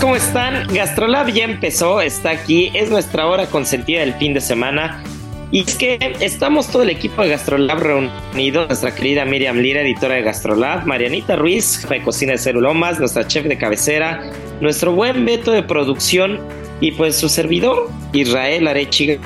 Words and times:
¿cómo 0.00 0.16
están? 0.16 0.66
Gastrolab 0.68 1.28
ya 1.28 1.44
empezó, 1.44 2.00
está 2.00 2.30
aquí, 2.30 2.70
es 2.72 2.88
nuestra 2.88 3.26
hora 3.26 3.44
consentida 3.44 4.00
del 4.00 4.14
fin 4.14 4.32
de 4.32 4.40
semana. 4.40 5.04
Y 5.50 5.60
es 5.60 5.74
que 5.74 5.98
estamos 6.20 6.68
todo 6.68 6.84
el 6.84 6.88
equipo 6.88 7.20
de 7.20 7.28
Gastrolab 7.28 7.80
reunido, 7.80 8.66
nuestra 8.66 8.94
querida 8.94 9.26
Miriam 9.26 9.58
Lira, 9.58 9.82
editora 9.82 10.14
de 10.14 10.22
Gastrolab, 10.22 10.86
Marianita 10.86 11.36
Ruiz, 11.36 11.80
jefa 11.82 11.94
de 11.94 12.02
cocina 12.02 12.32
de 12.32 12.38
Cerulomas, 12.38 12.98
nuestra 12.98 13.26
chef 13.26 13.44
de 13.44 13.58
cabecera, 13.58 14.22
nuestro 14.62 14.92
buen 14.92 15.26
Beto 15.26 15.52
de 15.52 15.62
producción 15.62 16.40
y 16.80 16.92
pues 16.92 17.16
su 17.16 17.28
servidor, 17.28 17.90
Israel 18.14 18.66
Arechiga. 18.66 19.18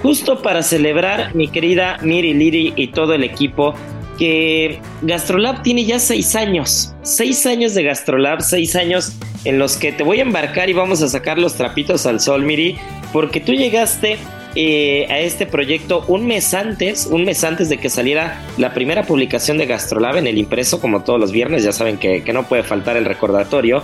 Justo 0.00 0.40
para 0.40 0.62
celebrar, 0.62 1.34
mi 1.34 1.48
querida 1.48 1.98
Miri 2.00 2.32
Liri 2.32 2.72
y 2.74 2.86
todo 2.86 3.12
el 3.12 3.22
equipo, 3.22 3.74
que 4.20 4.78
Gastrolab 5.00 5.62
tiene 5.62 5.86
ya 5.86 5.98
seis 5.98 6.36
años. 6.36 6.94
Seis 7.02 7.46
años 7.46 7.74
de 7.74 7.82
Gastrolab, 7.82 8.42
seis 8.42 8.76
años 8.76 9.16
en 9.46 9.58
los 9.58 9.78
que 9.78 9.92
te 9.92 10.04
voy 10.04 10.18
a 10.18 10.22
embarcar 10.22 10.68
y 10.68 10.74
vamos 10.74 11.00
a 11.00 11.08
sacar 11.08 11.38
los 11.38 11.54
trapitos 11.54 12.04
al 12.04 12.20
sol, 12.20 12.44
Miri, 12.44 12.76
porque 13.14 13.40
tú 13.40 13.52
llegaste 13.52 14.18
eh, 14.54 15.06
a 15.08 15.20
este 15.20 15.46
proyecto 15.46 16.04
un 16.06 16.26
mes 16.26 16.52
antes, 16.52 17.06
un 17.06 17.24
mes 17.24 17.42
antes 17.44 17.70
de 17.70 17.78
que 17.78 17.88
saliera 17.88 18.42
la 18.58 18.74
primera 18.74 19.04
publicación 19.04 19.56
de 19.56 19.64
Gastrolab 19.64 20.18
en 20.18 20.26
el 20.26 20.36
impreso, 20.36 20.82
como 20.82 21.02
todos 21.02 21.18
los 21.18 21.32
viernes, 21.32 21.64
ya 21.64 21.72
saben 21.72 21.96
que, 21.96 22.22
no 22.34 22.46
puede 22.46 22.62
faltar 22.62 22.98
el 22.98 23.06
recordatorio. 23.06 23.82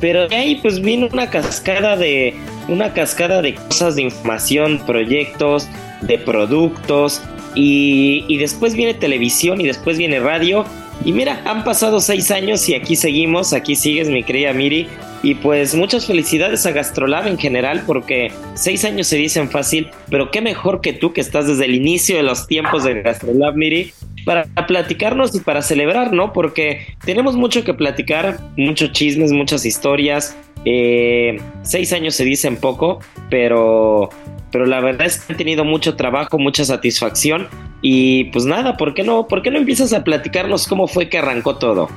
Pero 0.00 0.26
de 0.26 0.34
ahí 0.34 0.56
pues 0.56 0.80
vino 0.80 1.08
una 1.12 1.30
cascada 1.30 1.96
de 1.96 2.34
una 2.66 2.92
cascada 2.92 3.42
de 3.42 3.54
cosas 3.54 3.94
de 3.94 4.02
información, 4.02 4.82
proyectos, 4.84 5.68
de 6.02 6.18
productos 6.18 7.22
y, 7.56 8.36
después 8.38 8.74
viene 8.74 8.94
televisión 8.94 9.60
y 9.60 9.66
después 9.66 9.98
viene 9.98 10.20
radio 10.20 10.64
y 11.04 11.12
mira, 11.12 11.42
han 11.44 11.64
pasado 11.64 12.00
seis 12.00 12.30
años 12.30 12.68
y 12.68 12.74
aquí 12.74 12.96
seguimos, 12.96 13.52
aquí 13.52 13.74
sigues 13.74 14.08
mi 14.08 14.22
querida 14.22 14.52
Miri. 14.52 14.86
Y 15.22 15.34
pues 15.34 15.74
muchas 15.74 16.06
felicidades 16.06 16.66
a 16.66 16.72
Gastrolab 16.72 17.26
en 17.26 17.38
general 17.38 17.82
porque 17.86 18.30
seis 18.54 18.84
años 18.84 19.08
se 19.08 19.16
dicen 19.16 19.50
fácil, 19.50 19.88
pero 20.10 20.30
qué 20.30 20.40
mejor 20.40 20.80
que 20.80 20.92
tú 20.92 21.12
que 21.12 21.20
estás 21.20 21.48
desde 21.48 21.64
el 21.64 21.74
inicio 21.74 22.16
de 22.16 22.22
los 22.22 22.46
tiempos 22.46 22.84
de 22.84 23.02
Gastrolab, 23.02 23.56
Miri, 23.56 23.92
para 24.24 24.44
platicarnos 24.66 25.34
y 25.34 25.40
para 25.40 25.62
celebrar, 25.62 26.12
¿no? 26.12 26.32
Porque 26.32 26.86
tenemos 27.04 27.34
mucho 27.34 27.64
que 27.64 27.74
platicar, 27.74 28.38
muchos 28.56 28.92
chismes, 28.92 29.32
muchas 29.32 29.64
historias. 29.64 30.36
Eh, 30.66 31.40
seis 31.62 31.92
años 31.92 32.14
se 32.14 32.24
dicen 32.24 32.56
poco, 32.56 32.98
pero 33.30 34.10
pero 34.50 34.66
la 34.66 34.80
verdad 34.80 35.06
es 35.06 35.20
que 35.20 35.32
han 35.32 35.36
tenido 35.36 35.64
mucho 35.64 35.96
trabajo, 35.96 36.38
mucha 36.38 36.64
satisfacción 36.64 37.48
y 37.82 38.24
pues 38.24 38.46
nada, 38.46 38.76
¿por 38.76 38.94
qué 38.94 39.02
no, 39.02 39.28
por 39.28 39.42
qué 39.42 39.50
no 39.50 39.58
empiezas 39.58 39.92
a 39.92 40.02
platicarnos 40.02 40.66
cómo 40.66 40.88
fue 40.88 41.08
que 41.08 41.18
arrancó 41.18 41.56
todo? 41.56 41.88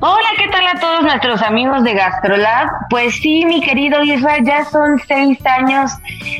Hola, 0.00 0.28
¿qué 0.36 0.48
tal 0.48 0.66
a 0.66 0.80
todos 0.80 1.02
nuestros 1.02 1.40
amigos 1.42 1.82
de 1.82 1.94
Gastrolab? 1.94 2.68
Pues 2.90 3.14
sí, 3.14 3.44
mi 3.46 3.62
querido 3.62 4.02
Israel, 4.02 4.44
ya 4.44 4.64
son 4.66 5.00
seis 5.06 5.38
años 5.46 5.92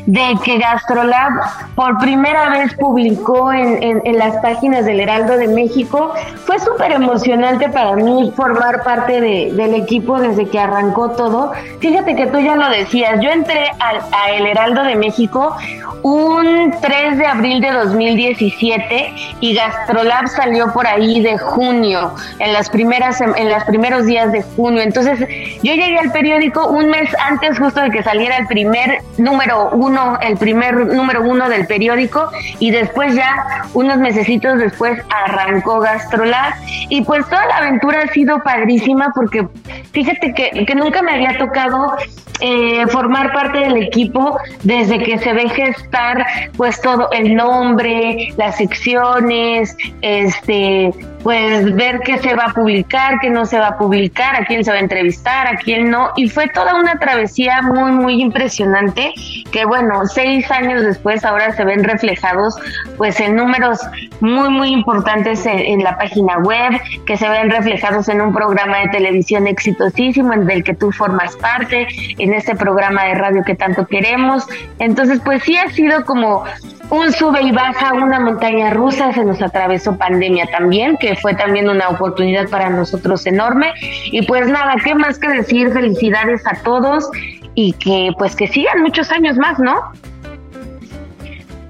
de 0.07 0.35
que 0.45 0.59
Gastrolab 0.59 1.33
por 1.75 1.99
primera 1.99 2.51
vez 2.51 2.75
publicó 2.75 3.53
en, 3.53 4.03
las 4.19 4.37
páginas 4.43 4.85
del 4.85 5.01
Heraldo 5.01 5.39
de 5.39 5.49
México. 5.49 6.13
Fue 6.45 6.59
súper 6.59 6.93
emocionante 6.93 7.71
para 7.71 7.97
mí 7.97 8.33
formar 8.37 8.83
parte 8.83 9.21
del 9.21 9.75
equipo 9.75 10.21
desde 10.21 10.47
que 10.49 10.59
arrancó 10.59 11.13
todo. 11.13 11.53
Fíjate 11.81 12.17
que 12.17 12.27
tú 12.27 12.41
ya 12.41 12.57
lo 12.57 12.69
decías, 12.69 13.21
yo 13.23 13.31
entré 13.31 13.71
a 13.81 14.31
El 14.33 14.47
Heraldo 14.47 14.83
de 14.83 14.97
México 14.97 15.57
un 16.05 16.71
3 16.83 17.17
de 17.17 17.27
abril 17.27 17.63
de 17.63 17.73
2017 17.73 19.15
y 19.41 19.55
Gastrolab 19.55 20.29
salió 20.29 20.71
por 20.71 20.87
ahí 20.87 21.23
de 21.23 21.39
junio, 21.39 22.15
en 22.39 22.53
las 22.53 22.69
primeras 22.69 23.14
en 23.21 23.49
los 23.49 23.65
primeros 23.65 24.07
días 24.07 24.33
de 24.33 24.43
junio. 24.43 24.83
Entonces, 24.83 25.19
yo 25.21 25.75
llegué 25.75 25.99
al 25.99 26.13
periódico 26.13 26.69
un 26.69 26.91
mes 26.91 27.09
antes 27.21 27.59
justo 27.59 27.81
de 27.81 27.91
que 27.91 28.03
saliera 28.03 28.37
el 28.37 28.47
primer 28.47 28.99
número 29.19 29.71
uno, 29.71 30.19
el 30.21 30.37
primer 30.37 30.75
número 30.87 31.23
uno 31.23 31.49
del 31.49 31.67
periódico 31.67 32.31
y 32.59 32.71
después 32.71 33.15
ya 33.15 33.65
unos 33.75 33.99
mesecitos 33.99 34.59
después 34.59 35.01
arrancó 35.25 35.81
Gastrolab 35.81 36.55
y 36.89 37.03
pues 37.03 37.25
toda 37.29 37.47
la 37.47 37.59
aventura 37.59 38.03
ha 38.03 38.13
sido 38.13 38.39
padrísima 38.43 39.13
porque 39.15 39.47
fíjate 39.93 40.35
que, 40.35 40.65
que 40.65 40.75
nunca 40.75 41.03
me 41.03 41.13
había 41.13 41.39
tocado 41.39 41.97
eh, 42.41 42.87
formar 42.89 43.33
parte 43.33 43.61
del 43.61 43.77
equipo 43.77 44.37
desde 44.65 44.99
que 44.99 45.19
se 45.19 45.33
ve 45.33 45.49
gestar 45.49 46.27
pues 46.57 46.81
todo 46.81 47.09
el 47.13 47.37
nombre, 47.37 48.35
las 48.37 48.57
secciones, 48.57 49.77
este, 50.03 50.93
pues 51.23 51.75
ver 51.75 52.01
qué 52.01 52.19
se 52.19 52.35
va 52.35 52.47
a 52.47 52.53
publicar, 52.53 53.04
qué 53.21 53.31
no 53.31 53.47
se 53.47 53.59
va 53.59 53.69
a 53.69 53.79
publicar, 53.79 54.37
a 54.37 54.45
quién 54.45 54.65
se 54.65 54.71
va 54.71 54.77
a 54.77 54.81
entrevistar, 54.81 55.47
a 55.47 55.57
quién 55.57 55.91
no. 55.91 56.11
Y 56.17 56.29
fue 56.29 56.49
toda 56.49 56.75
una 56.75 56.99
travesía 56.99 57.63
muy, 57.63 57.93
muy 57.93 58.21
impresionante 58.21 59.13
que 59.51 59.65
bueno, 59.65 60.07
seis 60.07 60.51
años 60.51 60.83
después 60.83 61.25
ahora 61.25 61.53
se 61.53 61.65
ven 61.65 61.85
reflejados 61.85 62.57
pues 62.97 63.21
en 63.21 63.37
números 63.37 63.81
muy, 64.21 64.49
muy 64.49 64.69
importantes 64.71 65.45
en, 65.47 65.83
la 65.85 65.99
página 65.99 66.39
web, 66.39 66.81
que 67.07 67.17
se 67.17 67.29
ven 67.29 67.51
reflejados 67.51 68.09
en 68.09 68.21
un 68.21 68.33
programa 68.33 68.79
de 68.79 68.89
televisión 68.89 69.47
exitosísimo 69.47 70.33
en 70.33 70.51
el 70.51 70.65
que 70.65 70.75
tú 70.75 70.93
formas 70.93 71.37
parte, 71.37 71.87
en 72.19 72.33
este 72.33 72.55
programa 72.55 73.05
de 73.05 73.15
radio 73.15 73.43
que 73.45 73.55
tanto 73.55 73.87
queremos. 73.87 74.47
Entonces, 74.79 75.21
pues 75.25 75.43
sí 75.43 75.57
ha 75.57 75.69
sido 75.71 76.05
como 76.05 76.45
un 76.91 77.13
sube 77.13 77.43
y 77.43 77.51
baja, 77.51 77.93
una 77.95 78.21
montaña 78.21 78.71
rusa, 78.71 79.13
se 79.13 79.25
nos 79.25 79.41
atravesó 79.43 79.97
pandemia 79.97 80.47
también, 80.47 80.97
que 80.97 81.17
fue 81.17 81.35
también 81.35 81.69
una 81.69 81.89
oportunidad 81.89 82.49
para 82.49 82.71
nosotros 82.71 82.94
enorme. 83.27 83.73
Y 84.05 84.23
pues 84.23 84.49
nada, 84.49 84.77
¿qué 84.85 84.95
más 84.95 85.19
que 85.19 85.29
decir? 85.29 85.71
Felicidades 85.71 86.43
a 86.47 86.63
todos 86.63 87.09
y 87.55 87.73
que 87.75 88.11
pues 88.19 88.35
que 88.35 88.49
sigan 88.49 88.83
muchos 88.83 89.11
años 89.11 89.37
más, 89.37 89.59
¿no? 89.59 89.75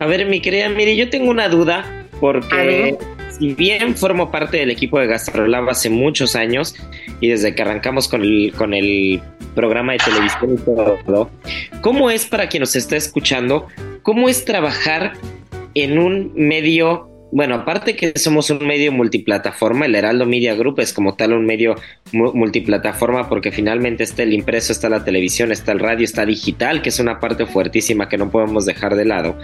A 0.00 0.06
ver, 0.06 0.26
mi 0.26 0.40
querida 0.40 0.68
mire, 0.68 0.96
yo 0.96 1.08
tengo 1.10 1.30
una 1.30 1.48
duda 1.48 1.84
porque 2.20 2.96
si 3.38 3.54
bien 3.54 3.96
formo 3.96 4.30
parte 4.30 4.58
del 4.58 4.70
equipo 4.70 4.98
de 4.98 5.06
Gastrolab 5.06 5.68
hace 5.68 5.90
muchos 5.90 6.36
años 6.36 6.74
y 7.20 7.28
desde 7.28 7.54
que 7.54 7.62
arrancamos 7.62 8.08
con 8.08 8.22
el, 8.22 8.52
con 8.56 8.74
el 8.74 9.20
programa 9.54 9.92
de 9.92 9.98
televisión 9.98 10.54
y 10.54 10.56
todo, 10.58 11.30
¿cómo 11.80 12.10
es 12.10 12.26
para 12.26 12.48
quien 12.48 12.60
nos 12.60 12.76
está 12.76 12.96
escuchando? 12.96 13.66
¿Cómo 14.02 14.28
es 14.28 14.44
trabajar 14.44 15.12
en 15.74 15.98
un 15.98 16.32
medio 16.34 17.08
bueno, 17.34 17.56
aparte 17.56 17.96
que 17.96 18.12
somos 18.16 18.48
un 18.50 18.64
medio 18.64 18.92
multiplataforma, 18.92 19.86
el 19.86 19.96
Heraldo 19.96 20.24
Media 20.24 20.54
Group 20.54 20.78
es 20.78 20.92
como 20.92 21.16
tal 21.16 21.32
un 21.32 21.44
medio 21.44 21.74
multiplataforma 22.12 23.28
porque 23.28 23.50
finalmente 23.50 24.04
está 24.04 24.22
el 24.22 24.32
impreso, 24.32 24.70
está 24.70 24.88
la 24.88 25.02
televisión, 25.02 25.50
está 25.50 25.72
el 25.72 25.80
radio, 25.80 26.04
está 26.04 26.24
digital, 26.24 26.80
que 26.80 26.90
es 26.90 27.00
una 27.00 27.18
parte 27.18 27.44
fuertísima 27.44 28.08
que 28.08 28.18
no 28.18 28.30
podemos 28.30 28.66
dejar 28.66 28.94
de 28.94 29.04
lado. 29.04 29.36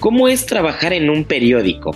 ¿Cómo 0.00 0.28
es 0.28 0.44
trabajar 0.44 0.92
en 0.92 1.08
un 1.08 1.24
periódico? 1.24 1.92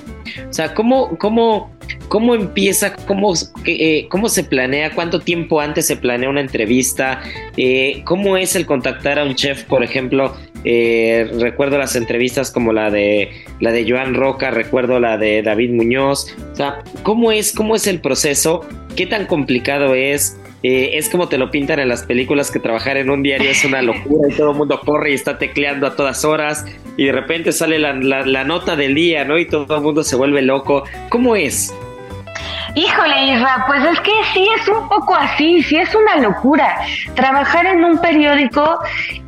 O 0.48 0.52
sea, 0.52 0.72
¿cómo, 0.72 1.18
cómo, 1.18 1.76
cómo 2.08 2.34
empieza, 2.34 2.96
cómo, 3.06 3.34
eh, 3.66 4.06
cómo 4.08 4.30
se 4.30 4.44
planea, 4.44 4.94
cuánto 4.94 5.20
tiempo 5.20 5.60
antes 5.60 5.86
se 5.86 5.96
planea 5.98 6.30
una 6.30 6.40
entrevista, 6.40 7.20
eh, 7.58 8.00
cómo 8.06 8.38
es 8.38 8.56
el 8.56 8.64
contactar 8.64 9.18
a 9.18 9.24
un 9.24 9.34
chef, 9.34 9.64
por 9.64 9.84
ejemplo? 9.84 10.34
Eh, 10.64 11.30
recuerdo 11.38 11.78
las 11.78 11.94
entrevistas 11.94 12.50
como 12.50 12.72
la 12.72 12.90
de 12.90 13.30
la 13.60 13.70
de 13.70 13.88
Joan 13.88 14.14
Roca, 14.14 14.50
recuerdo 14.50 14.98
la 14.98 15.18
de 15.18 15.42
David 15.42 15.70
Muñoz. 15.70 16.34
O 16.52 16.56
sea, 16.56 16.82
¿cómo 17.02 17.32
es, 17.32 17.52
cómo 17.52 17.76
es 17.76 17.86
el 17.86 18.00
proceso? 18.00 18.66
¿Qué 18.96 19.06
tan 19.06 19.26
complicado 19.26 19.94
es? 19.94 20.38
Eh, 20.62 20.96
es 20.96 21.10
como 21.10 21.28
te 21.28 21.36
lo 21.36 21.50
pintan 21.50 21.78
en 21.78 21.88
las 21.88 22.04
películas 22.04 22.50
que 22.50 22.58
trabajar 22.58 22.96
en 22.96 23.10
un 23.10 23.22
diario 23.22 23.50
es 23.50 23.66
una 23.66 23.82
locura 23.82 24.28
y 24.30 24.34
todo 24.34 24.52
el 24.52 24.56
mundo 24.56 24.80
corre 24.82 25.10
y 25.10 25.14
está 25.14 25.36
tecleando 25.36 25.86
a 25.86 25.94
todas 25.94 26.24
horas 26.24 26.64
y 26.96 27.04
de 27.04 27.12
repente 27.12 27.52
sale 27.52 27.78
la, 27.78 27.92
la 27.92 28.44
nota 28.44 28.74
del 28.74 28.94
día, 28.94 29.26
¿no? 29.26 29.38
Y 29.38 29.46
todo 29.46 29.76
el 29.76 29.82
mundo 29.82 30.02
se 30.02 30.16
vuelve 30.16 30.40
loco. 30.40 30.84
¿Cómo 31.10 31.36
es? 31.36 31.74
Híjole, 32.74 33.26
Isra, 33.32 33.64
pues 33.68 33.84
es 33.84 34.00
que 34.00 34.12
sí 34.32 34.48
es 34.58 34.68
un 34.68 34.88
poco 34.88 35.14
así, 35.14 35.62
sí 35.62 35.76
es 35.76 35.94
una 35.94 36.16
locura. 36.16 36.76
Trabajar 37.14 37.66
en 37.66 37.84
un 37.84 37.98
periódico 37.98 38.80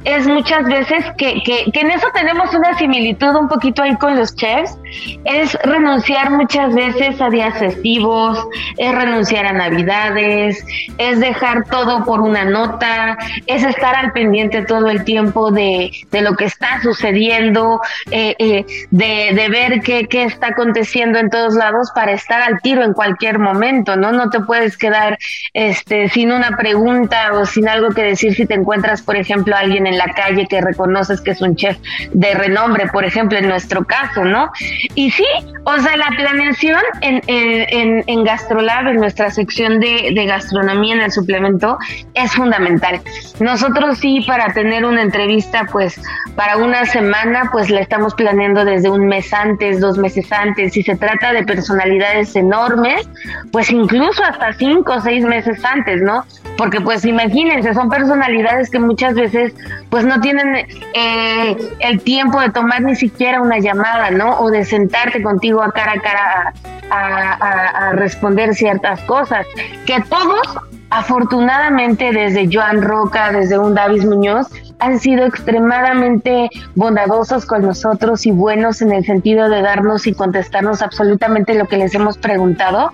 es 0.07 0.27
muchas 0.27 0.65
veces 0.65 1.05
que, 1.17 1.43
que, 1.43 1.71
que, 1.73 1.81
en 1.81 1.91
eso 1.91 2.07
tenemos 2.15 2.55
una 2.55 2.77
similitud 2.79 3.35
un 3.35 3.49
poquito 3.49 3.83
ahí 3.83 3.97
con 3.97 4.17
los 4.17 4.35
chefs, 4.37 4.79
es 5.25 5.55
renunciar 5.65 6.31
muchas 6.31 6.75
veces 6.75 7.21
a 7.21 7.29
días 7.29 7.59
festivos, 7.59 8.47
es 8.79 8.95
renunciar 8.95 9.47
a 9.47 9.53
navidades, 9.53 10.65
es 10.99 11.19
dejar 11.19 11.65
todo 11.65 12.05
por 12.05 12.21
una 12.21 12.45
nota, 12.45 13.19
es 13.47 13.65
estar 13.65 13.97
al 13.97 14.13
pendiente 14.13 14.63
todo 14.63 14.89
el 14.89 15.05
tiempo 15.05 15.51
de, 15.51 15.91
de 16.13 16.21
lo 16.23 16.37
que 16.37 16.45
está 16.45 16.81
sucediendo, 16.83 17.81
eh, 18.11 18.37
eh, 18.39 18.65
de, 18.91 19.33
de 19.35 19.49
ver 19.49 19.81
qué, 19.83 20.07
qué 20.07 20.23
está 20.25 20.49
aconteciendo 20.49 21.19
en 21.19 21.31
todos 21.31 21.55
lados 21.55 21.91
para 21.95 22.13
estar 22.13 22.43
al 22.43 22.61
tiro 22.61 22.85
en 22.85 22.93
cualquier 22.93 23.36
momento, 23.39 23.97
¿no? 23.97 24.13
No 24.13 24.31
te 24.31 24.41
puedes 24.41 24.77
quedar 24.77 25.19
este, 25.53 26.09
sin 26.09 26.33
una 26.33 26.57
pregunta 26.57 27.33
o 27.33 27.47
sin 27.47 27.69
algo 27.69 27.91
que 27.91 28.03
decir 28.03 28.35
si 28.35 28.47
te 28.47 28.55
encuentras, 28.55 29.03
por 29.03 29.17
ejemplo, 29.17 29.55
a 29.55 29.61
alguien 29.61 29.87
en 29.87 29.99
la 29.99 30.07
calle 30.07 30.47
que 30.49 30.61
reconoces 30.61 31.21
que 31.21 31.33
es 31.33 31.43
un 31.43 31.57
chef 31.57 31.77
de 32.13 32.35
renombre, 32.35 32.89
por 32.93 33.05
ejemplo, 33.05 33.39
en 33.39 33.49
nuestro 33.49 33.85
caso, 33.85 34.25
¿no? 34.25 34.51
Y 34.95 35.11
sí, 35.11 35.27
o 35.65 35.79
sea, 35.79 35.97
la 35.97 36.09
planeación 36.17 36.81
en, 37.01 37.23
en, 37.27 38.05
en 38.07 38.25
Gastrolab, 38.25 38.89
en 38.89 38.97
nuestra 38.97 39.31
sección 39.31 39.81
de, 39.81 40.13
de 40.15 40.27
gastronomía 40.27 40.95
en 40.95 41.01
el 41.03 41.13
suplemento, 41.13 41.79
es 42.15 42.33
fundamental. 42.33 43.01
Nosotros 43.41 43.99
sí, 43.99 44.25
para 44.27 44.53
tener 44.53 44.85
una 44.85 45.03
entrevista, 45.03 45.67
pues 45.71 46.01
para 46.35 46.57
una 46.57 46.85
semana, 46.85 47.49
pues 47.51 47.71
la 47.71 47.81
estamos 47.81 48.15
planeando 48.15 48.65
desde 48.65 48.91
un 48.91 49.07
mes 49.07 49.33
antes, 49.33 49.81
dos 49.81 49.99
meses 49.99 50.31
antes. 50.33 50.75
Si 50.75 50.83
se 50.83 50.97
trata 50.97 51.33
de 51.33 51.45
personalidades 51.45 52.37
enormes, 52.37 53.09
pues 53.53 53.71
incluso 53.71 54.23
hasta 54.25 54.53
cinco 54.55 54.95
o 54.95 55.01
seis 55.01 55.25
meses 55.25 55.65
antes, 55.65 56.03
¿no? 56.03 56.25
Porque 56.57 56.81
pues 56.81 57.05
imagínense, 57.05 57.75
son 57.75 57.89
personalidades 57.89 58.71
que 58.71 58.79
muchas 58.79 59.15
veces 59.15 59.55
pues 59.91 60.05
no 60.05 60.21
tienen 60.21 60.67
eh, 60.95 61.57
el 61.81 62.01
tiempo 62.01 62.41
de 62.41 62.51
tomar 62.51 62.83
ni 62.83 62.97
siquiera 62.97 63.43
una 63.43 63.59
llamada, 63.59 64.11
¿no? 64.11 64.39
O 64.41 64.51
de 64.51 64.65
sentarte 64.65 65.23
contigo 65.23 65.63
a 65.63 65.73
cara 65.73 65.93
a 65.93 66.01
cara 66.01 66.55
a, 66.91 67.89
a 67.89 67.93
responder 67.93 68.55
ciertas 68.55 69.01
cosas, 69.03 69.47
que 69.87 70.01
todos 70.09 70.59
afortunadamente 70.91 72.13
desde 72.13 72.49
Joan 72.51 72.83
Roca, 72.83 73.33
desde 73.33 73.59
un 73.59 73.75
Davis 73.75 74.05
Muñoz, 74.05 74.49
han 74.79 74.99
sido 75.01 75.25
extremadamente 75.25 76.51
bondadosos 76.75 77.47
con 77.47 77.63
nosotros 77.63 78.27
y 78.27 78.31
buenos 78.31 78.83
en 78.83 78.93
el 78.93 79.05
sentido 79.05 79.49
de 79.49 79.63
darnos 79.63 80.07
y 80.07 80.13
contestarnos 80.13 80.83
absolutamente 80.83 81.55
lo 81.55 81.67
que 81.67 81.79
les 81.79 81.95
hemos 81.95 82.19
preguntado. 82.19 82.93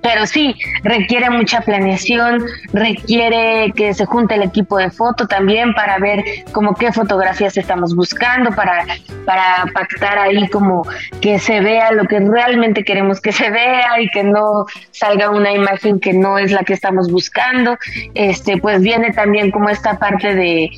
Pero 0.00 0.26
sí, 0.26 0.54
requiere 0.84 1.28
mucha 1.28 1.60
planeación, 1.60 2.44
requiere 2.72 3.72
que 3.74 3.92
se 3.92 4.06
junte 4.06 4.36
el 4.36 4.42
equipo 4.42 4.78
de 4.78 4.90
foto 4.90 5.26
también 5.26 5.74
para 5.74 5.98
ver 5.98 6.24
como 6.52 6.74
qué 6.74 6.92
fotografías 6.92 7.56
estamos 7.56 7.94
buscando, 7.94 8.50
para, 8.52 8.86
para 9.26 9.66
pactar 9.74 10.18
ahí 10.18 10.48
como 10.48 10.86
que 11.20 11.38
se 11.38 11.60
vea 11.60 11.90
lo 11.92 12.04
que 12.04 12.20
realmente 12.20 12.84
queremos 12.84 13.20
que 13.20 13.32
se 13.32 13.50
vea 13.50 14.00
y 14.00 14.08
que 14.08 14.22
no 14.22 14.66
salga 14.92 15.30
una 15.30 15.52
imagen 15.52 15.98
que 15.98 16.12
no 16.12 16.38
es 16.38 16.52
la 16.52 16.62
que 16.62 16.74
estamos 16.74 17.10
buscando. 17.10 17.76
Este, 18.14 18.56
pues 18.56 18.80
viene 18.80 19.12
también 19.12 19.50
como 19.50 19.68
esta 19.68 19.98
parte 19.98 20.34
de 20.34 20.70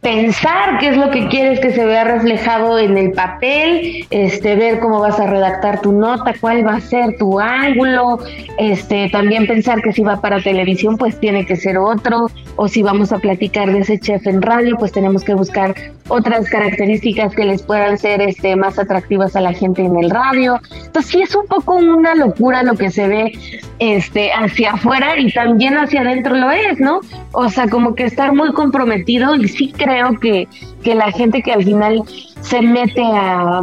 pensar 0.00 0.78
qué 0.78 0.88
es 0.88 0.96
lo 0.96 1.10
que 1.10 1.28
quieres 1.28 1.60
que 1.60 1.72
se 1.72 1.84
vea 1.84 2.04
reflejado 2.04 2.78
en 2.78 2.96
el 2.96 3.12
papel, 3.12 4.06
este, 4.10 4.54
ver 4.54 4.78
cómo 4.78 5.00
vas 5.00 5.18
a 5.18 5.26
redactar 5.26 5.80
tu 5.80 5.92
nota, 5.92 6.34
cuál 6.40 6.66
va 6.66 6.74
a 6.74 6.80
ser 6.80 7.16
tu 7.18 7.40
ángulo, 7.40 8.18
este, 8.58 9.08
también 9.10 9.46
pensar 9.46 9.82
que 9.82 9.92
si 9.92 10.02
va 10.02 10.20
para 10.20 10.40
televisión, 10.40 10.96
pues 10.96 11.18
tiene 11.18 11.44
que 11.44 11.56
ser 11.56 11.78
otro, 11.78 12.30
o 12.56 12.68
si 12.68 12.82
vamos 12.82 13.12
a 13.12 13.18
platicar 13.18 13.72
de 13.72 13.80
ese 13.80 13.98
chef 13.98 14.26
en 14.26 14.42
radio, 14.42 14.76
pues 14.78 14.92
tenemos 14.92 15.24
que 15.24 15.34
buscar 15.34 15.74
otras 16.08 16.48
características 16.48 17.34
que 17.34 17.44
les 17.44 17.62
puedan 17.62 17.98
ser 17.98 18.22
este, 18.22 18.54
más 18.54 18.78
atractivas 18.78 19.34
a 19.34 19.40
la 19.40 19.52
gente 19.52 19.82
en 19.82 19.96
el 19.96 20.10
radio. 20.10 20.60
Entonces 20.84 21.10
sí 21.10 21.22
es 21.22 21.34
un 21.34 21.46
poco 21.46 21.74
una 21.74 22.14
locura 22.14 22.62
lo 22.62 22.74
que 22.74 22.90
se 22.90 23.08
ve 23.08 23.32
este, 23.80 24.32
hacia 24.32 24.72
afuera 24.72 25.18
y 25.18 25.32
también 25.32 25.76
hacia 25.76 26.02
adentro 26.02 26.36
lo 26.36 26.50
es, 26.52 26.78
¿no? 26.78 27.00
O 27.32 27.48
sea, 27.48 27.68
como 27.68 27.94
que 27.94 28.04
estar 28.04 28.32
muy 28.32 28.52
comprometido 28.52 29.34
y 29.34 29.48
sí 29.48 29.72
creo 29.76 29.95
creo 29.96 30.20
que, 30.20 30.48
que 30.82 30.94
la 30.94 31.10
gente 31.10 31.42
que 31.42 31.52
al 31.52 31.64
final 31.64 32.02
se 32.40 32.60
mete 32.60 33.02
a, 33.02 33.62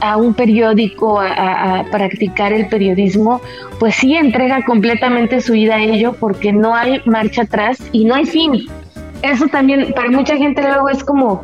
a 0.00 0.16
un 0.16 0.34
periódico 0.34 1.20
a, 1.20 1.80
a, 1.80 1.84
practicar 1.84 2.52
el 2.52 2.68
periodismo, 2.68 3.40
pues 3.78 3.94
sí 3.94 4.14
entrega 4.14 4.64
completamente 4.64 5.40
su 5.40 5.52
vida 5.52 5.76
a 5.76 5.82
ello 5.82 6.14
porque 6.18 6.52
no 6.52 6.74
hay 6.74 7.00
marcha 7.06 7.42
atrás 7.42 7.78
y 7.92 8.04
no 8.04 8.14
hay 8.14 8.26
fin. 8.26 8.66
Eso 9.22 9.46
también 9.48 9.92
para 9.94 10.10
mucha 10.10 10.36
gente 10.36 10.62
luego 10.62 10.88
es 10.88 11.02
como 11.04 11.42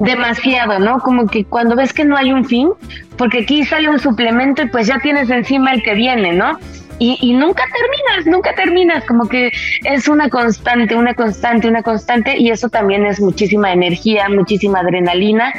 demasiado, 0.00 0.78
¿no? 0.78 0.98
Como 0.98 1.26
que 1.26 1.44
cuando 1.44 1.76
ves 1.76 1.92
que 1.92 2.04
no 2.04 2.16
hay 2.16 2.32
un 2.32 2.44
fin, 2.44 2.70
porque 3.16 3.40
aquí 3.40 3.64
sale 3.64 3.88
un 3.88 3.98
suplemento 3.98 4.62
y 4.62 4.68
pues 4.68 4.86
ya 4.86 4.98
tienes 5.00 5.30
encima 5.30 5.72
el 5.72 5.82
que 5.82 5.94
viene, 5.94 6.32
¿no? 6.32 6.58
Y, 7.04 7.32
nunca 7.32 7.64
terminas, 7.64 8.26
nunca 8.26 8.54
terminas, 8.54 9.04
como 9.04 9.28
que 9.28 9.50
es 9.84 10.06
una 10.06 10.28
constante, 10.28 10.94
una 10.94 11.14
constante, 11.14 11.66
una 11.66 11.82
constante 11.82 12.38
y 12.38 12.50
eso 12.50 12.68
también 12.68 13.04
es 13.06 13.20
muchísima 13.20 13.72
energía, 13.72 14.28
muchísima 14.28 14.80
adrenalina 14.80 15.52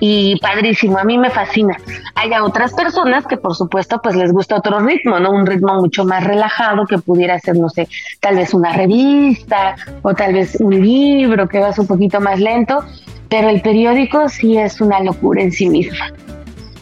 y 0.00 0.38
padrísimo, 0.40 0.98
a 0.98 1.04
mí 1.04 1.16
me 1.16 1.30
fascina. 1.30 1.78
Hay 2.14 2.32
otras 2.42 2.74
personas 2.74 3.26
que 3.26 3.38
por 3.38 3.54
supuesto 3.54 4.00
pues 4.02 4.16
les 4.16 4.32
gusta 4.32 4.56
otro 4.56 4.80
ritmo, 4.80 5.18
¿no? 5.18 5.30
Un 5.30 5.46
ritmo 5.46 5.74
mucho 5.76 6.04
más 6.04 6.24
relajado 6.24 6.84
que 6.86 6.98
pudiera 6.98 7.38
ser, 7.38 7.56
no 7.56 7.70
sé, 7.70 7.88
tal 8.20 8.36
vez 8.36 8.52
una 8.52 8.74
revista 8.74 9.76
o 10.02 10.12
tal 10.12 10.34
vez 10.34 10.56
un 10.60 10.78
libro 10.78 11.48
que 11.48 11.58
vas 11.58 11.78
un 11.78 11.86
poquito 11.86 12.20
más 12.20 12.38
lento, 12.38 12.84
pero 13.30 13.48
el 13.48 13.62
periódico 13.62 14.28
sí 14.28 14.58
es 14.58 14.78
una 14.82 15.00
locura 15.00 15.40
en 15.40 15.52
sí 15.52 15.70
misma. 15.70 16.12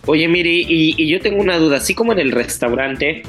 Oye, 0.06 0.26
Miri, 0.26 0.66
y, 0.68 0.94
y 1.00 1.08
yo 1.08 1.20
tengo 1.20 1.40
una 1.40 1.58
duda, 1.58 1.76
así 1.76 1.94
como 1.94 2.12
en 2.12 2.18
el 2.18 2.32
restaurante, 2.32 3.22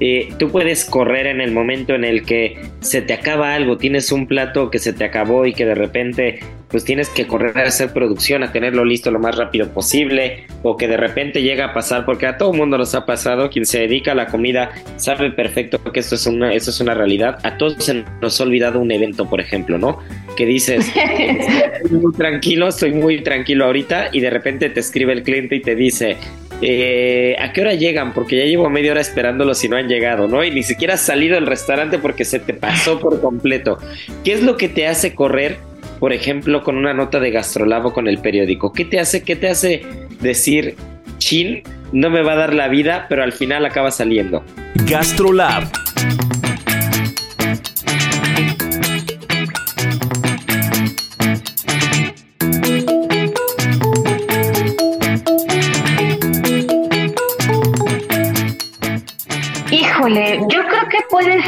eh, 0.00 0.28
tú 0.38 0.50
puedes 0.50 0.84
correr 0.84 1.26
en 1.26 1.40
el 1.40 1.52
momento 1.52 1.94
en 1.94 2.04
el 2.04 2.24
que 2.24 2.60
se 2.80 3.02
te 3.02 3.12
acaba 3.12 3.54
algo, 3.54 3.78
tienes 3.78 4.12
un 4.12 4.26
plato 4.26 4.70
que 4.70 4.78
se 4.78 4.92
te 4.92 5.04
acabó 5.04 5.46
y 5.46 5.52
que 5.52 5.64
de 5.64 5.74
repente 5.74 6.40
pues 6.68 6.84
tienes 6.84 7.08
que 7.08 7.26
correr 7.26 7.56
a 7.58 7.62
hacer 7.62 7.92
producción, 7.92 8.42
a 8.42 8.52
tenerlo 8.52 8.84
listo 8.84 9.10
lo 9.10 9.18
más 9.18 9.36
rápido 9.36 9.70
posible, 9.70 10.44
o 10.62 10.76
que 10.76 10.86
de 10.86 10.96
repente 10.96 11.42
llega 11.42 11.66
a 11.66 11.72
pasar, 11.72 12.04
porque 12.04 12.26
a 12.26 12.36
todo 12.36 12.52
mundo 12.52 12.76
nos 12.76 12.94
ha 12.94 13.06
pasado, 13.06 13.48
quien 13.48 13.64
se 13.64 13.80
dedica 13.80 14.12
a 14.12 14.14
la 14.14 14.26
comida 14.26 14.70
sabe 14.96 15.30
perfecto 15.30 15.82
que 15.92 16.00
esto 16.00 16.14
es 16.14 16.26
una, 16.26 16.52
esto 16.52 16.70
es 16.70 16.80
una 16.80 16.94
realidad, 16.94 17.38
a 17.42 17.56
todos 17.56 17.82
se 17.82 18.04
nos 18.20 18.40
ha 18.40 18.44
olvidado 18.44 18.80
un 18.80 18.90
evento, 18.90 19.28
por 19.28 19.40
ejemplo, 19.40 19.78
¿no? 19.78 19.98
Que 20.36 20.44
dices, 20.44 20.92
estoy 21.82 21.98
muy 21.98 22.12
tranquilo, 22.12 22.68
estoy 22.68 22.92
muy 22.92 23.22
tranquilo 23.22 23.64
ahorita, 23.64 24.10
y 24.12 24.20
de 24.20 24.30
repente 24.30 24.68
te 24.68 24.80
escribe 24.80 25.14
el 25.14 25.22
cliente 25.22 25.56
y 25.56 25.60
te 25.60 25.74
dice, 25.74 26.18
eh, 26.60 27.36
¿a 27.38 27.52
qué 27.52 27.60
hora 27.60 27.74
llegan? 27.74 28.12
Porque 28.12 28.36
ya 28.36 28.44
llevo 28.44 28.68
media 28.68 28.92
hora 28.92 29.00
esperándolos 29.00 29.62
y 29.64 29.68
no 29.68 29.76
han 29.76 29.88
llegado, 29.88 30.26
¿no? 30.26 30.44
Y 30.44 30.50
ni 30.50 30.62
siquiera 30.62 30.94
has 30.94 31.02
salido 31.02 31.36
del 31.36 31.46
restaurante 31.46 31.98
porque 31.98 32.24
se 32.24 32.40
te 32.40 32.54
pasó 32.54 32.98
por 32.98 33.20
completo. 33.20 33.78
¿Qué 34.24 34.32
es 34.32 34.42
lo 34.42 34.56
que 34.56 34.68
te 34.68 34.86
hace 34.86 35.14
correr, 35.14 35.58
por 36.00 36.12
ejemplo, 36.12 36.62
con 36.64 36.76
una 36.76 36.94
nota 36.94 37.20
de 37.20 37.30
gastrolabo 37.30 37.92
con 37.92 38.08
el 38.08 38.18
periódico? 38.18 38.72
¿Qué 38.72 38.84
te 38.84 38.98
hace, 38.98 39.22
qué 39.22 39.36
te 39.36 39.48
hace 39.48 39.82
decir, 40.20 40.74
chin, 41.18 41.62
no 41.92 42.10
me 42.10 42.22
va 42.22 42.32
a 42.32 42.36
dar 42.36 42.54
la 42.54 42.68
vida, 42.68 43.06
pero 43.08 43.22
al 43.22 43.32
final 43.32 43.64
acaba 43.64 43.90
saliendo? 43.90 44.44
Gastrolab 44.86 45.64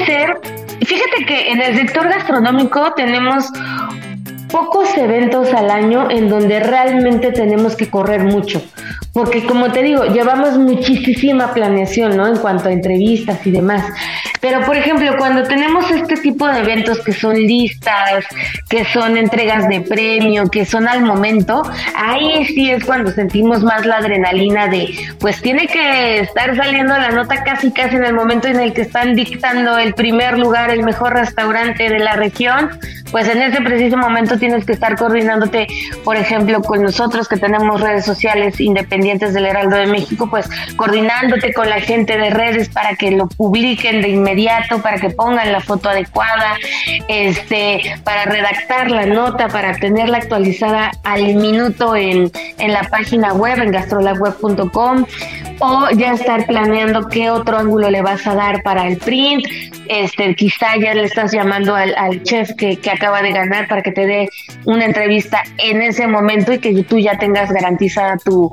ser, 0.06 0.40
fíjate 0.84 1.24
que 1.26 1.50
en 1.52 1.60
el 1.60 1.76
sector 1.76 2.08
gastronómico 2.08 2.92
tenemos 2.96 3.50
pocos 4.50 4.96
eventos 4.96 5.52
al 5.54 5.70
año 5.70 6.10
en 6.10 6.28
donde 6.28 6.60
realmente 6.60 7.32
tenemos 7.32 7.76
que 7.76 7.88
correr 7.88 8.24
mucho. 8.24 8.62
Porque 9.12 9.44
como 9.44 9.70
te 9.72 9.82
digo, 9.82 10.04
llevamos 10.04 10.56
muchísima 10.58 11.52
planeación, 11.52 12.16
¿no? 12.16 12.26
En 12.26 12.36
cuanto 12.36 12.68
a 12.68 12.72
entrevistas 12.72 13.44
y 13.46 13.50
demás. 13.50 13.84
Pero, 14.40 14.64
por 14.64 14.76
ejemplo, 14.76 15.14
cuando 15.18 15.42
tenemos 15.42 15.90
este 15.90 16.16
tipo 16.16 16.46
de 16.46 16.60
eventos 16.60 17.00
que 17.00 17.12
son 17.12 17.34
listas, 17.34 18.24
que 18.68 18.84
son 18.86 19.16
entregas 19.16 19.68
de 19.68 19.80
premio, 19.80 20.48
que 20.48 20.64
son 20.64 20.88
al 20.88 21.02
momento, 21.02 21.62
ahí 21.94 22.44
sí 22.46 22.70
es 22.70 22.84
cuando 22.84 23.10
sentimos 23.10 23.62
más 23.62 23.84
la 23.84 23.96
adrenalina 23.96 24.68
de, 24.68 24.94
pues 25.18 25.40
tiene 25.42 25.66
que 25.66 26.20
estar 26.20 26.56
saliendo 26.56 26.96
la 26.96 27.10
nota 27.10 27.42
casi 27.44 27.70
casi 27.70 27.96
en 27.96 28.04
el 28.04 28.14
momento 28.14 28.48
en 28.48 28.60
el 28.60 28.72
que 28.72 28.82
están 28.82 29.14
dictando 29.14 29.78
el 29.78 29.94
primer 29.94 30.38
lugar, 30.38 30.70
el 30.70 30.82
mejor 30.82 31.14
restaurante 31.14 31.88
de 31.88 31.98
la 31.98 32.14
región, 32.14 32.70
pues 33.10 33.28
en 33.28 33.42
ese 33.42 33.60
preciso 33.60 33.96
momento 33.96 34.38
tienes 34.38 34.64
que 34.64 34.72
estar 34.72 34.96
coordinándote, 34.96 35.66
por 36.04 36.16
ejemplo, 36.16 36.62
con 36.62 36.82
nosotros 36.82 37.28
que 37.28 37.36
tenemos 37.36 37.80
redes 37.80 38.04
sociales 38.04 38.60
independientes 38.60 39.34
del 39.34 39.46
Heraldo 39.46 39.76
de 39.76 39.86
México, 39.86 40.28
pues 40.30 40.48
coordinándote 40.76 41.52
con 41.52 41.68
la 41.68 41.80
gente 41.80 42.16
de 42.16 42.30
redes 42.30 42.68
para 42.68 42.94
que 42.94 43.10
lo 43.10 43.28
publiquen 43.28 44.00
de 44.00 44.08
inmediato, 44.08 44.29
para 44.82 44.98
que 44.98 45.10
pongan 45.10 45.52
la 45.52 45.60
foto 45.60 45.88
adecuada, 45.88 46.56
este, 47.08 47.80
para 48.04 48.24
redactar 48.24 48.90
la 48.90 49.06
nota, 49.06 49.48
para 49.48 49.74
tenerla 49.74 50.18
actualizada 50.18 50.92
al 51.04 51.34
minuto 51.34 51.96
en, 51.96 52.30
en 52.58 52.72
la 52.72 52.82
página 52.84 53.32
web, 53.32 53.60
en 53.60 53.72
gastrolabweb.com, 53.72 55.04
o 55.60 55.88
ya 55.90 56.12
estar 56.12 56.46
planeando 56.46 57.08
qué 57.08 57.30
otro 57.30 57.58
ángulo 57.58 57.90
le 57.90 58.02
vas 58.02 58.26
a 58.26 58.34
dar 58.34 58.62
para 58.62 58.86
el 58.86 58.96
print, 58.96 59.44
este, 59.88 60.34
quizá 60.34 60.76
ya 60.80 60.94
le 60.94 61.04
estás 61.04 61.32
llamando 61.32 61.74
al, 61.74 61.94
al 61.96 62.22
chef 62.22 62.52
que, 62.56 62.76
que 62.76 62.90
acaba 62.90 63.22
de 63.22 63.32
ganar 63.32 63.68
para 63.68 63.82
que 63.82 63.90
te 63.90 64.06
dé 64.06 64.28
una 64.64 64.84
entrevista 64.84 65.42
en 65.58 65.82
ese 65.82 66.06
momento 66.06 66.52
y 66.52 66.58
que 66.60 66.82
tú 66.84 66.98
ya 66.98 67.18
tengas 67.18 67.50
garantizada 67.50 68.16
tu, 68.18 68.50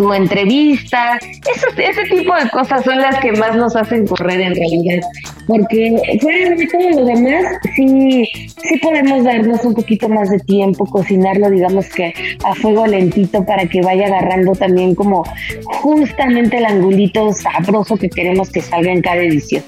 tu 0.00 0.12
entrevista. 0.12 1.18
Eso, 1.54 1.66
ese 1.76 2.04
tipo 2.04 2.34
de 2.34 2.48
cosas 2.50 2.82
son 2.84 2.98
las 2.98 3.18
que 3.20 3.32
más 3.32 3.54
nos 3.54 3.76
hacen 3.76 4.06
correr 4.06 4.40
en 4.40 4.54
realidad. 4.54 5.06
Porque 5.46 5.96
fuera 6.20 6.50
de 6.54 6.66
todo 6.66 6.90
lo 7.00 7.04
demás, 7.04 7.44
sí, 7.74 8.28
sí 8.34 8.78
podemos 8.82 9.24
darnos 9.24 9.64
un 9.64 9.74
poquito 9.74 10.08
más 10.08 10.30
de 10.30 10.38
tiempo, 10.40 10.86
cocinarlo, 10.86 11.50
digamos 11.50 11.86
que 11.88 12.12
a 12.44 12.54
fuego 12.54 12.86
lentito 12.86 13.44
para 13.44 13.66
que 13.66 13.80
vaya 13.80 14.06
agarrando 14.06 14.52
también 14.52 14.94
como 14.94 15.24
justamente 15.64 16.58
el 16.58 16.66
angulito 16.66 17.32
sabroso 17.32 17.96
que 17.96 18.08
queremos 18.08 18.50
que 18.50 18.60
salga 18.60 18.92
en 18.92 19.02
cada 19.02 19.22
edición. 19.22 19.64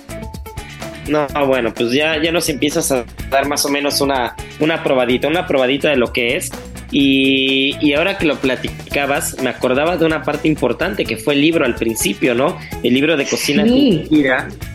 No, 1.08 1.26
bueno, 1.46 1.74
pues 1.74 1.92
ya, 1.92 2.22
ya 2.22 2.30
nos 2.30 2.48
empiezas 2.48 2.92
a 2.92 3.04
dar 3.30 3.48
más 3.48 3.64
o 3.64 3.68
menos 3.68 4.00
una, 4.00 4.36
una 4.60 4.82
probadita, 4.82 5.28
una 5.28 5.46
probadita 5.46 5.90
de 5.90 5.96
lo 5.96 6.12
que 6.12 6.36
es. 6.36 6.50
Y, 6.92 7.74
y, 7.80 7.94
ahora 7.94 8.18
que 8.18 8.26
lo 8.26 8.36
platicabas, 8.36 9.40
me 9.42 9.48
acordaba 9.48 9.96
de 9.96 10.04
una 10.04 10.22
parte 10.22 10.46
importante 10.46 11.06
que 11.06 11.16
fue 11.16 11.32
el 11.32 11.40
libro 11.40 11.64
al 11.64 11.74
principio, 11.74 12.34
¿no? 12.34 12.58
El 12.82 12.92
libro 12.92 13.16
de 13.16 13.24
cocina 13.24 13.64
Sí. 13.64 14.04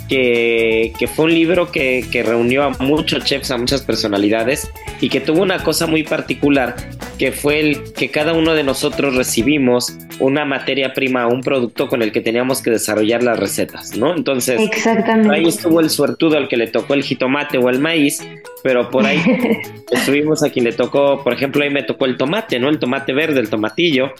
Que, 0.07 0.93
que 0.97 1.07
fue 1.07 1.25
un 1.25 1.33
libro 1.33 1.71
que, 1.71 2.05
que 2.11 2.23
reunió 2.23 2.63
a 2.63 2.69
muchos 2.79 3.23
chefs, 3.25 3.51
a 3.51 3.57
muchas 3.57 3.81
personalidades 3.81 4.71
y 5.01 5.09
que 5.09 5.19
tuvo 5.19 5.41
una 5.41 5.63
cosa 5.63 5.87
muy 5.87 6.03
particular, 6.03 6.75
que 7.17 7.31
fue 7.31 7.59
el 7.59 7.93
que 7.93 8.09
cada 8.09 8.33
uno 8.33 8.53
de 8.53 8.63
nosotros 8.63 9.15
recibimos 9.15 9.97
una 10.19 10.45
materia 10.45 10.93
prima, 10.93 11.27
un 11.27 11.41
producto 11.41 11.87
con 11.87 12.01
el 12.01 12.11
que 12.11 12.21
teníamos 12.21 12.61
que 12.61 12.71
desarrollar 12.71 13.23
las 13.23 13.39
recetas, 13.39 13.95
¿no? 13.97 14.15
Entonces, 14.15 14.59
Exactamente. 14.61 15.35
ahí 15.35 15.45
estuvo 15.45 15.79
el 15.79 15.89
suertudo 15.89 16.37
al 16.37 16.47
que 16.47 16.57
le 16.57 16.67
tocó 16.67 16.93
el 16.93 17.03
jitomate 17.03 17.57
o 17.57 17.69
el 17.69 17.79
maíz, 17.79 18.19
pero 18.63 18.89
por 18.89 19.05
ahí 19.05 19.21
estuvimos 19.91 20.43
a 20.43 20.49
quien 20.49 20.65
le 20.65 20.73
tocó, 20.73 21.23
por 21.23 21.33
ejemplo, 21.33 21.63
ahí 21.63 21.69
me 21.69 21.83
tocó 21.83 22.05
el 22.05 22.17
tomate, 22.17 22.59
¿no? 22.59 22.69
El 22.69 22.79
tomate 22.79 23.13
verde, 23.13 23.39
el 23.39 23.49
tomatillo, 23.49 24.13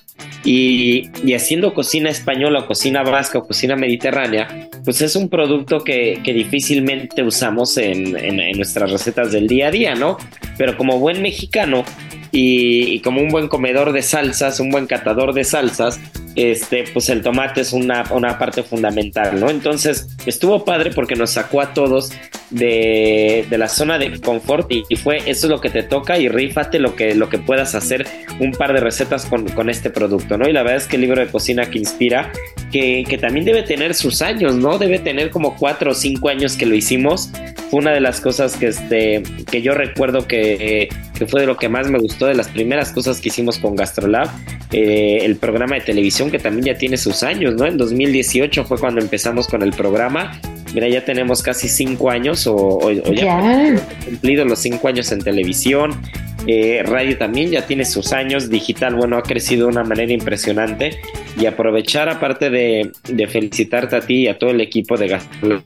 y, 0.44 1.10
y 1.24 1.34
haciendo 1.34 1.74
cocina 1.74 2.10
española, 2.10 2.60
o 2.60 2.67
cocina 2.67 3.03
vasca 3.03 3.39
o 3.39 3.48
cocina 3.48 3.75
mediterránea, 3.75 4.70
pues 4.84 5.01
es 5.01 5.15
un 5.15 5.29
producto 5.29 5.76
que, 5.84 6.22
difícilmente 6.24 7.24
usamos 7.24 7.77
en 7.77 8.57
nuestras 8.57 8.91
recetas 8.91 9.31
del 9.31 9.48
día 9.48 9.67
a 9.67 9.72
día, 9.72 9.96
¿no? 9.96 10.17
Pero 10.57 10.77
como 10.77 11.00
buen 11.00 11.22
mexicano, 11.22 11.84
y, 12.31 13.00
como 13.01 13.22
un 13.22 13.29
buen 13.29 13.48
comedor 13.48 13.91
de 13.91 14.01
salsas, 14.01 14.60
un 14.60 14.69
buen 14.69 14.88
catador 14.88 15.34
de 15.34 15.43
salsas, 15.43 16.00
este, 16.36 16.84
pues 16.93 17.10
el 17.10 17.24
tomate 17.24 17.62
es 17.62 17.74
una, 17.74 18.03
una 18.12 18.38
parte 18.38 18.62
fundamental, 18.62 19.39
¿no? 19.39 19.50
Entonces 19.50 20.07
estuvo 20.27 20.63
padre 20.63 20.91
porque 20.93 21.15
nos 21.15 21.31
sacó 21.31 21.62
a 21.62 21.74
todos 21.74 22.12
de, 22.51 23.46
de 23.50 23.57
la 23.57 23.67
zona 23.67 23.98
de 23.98 24.19
confort 24.22 24.72
y, 24.72 24.84
fue 24.98 25.17
eso 25.17 25.48
es 25.48 25.50
lo 25.50 25.60
que 25.60 25.69
te 25.69 25.84
toca 25.84 26.17
y 26.19 26.29
rífate 26.29 26.79
lo 26.79 26.96
que, 26.96 27.15
lo 27.15 27.29
que 27.29 27.39
puedas 27.39 27.75
hacer 27.75 28.05
un 28.39 28.51
par 28.51 28.74
de 28.74 28.79
recetas 28.79 29.25
con, 29.25 29.48
con 29.50 29.69
este 29.69 29.89
producto, 29.89 30.38
¿no? 30.38 30.48
Y 30.48 30.53
la 30.53 30.62
verdad 30.62 30.77
es 30.77 30.88
que 30.88 30.98
el 30.98 31.01
libro 31.03 31.22
de 31.22 31.27
cocina 31.31 31.69
que 31.69 31.79
inspira, 31.79 32.31
que, 32.72 33.03
que 33.07 33.17
también 33.17 33.46
debe 33.46 33.63
tener 33.63 33.96
sus 33.96 34.22
años, 34.22 34.55
¿no? 34.55 34.77
Debe 34.77 35.00
tener 35.00 35.31
como 35.31 35.55
cuatro 35.55 35.91
o 35.91 35.93
cinco 35.96 36.29
años 36.29 36.55
que 36.55 36.65
lo 36.65 36.75
hicimos. 36.75 37.31
Fue 37.72 37.79
una 37.79 37.91
de 37.91 38.00
las 38.00 38.22
cosas 38.22 38.55
que, 38.55 38.67
este, 38.67 39.24
que 39.50 39.62
yo 39.62 39.74
recuerdo 39.74 40.27
que, 40.27 40.89
que 41.17 41.27
fue 41.27 41.41
de 41.41 41.47
lo 41.47 41.57
que 41.57 41.69
más 41.69 41.89
me 41.89 42.00
gustó, 42.00 42.27
de 42.27 42.36
las 42.36 42.47
primeras 42.47 42.91
cosas 42.91 43.19
que 43.19 43.29
hicimos 43.29 43.57
con 43.57 43.75
Gastrolab, 43.75 44.29
eh, 44.71 45.19
el 45.21 45.38
programa 45.38 45.75
de 45.75 45.81
televisión 45.81 46.29
que 46.29 46.39
también 46.39 46.65
ya 46.65 46.77
tiene 46.77 46.97
sus 46.97 47.24
años, 47.24 47.55
¿no? 47.55 47.65
En 47.65 47.77
2018 47.77 48.65
fue 48.65 48.77
cuando 48.77 49.01
empezamos 49.01 49.47
con 49.47 49.62
el 49.62 49.71
programa. 49.71 50.39
Mira, 50.74 50.88
ya 50.89 51.03
tenemos 51.03 51.41
casi 51.41 51.67
cinco 51.67 52.12
años 52.12 52.45
o, 52.45 52.55
o, 52.55 52.88
o 52.88 53.13
ya, 53.13 53.24
ya. 53.24 53.75
cumplido 54.05 54.45
los 54.45 54.59
cinco 54.59 54.88
años 54.88 55.12
en 55.12 55.19
televisión. 55.19 55.91
Eh, 56.45 56.81
radio 56.86 57.17
también 57.17 57.50
ya 57.51 57.65
tiene 57.65 57.83
sus 57.83 58.13
años, 58.13 58.50
digital, 58.50 58.95
bueno, 58.95 59.17
ha 59.17 59.24
crecido 59.24 59.67
de 59.67 59.74
una 59.74 59.83
manera 59.83 60.13
impresionante 60.13 60.91
y 61.38 61.45
aprovechar 61.45 62.07
aparte 62.09 62.50
de, 62.50 62.91
de 63.03 63.27
felicitarte 63.27 63.97
a 63.97 64.00
ti 64.01 64.24
y 64.24 64.27
a 64.27 64.38
todo 64.38 64.51
el 64.51 64.62
equipo 64.62 64.95
de 64.97 65.07
Gastrolab 65.09 65.63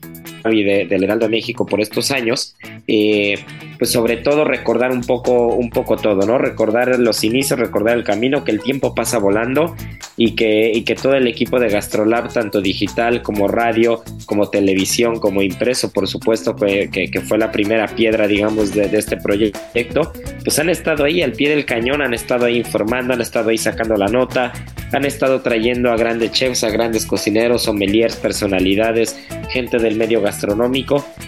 y 0.50 0.62
de, 0.62 0.86
del 0.86 1.04
Heraldo 1.04 1.28
México 1.28 1.66
por 1.66 1.80
estos 1.80 2.10
años, 2.10 2.56
eh, 2.86 3.34
pues 3.78 3.90
sobre 3.90 4.16
todo 4.16 4.44
recordar 4.44 4.92
un 4.92 5.02
poco, 5.02 5.48
un 5.48 5.70
poco 5.70 5.96
todo, 5.96 6.26
¿no? 6.26 6.38
Recordar 6.38 6.98
los 6.98 7.24
inicios, 7.24 7.58
recordar 7.58 7.96
el 7.96 8.04
camino, 8.04 8.44
que 8.44 8.52
el 8.52 8.60
tiempo 8.60 8.94
pasa 8.94 9.18
volando 9.18 9.74
y 10.16 10.34
que, 10.34 10.70
y 10.72 10.82
que 10.82 10.94
todo 10.94 11.14
el 11.14 11.26
equipo 11.26 11.58
de 11.58 11.68
Gastrolab, 11.68 12.32
tanto 12.32 12.60
digital 12.60 13.22
como 13.22 13.48
radio, 13.48 14.02
como 14.26 14.48
televisión, 14.50 15.18
como 15.18 15.42
impreso, 15.42 15.92
por 15.92 16.06
supuesto, 16.06 16.54
que, 16.54 16.90
que, 16.90 17.10
que 17.10 17.20
fue 17.20 17.38
la 17.38 17.50
primera 17.50 17.86
piedra, 17.86 18.26
digamos, 18.26 18.72
de, 18.72 18.88
de, 18.88 18.98
este 18.98 19.16
proyecto, 19.16 20.12
pues 20.44 20.58
han 20.58 20.70
estado 20.70 21.04
ahí 21.04 21.22
al 21.22 21.32
pie 21.32 21.50
del 21.50 21.64
cañón, 21.64 22.02
han 22.02 22.14
estado 22.14 22.46
ahí 22.46 22.56
informando, 22.56 23.14
han 23.14 23.20
estado 23.20 23.50
ahí 23.50 23.58
sacando 23.58 23.96
la 23.96 24.06
nota, 24.06 24.52
han 24.92 25.04
estado 25.04 25.40
trayendo 25.40 25.90
a 25.90 25.96
grandes 25.96 26.32
chefs, 26.32 26.64
a 26.64 26.70
grandes 26.70 27.06
cocineros, 27.06 27.62
sommeliers, 27.62 28.16
personalidades, 28.16 29.18
gente 29.50 29.78
del 29.78 29.96
medio 29.96 30.20
gastronómico 30.20 30.31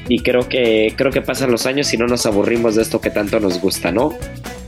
y 0.08 0.20
creo 0.20 0.48
que 0.48 0.94
creo 0.96 1.12
que 1.12 1.22
pasan 1.22 1.50
los 1.50 1.66
años 1.66 1.92
y 1.94 1.96
no 1.96 2.06
nos 2.06 2.26
aburrimos 2.26 2.74
de 2.74 2.82
esto 2.82 3.00
que 3.00 3.10
tanto 3.10 3.40
nos 3.40 3.60
gusta, 3.60 3.92
¿no? 3.92 4.12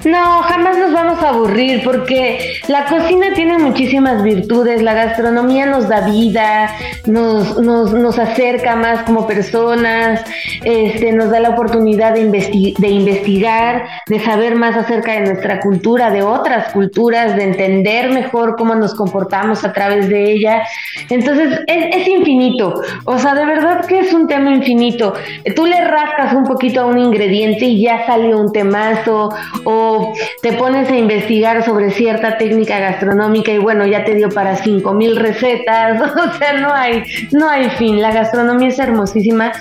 No, 0.05 0.43
jamás 0.43 0.79
nos 0.79 0.93
vamos 0.93 1.23
a 1.23 1.31
aburrir 1.31 1.83
porque 1.83 2.61
la 2.69 2.85
cocina 2.85 3.29
tiene 3.35 3.59
muchísimas 3.59 4.23
virtudes, 4.23 4.83
la 4.83 4.95
gastronomía 4.95 5.67
nos 5.67 5.89
da 5.89 6.03
vida, 6.03 6.71
nos, 7.07 7.59
nos, 7.61 7.93
nos 7.93 8.19
acerca 8.19 8.77
más 8.77 9.03
como 9.03 9.27
personas, 9.27 10.23
este, 10.63 11.13
nos 11.13 11.31
da 11.31 11.41
la 11.41 11.51
oportunidad 11.51 12.15
de, 12.15 12.21
investi 12.21 12.75
de 12.79 12.89
investigar, 12.89 13.87
de 14.07 14.21
saber 14.21 14.55
más 14.55 14.77
acerca 14.77 15.13
de 15.13 15.21
nuestra 15.23 15.61
cultura, 15.61 16.11
de 16.11 16.23
otras 16.23 16.73
culturas, 16.73 17.35
de 17.35 17.45
entender 17.45 18.11
mejor 18.11 18.55
cómo 18.57 18.75
nos 18.75 18.95
comportamos 18.95 19.65
a 19.65 19.73
través 19.73 20.09
de 20.09 20.33
ella. 20.33 20.63
Entonces 21.11 21.61
es, 21.67 21.97
es 21.97 22.07
infinito, 22.07 22.81
o 23.07 23.19
sea, 23.19 23.35
de 23.35 23.45
verdad 23.45 23.85
que 23.87 24.01
es 24.01 24.13
un 24.13 24.29
tema 24.29 24.53
infinito. 24.53 25.15
Tú 25.57 25.67
le 25.67 25.85
rascas 25.85 26.33
un 26.33 26.45
poquito 26.45 26.83
a 26.83 26.87
un 26.87 26.99
ingrediente 26.99 27.65
y 27.65 27.83
ya 27.83 28.07
sale 28.07 28.35
un 28.35 28.53
temazo 28.53 29.31
o 29.65 29.96
te 30.43 30.53
pones 30.53 30.89
a 30.91 30.97
investigar 30.97 31.65
sobre 31.65 31.91
cierta 31.91 32.39
técnica 32.39 32.79
gastronómica 32.79 33.53
y 33.53 33.59
bueno, 33.59 33.87
ya 33.87 34.05
te 34.05 34.15
dio 34.15 34.29
para 34.29 34.57
cinco 34.57 34.93
mil 34.93 35.17
recetas, 35.17 36.01
o 36.17 36.39
sea, 36.39 36.55
no 36.55 36.73
hay, 36.73 37.03
no 37.33 37.49
hay 37.49 37.71
fin, 37.71 38.01
la 38.01 38.13
gastronomía 38.13 38.69
es 38.69 38.79
hermosísima 38.79 39.53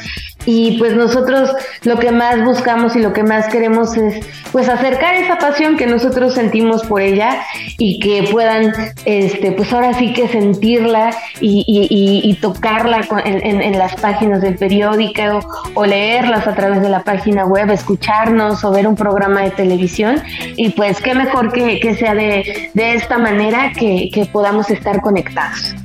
y 0.46 0.78
pues 0.78 0.96
nosotros 0.96 1.52
lo 1.84 1.98
que 1.98 2.12
más 2.12 2.44
buscamos 2.44 2.96
y 2.96 3.00
lo 3.00 3.14
que 3.14 3.24
más 3.24 3.48
queremos 3.48 3.98
es 3.98 4.26
pues 4.52 4.70
acercar 4.70 5.16
esa 5.16 5.38
pasión 5.38 5.78
que 5.78 5.88
nosotros 5.88 6.34
sentimos 6.34 6.84
por 6.86 7.02
ella 7.02 7.42
y 7.78 8.00
que 8.00 8.28
puedan 8.32 8.74
este 9.06 9.52
pues 9.52 9.74
ahora 9.74 9.94
sí 9.94 10.14
que 10.14 10.28
sentirla 10.28 11.16
y, 11.42 11.64
y, 11.68 12.34
tocarla 12.36 13.02
en, 13.26 13.46
en, 13.46 13.62
en, 13.62 13.78
las 13.78 13.96
páginas 13.96 14.42
del 14.42 14.56
periódico 14.56 15.40
o 15.74 15.86
leerlas 15.86 16.48
a 16.48 16.54
través 16.54 16.82
de 16.82 16.90
la 16.90 17.04
página 17.04 17.46
web, 17.46 17.72
escucharnos 17.72 18.64
o 18.64 18.72
ver 18.72 18.88
un 18.88 18.96
programa 18.96 19.42
de 19.42 19.52
televisión 19.52 20.22
y 20.56 20.70
pues 20.70 21.02
qué 21.02 21.16
mejor 21.16 21.52
que, 21.52 21.80
que 21.80 21.96
sea 21.96 22.14
de, 22.14 22.70
de, 22.74 22.94
esta 22.94 23.18
manera 23.18 23.72
que, 23.78 24.10
que 24.14 24.26
podamos 24.26 24.70
estar 24.70 25.02
conectados. 25.02 25.76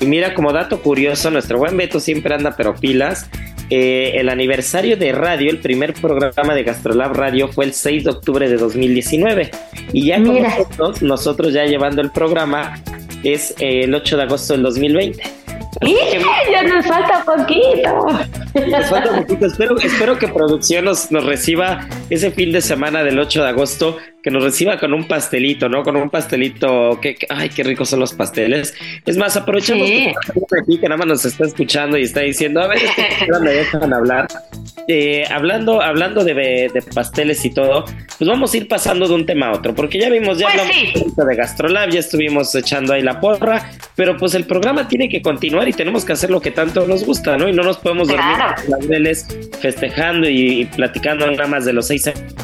Y 0.00 0.06
mira, 0.06 0.34
como 0.34 0.52
dato 0.52 0.80
curioso, 0.80 1.30
nuestro 1.30 1.58
buen 1.58 1.76
Beto 1.76 2.00
siempre 2.00 2.34
anda 2.34 2.54
pero 2.56 2.74
pilas 2.74 3.28
eh, 3.70 4.12
el 4.16 4.28
aniversario 4.28 4.96
de 4.96 5.12
radio, 5.12 5.50
el 5.50 5.58
primer 5.58 5.94
programa 5.94 6.54
de 6.54 6.64
Gastrolab 6.64 7.12
Radio 7.14 7.48
fue 7.48 7.64
el 7.64 7.72
6 7.72 8.04
de 8.04 8.10
octubre 8.10 8.48
de 8.48 8.56
2019. 8.56 9.50
Y 9.92 10.06
ya 10.06 10.22
con 10.22 10.42
nosotros, 10.42 11.02
nosotros 11.02 11.52
ya 11.52 11.64
llevando 11.64 12.02
el 12.02 12.10
programa, 12.10 12.82
es 13.22 13.54
el 13.60 13.94
8 13.94 14.16
de 14.16 14.22
agosto 14.24 14.54
del 14.54 14.62
2020. 14.62 15.39
ya 16.52 16.62
nos 16.62 16.86
falta 16.86 17.24
poquito. 17.24 18.06
Nos 18.54 18.88
falta 18.88 19.16
poquito. 19.16 19.46
Espero, 19.46 19.78
espero 19.78 20.18
que 20.18 20.28
producción 20.28 20.84
nos, 20.84 21.10
nos 21.10 21.24
reciba 21.24 21.86
ese 22.10 22.30
fin 22.30 22.52
de 22.52 22.60
semana 22.60 23.04
del 23.04 23.18
8 23.18 23.42
de 23.42 23.48
agosto 23.48 23.96
que 24.22 24.30
nos 24.30 24.42
reciba 24.42 24.78
con 24.78 24.92
un 24.92 25.06
pastelito, 25.08 25.68
¿no? 25.68 25.82
Con 25.82 25.96
un 25.96 26.10
pastelito, 26.10 26.98
que, 27.00 27.16
ay, 27.28 27.48
qué 27.48 27.62
ricos 27.62 27.88
son 27.88 28.00
los 28.00 28.12
pasteles. 28.12 28.74
Es 29.06 29.16
más, 29.16 29.36
aprovechemos 29.36 29.88
que, 29.88 30.12
aquí, 30.60 30.78
que 30.78 30.88
nada 30.88 30.98
más 30.98 31.06
nos 31.06 31.24
está 31.24 31.46
escuchando 31.46 31.96
y 31.96 32.02
está 32.02 32.20
diciendo, 32.20 32.60
a 32.60 32.68
ver, 32.68 32.78
que 32.78 33.40
me 33.40 33.50
dejan 33.50 33.92
hablar. 33.92 34.26
Eh, 34.88 35.24
hablando, 35.30 35.80
hablando 35.80 36.24
de, 36.24 36.34
de, 36.34 36.82
pasteles 36.94 37.44
y 37.44 37.50
todo, 37.50 37.84
pues 38.18 38.28
vamos 38.28 38.52
a 38.52 38.56
ir 38.56 38.68
pasando 38.68 39.06
de 39.08 39.14
un 39.14 39.24
tema 39.24 39.48
a 39.48 39.52
otro, 39.52 39.74
porque 39.74 39.98
ya 39.98 40.10
vimos, 40.10 40.38
ya 40.38 40.48
pues 40.48 40.60
hablamos 40.60 41.28
de 41.28 41.36
Gastrolab, 41.36 41.90
ya 41.90 42.00
estuvimos 42.00 42.54
echando 42.54 42.92
ahí 42.92 43.02
la 43.02 43.20
porra, 43.20 43.70
pero 44.00 44.16
pues 44.16 44.32
el 44.32 44.44
programa 44.44 44.88
tiene 44.88 45.10
que 45.10 45.20
continuar 45.20 45.68
y 45.68 45.74
tenemos 45.74 46.06
que 46.06 46.14
hacer 46.14 46.30
lo 46.30 46.40
que 46.40 46.50
tanto 46.50 46.86
nos 46.86 47.04
gusta, 47.04 47.36
¿no? 47.36 47.50
Y 47.50 47.52
no 47.52 47.62
nos 47.62 47.76
podemos 47.76 48.08
dormir 48.08 48.38
las 48.66 48.88
veles 48.88 49.26
festejando 49.60 50.26
y, 50.26 50.62
y 50.62 50.64
platicando 50.64 51.30
nada 51.30 51.46
más 51.46 51.66
de 51.66 51.74
los 51.74 51.88
seis 51.88 52.06
años 52.06 52.34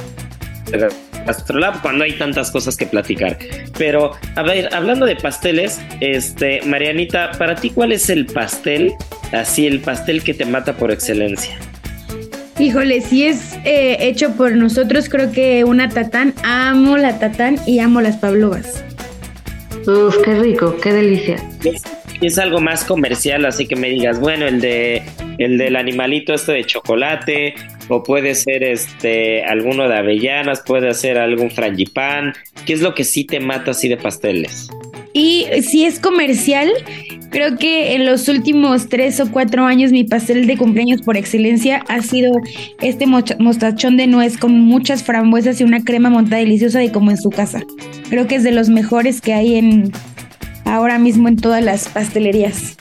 Gastrolab 1.26 1.80
cuando 1.80 2.04
hay 2.04 2.12
tantas 2.12 2.50
cosas 2.50 2.76
que 2.76 2.84
platicar. 2.84 3.38
Pero, 3.78 4.12
a 4.34 4.42
ver, 4.42 4.68
hablando 4.74 5.06
de 5.06 5.16
pasteles, 5.16 5.80
este, 6.00 6.60
Marianita, 6.66 7.30
para 7.38 7.54
ti, 7.54 7.70
¿cuál 7.70 7.92
es 7.92 8.10
el 8.10 8.26
pastel? 8.26 8.92
Así, 9.32 9.66
el 9.66 9.80
pastel 9.80 10.22
que 10.22 10.34
te 10.34 10.44
mata 10.44 10.74
por 10.74 10.90
excelencia. 10.90 11.56
Híjole, 12.58 13.00
si 13.00 13.24
es 13.24 13.54
eh, 13.64 13.96
hecho 14.00 14.32
por 14.32 14.52
nosotros, 14.52 15.08
creo 15.08 15.32
que 15.32 15.64
una 15.64 15.88
tatán. 15.88 16.34
Amo 16.44 16.98
la 16.98 17.18
tatán 17.18 17.56
y 17.66 17.78
amo 17.78 18.02
las 18.02 18.18
pavlovas. 18.18 18.84
Uf, 19.86 20.16
qué 20.24 20.34
rico, 20.34 20.76
qué 20.82 20.92
delicia. 20.92 21.36
Es, 22.20 22.38
algo 22.38 22.60
más 22.60 22.84
comercial, 22.84 23.44
así 23.44 23.66
que 23.66 23.76
me 23.76 23.88
digas, 23.88 24.18
bueno, 24.18 24.46
el 24.46 24.60
de 24.60 25.02
el 25.38 25.58
del 25.58 25.76
animalito 25.76 26.34
este 26.34 26.52
de 26.52 26.64
chocolate, 26.64 27.54
o 27.88 28.02
puede 28.02 28.34
ser 28.34 28.64
este 28.64 29.44
alguno 29.44 29.88
de 29.88 29.96
avellanas, 29.96 30.62
puede 30.66 30.92
ser 30.94 31.18
algún 31.18 31.50
frangipán. 31.50 32.32
¿Qué 32.64 32.72
es 32.72 32.80
lo 32.80 32.94
que 32.94 33.04
sí 33.04 33.24
te 33.24 33.38
mata 33.38 33.72
así 33.72 33.88
de 33.88 33.96
pasteles? 33.96 34.68
Y 35.18 35.46
si 35.62 35.86
es 35.86 35.98
comercial, 35.98 36.70
creo 37.30 37.56
que 37.56 37.94
en 37.94 38.04
los 38.04 38.28
últimos 38.28 38.90
tres 38.90 39.18
o 39.18 39.30
cuatro 39.30 39.64
años 39.64 39.90
mi 39.90 40.04
pastel 40.04 40.46
de 40.46 40.58
cumpleaños 40.58 41.00
por 41.00 41.16
excelencia 41.16 41.82
ha 41.88 42.02
sido 42.02 42.32
este 42.82 43.06
mostachón 43.06 43.96
de 43.96 44.08
nuez 44.08 44.36
con 44.36 44.60
muchas 44.60 45.02
frambuesas 45.02 45.58
y 45.58 45.64
una 45.64 45.82
crema 45.82 46.10
montada 46.10 46.42
deliciosa 46.42 46.80
de 46.80 46.92
como 46.92 47.10
en 47.12 47.16
su 47.16 47.30
casa. 47.30 47.62
Creo 48.10 48.26
que 48.26 48.34
es 48.34 48.42
de 48.42 48.52
los 48.52 48.68
mejores 48.68 49.22
que 49.22 49.32
hay 49.32 49.54
en 49.54 49.90
ahora 50.66 50.98
mismo 50.98 51.28
en 51.28 51.36
todas 51.36 51.64
las 51.64 51.88
pastelerías. 51.88 52.76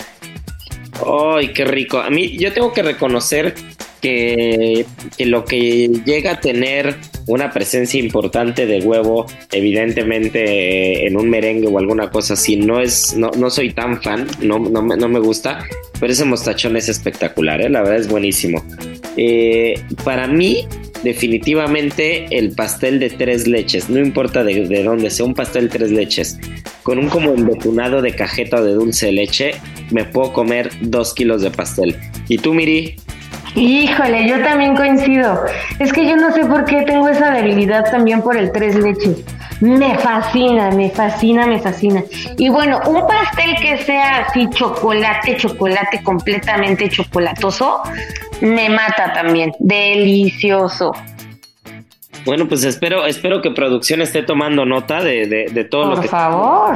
¡Ay, 1.07 1.53
qué 1.53 1.63
rico! 1.63 1.99
A 1.99 2.09
mí 2.09 2.37
yo 2.37 2.51
tengo 2.51 2.73
que 2.73 2.83
reconocer 2.83 3.55
que, 4.05 4.85
lo 5.25 5.45
que 5.45 5.89
llega 6.05 6.33
a 6.33 6.39
tener 6.39 6.95
una 7.25 7.51
presencia 7.51 7.99
importante 7.99 8.67
de 8.67 8.79
huevo, 8.79 9.25
evidentemente 9.51 11.07
en 11.07 11.17
un 11.17 11.27
merengue 11.27 11.67
o 11.67 11.79
alguna 11.79 12.11
cosa 12.11 12.35
así, 12.35 12.55
no 12.55 12.79
es, 12.79 13.15
no, 13.17 13.31
no 13.31 13.49
soy 13.49 13.73
tan 13.73 14.01
fan, 14.03 14.27
no, 14.41 14.59
no, 14.59 14.83
no, 14.83 15.09
me 15.09 15.19
gusta, 15.19 15.65
pero 15.99 16.13
ese 16.13 16.23
mostachón 16.23 16.77
es 16.77 16.87
espectacular, 16.87 17.61
¿eh? 17.61 17.69
la 17.69 17.81
verdad 17.81 17.97
es 17.97 18.07
buenísimo. 18.07 18.63
Eh, 19.17 19.73
para 20.03 20.27
mí, 20.27 20.67
definitivamente 21.03 22.27
el 22.29 22.51
pastel 22.51 22.99
de 22.99 23.09
tres 23.09 23.47
leches, 23.47 23.89
no 23.89 23.99
importa 23.99 24.43
de, 24.43 24.67
de, 24.67 24.83
dónde 24.83 25.09
sea, 25.09 25.25
un 25.25 25.33
pastel 25.33 25.69
tres 25.69 25.89
leches, 25.89 26.37
con 26.83 26.99
un 26.99 27.09
como 27.09 27.33
embetunado 27.33 28.03
de 28.03 28.13
cajeta 28.13 28.57
o 28.57 28.63
de 28.63 28.73
dulce 28.73 29.07
de 29.07 29.13
leche, 29.13 29.51
me 29.89 30.05
puedo 30.05 30.31
comer 30.31 30.69
dos 30.81 31.15
kilos 31.15 31.41
de 31.41 31.49
pastel. 31.49 31.95
¿Y 32.27 32.37
tú, 32.37 32.53
Miri? 32.53 32.97
Híjole, 33.55 34.27
yo 34.27 34.41
también 34.43 34.75
coincido. 34.75 35.45
Es 35.79 35.93
que 35.93 36.05
yo 36.05 36.17
no 36.17 36.31
sé 36.33 36.45
por 36.45 36.65
qué 36.65 36.81
tengo 36.81 37.07
esa 37.07 37.31
debilidad 37.31 37.89
también 37.89 38.21
por 38.21 38.35
el 38.35 38.51
tres 38.51 38.75
leches. 38.75 39.23
Me 39.61 39.97
fascina, 39.97 40.71
me 40.71 40.89
fascina, 40.89 41.47
me 41.47 41.59
fascina. 41.59 42.03
Y 42.37 42.49
bueno, 42.49 42.81
un 42.85 43.07
pastel 43.07 43.55
que 43.61 43.77
sea 43.77 44.25
así 44.25 44.49
chocolate, 44.49 45.37
chocolate 45.37 46.03
completamente 46.03 46.89
chocolatoso, 46.89 47.81
me 48.41 48.69
mata 48.69 49.13
también. 49.13 49.53
Delicioso. 49.59 50.91
Bueno, 52.25 52.47
pues 52.47 52.63
espero, 52.63 53.05
espero 53.05 53.41
que 53.41 53.51
producción 53.51 54.01
esté 54.01 54.23
tomando 54.23 54.65
nota 54.65 55.01
de, 55.01 55.27
de, 55.27 55.63
todo 55.63 55.83
Por 55.83 55.95
lo 55.95 56.01
que 56.01 56.07
favor. 56.07 56.73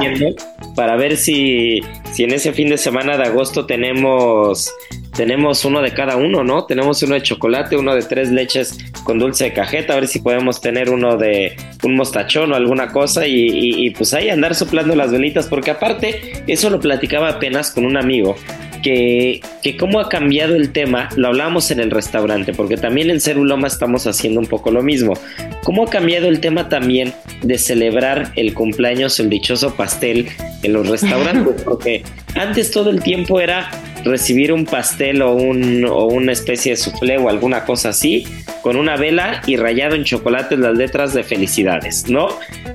Para 0.76 0.96
ver 0.96 1.16
si, 1.16 1.80
si 2.12 2.22
en 2.22 2.32
ese 2.32 2.52
fin 2.52 2.70
de 2.70 2.78
semana 2.78 3.16
de 3.16 3.24
agosto 3.24 3.66
tenemos 3.66 4.72
tenemos 5.12 5.64
uno 5.64 5.82
de 5.82 5.92
cada 5.92 6.16
uno, 6.16 6.44
¿no? 6.44 6.64
Tenemos 6.64 7.02
uno 7.02 7.14
de 7.14 7.22
chocolate, 7.22 7.76
uno 7.76 7.94
de 7.94 8.02
tres 8.02 8.30
leches 8.30 8.78
con 9.04 9.18
dulce 9.18 9.44
de 9.44 9.52
cajeta, 9.52 9.92
a 9.92 9.96
ver 9.96 10.08
si 10.08 10.20
podemos 10.20 10.60
tener 10.60 10.90
uno 10.90 11.16
de 11.16 11.56
un 11.82 11.96
mostachón 11.96 12.52
o 12.52 12.56
alguna 12.56 12.88
cosa 12.88 13.26
y, 13.26 13.34
y, 13.34 13.86
y 13.86 13.90
pues 13.90 14.14
ahí 14.14 14.28
andar 14.30 14.54
soplando 14.54 14.94
las 14.94 15.10
velitas, 15.10 15.46
porque 15.46 15.70
aparte, 15.70 16.42
eso 16.46 16.70
lo 16.70 16.80
platicaba 16.80 17.28
apenas 17.28 17.70
con 17.70 17.84
un 17.84 17.96
amigo, 17.96 18.36
que, 18.82 19.40
que 19.62 19.76
cómo 19.76 20.00
ha 20.00 20.08
cambiado 20.08 20.54
el 20.56 20.72
tema, 20.72 21.08
lo 21.16 21.28
hablábamos 21.28 21.70
en 21.70 21.80
el 21.80 21.90
restaurante, 21.90 22.52
porque 22.52 22.76
también 22.76 23.10
en 23.10 23.20
Ceruloma 23.20 23.66
estamos 23.66 24.06
haciendo 24.06 24.40
un 24.40 24.46
poco 24.46 24.70
lo 24.70 24.82
mismo. 24.82 25.14
¿Cómo 25.62 25.84
ha 25.84 25.90
cambiado 25.90 26.28
el 26.28 26.40
tema 26.40 26.68
también 26.68 27.12
de 27.42 27.58
celebrar 27.58 28.32
el 28.36 28.54
cumpleaños, 28.54 29.20
el 29.20 29.28
dichoso 29.28 29.74
pastel 29.74 30.28
en 30.62 30.72
los 30.72 30.88
restaurantes? 30.88 31.62
Porque 31.64 32.02
antes 32.34 32.70
todo 32.70 32.90
el 32.90 33.02
tiempo 33.02 33.40
era 33.40 33.70
recibir 34.04 34.52
un 34.52 34.64
pastel 34.64 35.22
o, 35.22 35.34
un, 35.34 35.84
o 35.84 36.06
una 36.06 36.32
especie 36.32 36.72
de 36.72 36.76
soufflé 36.76 37.18
o 37.18 37.28
alguna 37.28 37.64
cosa 37.64 37.90
así, 37.90 38.26
con 38.62 38.76
una 38.76 38.96
vela 38.96 39.42
y 39.46 39.56
rayado 39.56 39.94
en 39.94 40.04
chocolate 40.04 40.56
las 40.56 40.76
letras 40.76 41.14
de 41.14 41.22
felicidades, 41.22 42.08
¿no? 42.08 42.28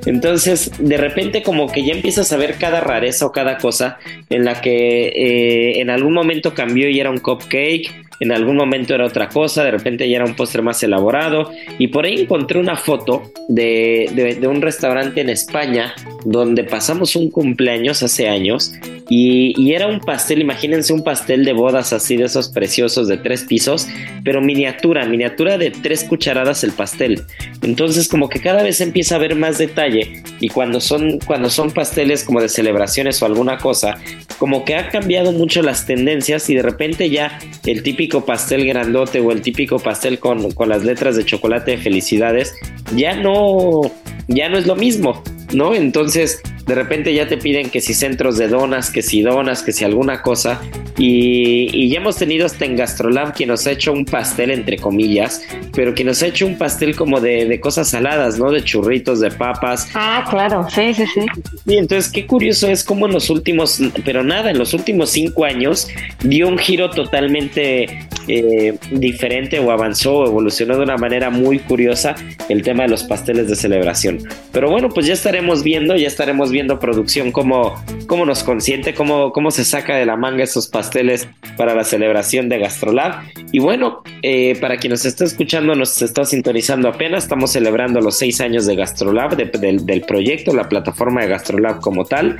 Entonces, 0.06 0.72
de 0.80 0.98
repente 0.98 1.44
como 1.44 1.72
que 1.72 1.84
ya 1.84 1.94
empiezas 1.94 2.32
a 2.32 2.38
ver 2.38 2.56
cada 2.56 2.82
rareza 2.82 3.26
o 3.26 3.32
cada 3.32 3.58
cosa 3.58 3.98
en 4.30 4.46
la 4.46 4.62
que 4.62 5.08
eh, 5.08 5.80
en 5.80 5.90
algún 5.90 6.14
momento 6.14 6.54
cambió 6.54 6.90
y 6.90 7.00
era 7.00 7.10
un 7.10 7.20
cupcake, 7.20 8.05
en 8.20 8.32
algún 8.32 8.56
momento 8.56 8.96
era 8.96 9.06
otra 9.06 9.30
cosa, 9.30 9.64
de 9.64 9.72
repente 9.72 10.10
ya 10.10 10.18
era 10.18 10.26
un 10.26 10.36
postre 10.36 10.62
más 10.62 10.82
elaborado 10.84 11.52
y 11.78 11.88
por 11.88 12.06
ahí 12.06 12.22
encontré 12.22 12.60
una 12.60 12.76
foto 12.76 13.24
de, 13.48 14.38
de, 14.40 14.48
un 14.48 14.62
restaurante 14.62 15.22
en 15.22 15.30
España 15.30 15.94
donde 16.24 16.64
pasamos 16.64 17.16
un 17.16 17.30
cumpleaños 17.30 18.04
hace 18.04 18.30
años 18.30 18.74
y, 19.08 19.54
y, 19.62 19.74
era 19.74 19.86
un 19.86 20.00
pastel, 20.00 20.42
imagínense 20.42 20.92
un 20.92 21.04
pastel 21.04 21.46
de 21.46 21.54
bodas 21.54 21.94
así 21.94 22.18
de 22.18 22.24
esos 22.24 22.50
preciosos 22.50 23.08
de 23.08 23.18
tres 23.18 23.44
pisos, 23.44 23.88
pero 24.24 24.42
miniatura, 24.42 25.06
miniatura 25.06 25.60
de 25.60 25.70
tres 25.70 26.04
cucharadas 26.04 26.64
el 26.64 26.72
pastel. 26.72 27.22
Entonces 27.62 28.08
como 28.08 28.30
que 28.30 28.40
cada 28.40 28.64
vez 28.64 28.82
empieza 28.82 29.16
a 29.16 29.20
ver 29.20 29.36
más 29.36 29.60
detalle 29.60 30.24
y 30.40 30.50
cuando 30.50 30.82
son, 30.82 31.20
cuando 31.20 31.52
son 31.52 31.70
pasteles 31.70 32.24
como 32.24 32.42
de 32.42 32.50
celebraciones 32.50 33.22
o 33.22 33.28
alguna 33.28 33.60
cosa, 33.60 34.00
como 34.40 34.66
que 34.66 34.76
ha 34.76 34.90
cambiado 34.90 35.32
mucho 35.32 35.62
las 35.62 35.86
tendencias 35.86 36.50
y 36.50 36.56
de 36.56 36.64
repente 36.64 37.10
ya 37.10 37.40
el 37.66 37.84
típico 37.84 38.05
pastel 38.26 38.66
grandote 38.66 39.20
o 39.20 39.32
el 39.32 39.42
típico 39.42 39.80
pastel 39.80 40.20
con, 40.20 40.52
con 40.52 40.70
las 40.70 40.84
letras 40.84 41.16
de 41.16 41.26
chocolate 41.26 41.72
de 41.72 41.78
felicidades 41.78 42.54
ya 42.96 43.16
no, 43.16 43.82
ya 44.28 44.50
no 44.50 44.58
es 44.58 44.68
lo 44.68 44.76
mismo. 44.76 45.24
¿No? 45.54 45.74
Entonces, 45.74 46.42
de 46.66 46.74
repente 46.74 47.14
ya 47.14 47.28
te 47.28 47.38
piden 47.38 47.70
que 47.70 47.80
si 47.80 47.94
centros 47.94 48.38
de 48.38 48.48
donas, 48.48 48.90
que 48.90 49.02
si 49.02 49.22
donas, 49.22 49.62
que 49.62 49.72
si 49.72 49.84
alguna 49.84 50.22
cosa. 50.22 50.62
Y, 50.98 51.70
y, 51.74 51.90
ya 51.90 52.00
hemos 52.00 52.16
tenido 52.16 52.46
hasta 52.46 52.66
en 52.66 52.76
Gastrolab 52.76 53.34
quien 53.34 53.50
nos 53.50 53.68
ha 53.68 53.72
hecho 53.72 53.92
un 53.92 54.06
pastel, 54.06 54.50
entre 54.50 54.78
comillas, 54.78 55.44
pero 55.74 55.94
que 55.94 56.04
nos 56.04 56.24
ha 56.24 56.28
hecho 56.28 56.48
un 56.48 56.58
pastel 56.58 56.96
como 56.96 57.20
de, 57.20 57.46
de, 57.46 57.60
cosas 57.60 57.90
saladas, 57.90 58.40
¿no? 58.40 58.50
De 58.50 58.64
churritos, 58.64 59.20
de 59.20 59.30
papas. 59.30 59.90
Ah, 59.94 60.26
claro, 60.30 60.66
sí, 60.74 60.94
sí, 60.94 61.06
sí. 61.14 61.26
Y 61.66 61.78
entonces, 61.78 62.12
qué 62.12 62.26
curioso 62.26 62.68
es 62.68 62.84
como 62.84 63.06
en 63.06 63.12
los 63.12 63.30
últimos, 63.30 63.80
pero 64.04 64.24
nada, 64.24 64.52
en 64.52 64.58
los 64.58 64.74
últimos 64.74 65.10
cinco 65.12 65.46
años 65.46 65.90
dio 66.24 66.48
un 66.48 66.58
giro 66.58 66.90
totalmente 66.90 68.08
eh, 68.28 68.76
diferente 68.92 69.60
o 69.60 69.72
avanzó 69.72 70.20
o 70.20 70.26
evolucionó 70.26 70.78
de 70.78 70.84
una 70.84 70.98
manera 70.98 71.30
muy 71.30 71.60
curiosa 71.60 72.16
el 72.50 72.64
tema 72.64 72.84
de 72.84 72.90
los 72.90 73.04
pasteles 73.04 73.48
de 73.48 73.56
celebración. 73.56 74.20
Pero 74.52 74.70
bueno, 74.72 74.90
pues 74.90 75.06
ya 75.06 75.14
estaremos 75.36 75.64
viendo, 75.64 75.98
ya 75.98 76.08
estaremos 76.08 76.50
viendo 76.50 76.80
producción 76.80 77.34
cómo, 77.34 77.76
cómo 78.08 78.26
nos 78.26 78.42
consiente, 78.44 78.94
cómo, 78.94 79.34
cómo 79.34 79.52
se 79.52 79.66
saca 79.66 79.98
de 79.98 80.06
la 80.06 80.16
manga 80.16 80.46
esos 80.46 80.68
pasteles 80.68 81.28
para 81.58 81.76
la 81.76 81.84
celebración 81.84 82.48
de 82.48 82.58
Gastrolab. 82.58 83.22
Y 83.52 83.60
bueno, 83.60 84.02
eh, 84.22 84.58
para 84.62 84.78
quien 84.78 84.92
nos 84.92 85.04
está 85.04 85.26
escuchando, 85.26 85.76
nos 85.76 86.02
está 86.02 86.24
sintonizando 86.24 86.88
apenas, 86.88 87.24
estamos 87.24 87.52
celebrando 87.52 88.00
los 88.00 88.16
seis 88.18 88.40
años 88.40 88.66
de 88.66 88.78
Gastrolab, 88.78 89.36
de, 89.36 89.46
de, 89.48 89.78
del 89.84 90.02
proyecto, 90.04 90.54
la 90.54 90.70
plataforma 90.70 91.22
de 91.22 91.28
Gastrolab 91.28 91.82
como 91.82 92.06
tal. 92.06 92.38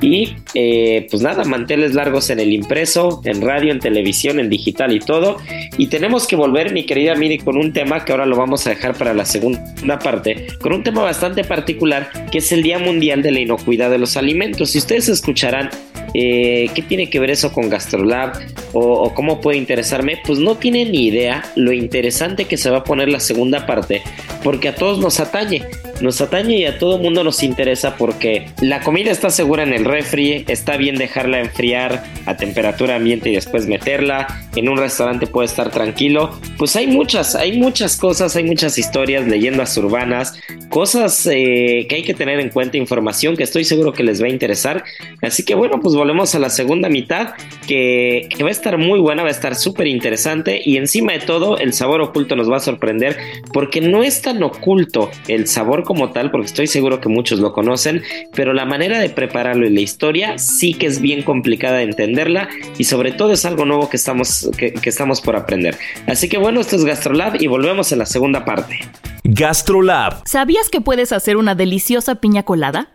Y 0.00 0.36
eh, 0.54 1.06
pues 1.10 1.22
nada, 1.22 1.44
manteles 1.44 1.94
largos 1.94 2.30
en 2.30 2.38
el 2.40 2.52
impreso, 2.52 3.20
en 3.24 3.42
radio, 3.42 3.72
en 3.72 3.80
televisión, 3.80 4.38
en 4.38 4.48
digital 4.48 4.92
y 4.92 5.00
todo. 5.00 5.38
Y 5.76 5.88
tenemos 5.88 6.26
que 6.26 6.36
volver, 6.36 6.72
mi 6.72 6.84
querida 6.84 7.14
Miri, 7.14 7.38
con 7.38 7.56
un 7.56 7.72
tema 7.72 8.04
que 8.04 8.12
ahora 8.12 8.26
lo 8.26 8.36
vamos 8.36 8.66
a 8.66 8.70
dejar 8.70 8.94
para 8.94 9.12
la 9.14 9.24
segunda 9.24 9.98
parte, 9.98 10.46
con 10.60 10.72
un 10.72 10.82
tema 10.82 11.02
bastante 11.02 11.42
particular 11.44 12.10
que 12.30 12.38
es 12.38 12.52
el 12.52 12.62
Día 12.62 12.78
Mundial 12.78 13.22
de 13.22 13.32
la 13.32 13.40
Inocuidad 13.40 13.90
de 13.90 13.98
los 13.98 14.16
Alimentos. 14.16 14.70
Si 14.70 14.78
ustedes 14.78 15.08
escucharán 15.08 15.70
eh, 16.14 16.70
¿Qué 16.74 16.82
tiene 16.82 17.10
que 17.10 17.20
ver 17.20 17.30
eso 17.30 17.52
con 17.52 17.68
Gastrolab? 17.68 18.32
O, 18.72 19.12
cómo 19.14 19.40
puede 19.40 19.58
interesarme? 19.58 20.20
Pues 20.26 20.38
no 20.38 20.56
tiene 20.56 20.84
ni 20.84 21.06
idea 21.06 21.44
lo 21.56 21.72
interesante 21.72 22.44
que 22.44 22.56
se 22.56 22.70
va 22.70 22.78
a 22.78 22.84
poner 22.84 23.08
la 23.08 23.20
segunda 23.20 23.66
parte, 23.66 24.02
porque 24.42 24.68
a 24.68 24.74
todos 24.74 24.98
nos 24.98 25.20
atañe. 25.20 25.62
Nos 26.00 26.20
atañe 26.20 26.58
y 26.58 26.64
a 26.64 26.78
todo 26.78 26.98
mundo 26.98 27.24
nos 27.24 27.42
interesa 27.42 27.96
porque 27.96 28.46
la 28.60 28.80
comida 28.80 29.10
está 29.10 29.30
segura 29.30 29.64
en 29.64 29.72
el 29.72 29.84
refri, 29.84 30.44
está 30.46 30.76
bien 30.76 30.96
dejarla 30.96 31.40
enfriar 31.40 32.04
a 32.24 32.36
temperatura 32.36 32.96
ambiente 32.96 33.30
y 33.30 33.34
después 33.34 33.66
meterla. 33.66 34.26
En 34.54 34.68
un 34.68 34.78
restaurante 34.78 35.26
puede 35.26 35.46
estar 35.46 35.70
tranquilo. 35.70 36.38
Pues 36.56 36.76
hay 36.76 36.86
muchas, 36.86 37.34
hay 37.34 37.58
muchas 37.58 37.96
cosas, 37.96 38.36
hay 38.36 38.44
muchas 38.44 38.78
historias, 38.78 39.26
leyendas 39.26 39.76
urbanas, 39.76 40.38
cosas 40.68 41.26
eh, 41.26 41.86
que 41.88 41.96
hay 41.96 42.02
que 42.02 42.14
tener 42.14 42.38
en 42.38 42.50
cuenta, 42.50 42.76
información 42.76 43.36
que 43.36 43.42
estoy 43.42 43.64
seguro 43.64 43.92
que 43.92 44.04
les 44.04 44.22
va 44.22 44.26
a 44.26 44.30
interesar. 44.30 44.84
Así 45.22 45.42
que 45.42 45.54
bueno, 45.54 45.80
pues 45.80 45.94
volvemos 45.98 46.34
a 46.34 46.38
la 46.38 46.50
segunda 46.50 46.88
mitad 46.88 47.34
que, 47.66 48.28
va 48.42 48.48
a 48.48 48.50
estar 48.50 48.78
muy 48.78 48.98
buena, 48.98 49.22
va 49.22 49.28
a 49.28 49.32
estar 49.32 49.54
súper 49.54 49.86
interesante 49.86 50.60
y 50.64 50.76
encima 50.76 51.12
de 51.12 51.20
todo 51.20 51.58
el 51.58 51.72
sabor 51.72 52.00
oculto 52.00 52.36
nos 52.36 52.50
va 52.50 52.56
a 52.56 52.60
sorprender 52.60 53.16
porque 53.52 53.80
no 53.80 54.02
es 54.02 54.22
tan 54.22 54.42
oculto 54.42 55.10
el 55.26 55.46
sabor 55.46 55.82
como 55.82 56.10
tal, 56.10 56.30
porque 56.30 56.46
estoy 56.46 56.66
seguro 56.66 57.00
que 57.00 57.08
muchos 57.08 57.40
lo 57.40 57.52
conocen, 57.52 58.02
pero 58.34 58.52
la 58.52 58.64
manera 58.64 58.98
de 59.00 59.10
prepararlo 59.10 59.66
y 59.66 59.70
la 59.70 59.80
historia 59.80 60.38
sí 60.38 60.74
que 60.74 60.86
es 60.86 61.00
bien 61.00 61.22
complicada 61.22 61.78
de 61.78 61.84
entenderla 61.84 62.48
y 62.78 62.84
sobre 62.84 63.12
todo 63.12 63.32
es 63.32 63.44
algo 63.44 63.64
nuevo 63.64 63.90
que 63.90 63.96
estamos, 63.96 64.50
que, 64.56 64.72
que 64.72 64.88
estamos 64.88 65.20
por 65.20 65.36
aprender. 65.36 65.76
Así 66.06 66.28
que 66.28 66.38
bueno, 66.38 66.60
esto 66.60 66.76
es 66.76 66.84
Gastrolab 66.84 67.42
y 67.42 67.46
volvemos 67.46 67.92
en 67.92 67.98
la 67.98 68.06
segunda 68.06 68.44
parte. 68.44 68.78
Gastrolab. 69.24 70.22
¿Sabías 70.26 70.70
que 70.70 70.80
puedes 70.80 71.12
hacer 71.12 71.36
una 71.36 71.54
deliciosa 71.54 72.14
piña 72.14 72.44
colada? 72.44 72.88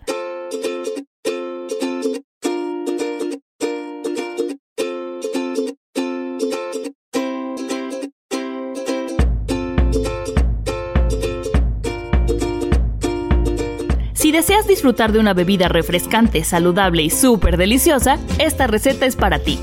Deseas 14.33 14.65
disfrutar 14.67 15.11
de 15.11 15.19
una 15.19 15.35
bebida 15.35 15.67
refrescante, 15.67 16.43
saludable 16.43 17.03
y 17.03 17.11
súper 17.11 17.55
deliciosa, 17.55 18.17
esta 18.39 18.65
receta 18.65 19.05
es 19.05 19.15
para 19.15 19.37
ti. 19.37 19.59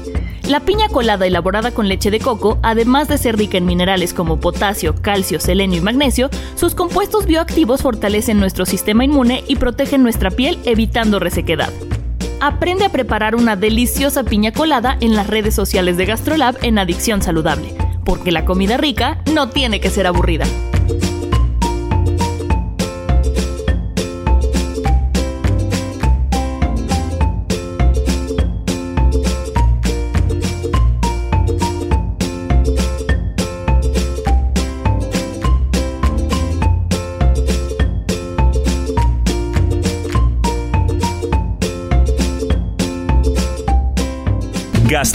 La 0.48 0.60
piña 0.60 0.88
colada 0.88 1.26
elaborada 1.26 1.72
con 1.72 1.88
leche 1.88 2.12
de 2.12 2.20
coco, 2.20 2.56
además 2.62 3.08
de 3.08 3.18
ser 3.18 3.36
rica 3.36 3.58
en 3.58 3.66
minerales 3.66 4.14
como 4.14 4.38
potasio, 4.38 4.94
calcio, 4.94 5.40
selenio 5.40 5.78
y 5.78 5.80
magnesio, 5.80 6.30
sus 6.54 6.76
compuestos 6.76 7.26
bioactivos 7.26 7.82
fortalecen 7.82 8.38
nuestro 8.38 8.64
sistema 8.64 9.04
inmune 9.04 9.42
y 9.48 9.56
protegen 9.56 10.04
nuestra 10.04 10.30
piel 10.30 10.60
evitando 10.64 11.18
resequedad. 11.18 11.72
Aprende 12.40 12.84
a 12.84 12.92
preparar 12.92 13.34
una 13.34 13.56
deliciosa 13.56 14.22
piña 14.22 14.52
colada 14.52 14.96
en 15.00 15.16
las 15.16 15.26
redes 15.26 15.54
sociales 15.54 15.96
de 15.96 16.06
GastroLab 16.06 16.56
en 16.62 16.78
Adicción 16.78 17.22
Saludable, 17.22 17.74
porque 18.04 18.30
la 18.30 18.44
comida 18.44 18.76
rica 18.76 19.20
no 19.34 19.48
tiene 19.48 19.80
que 19.80 19.90
ser 19.90 20.06
aburrida. 20.06 20.46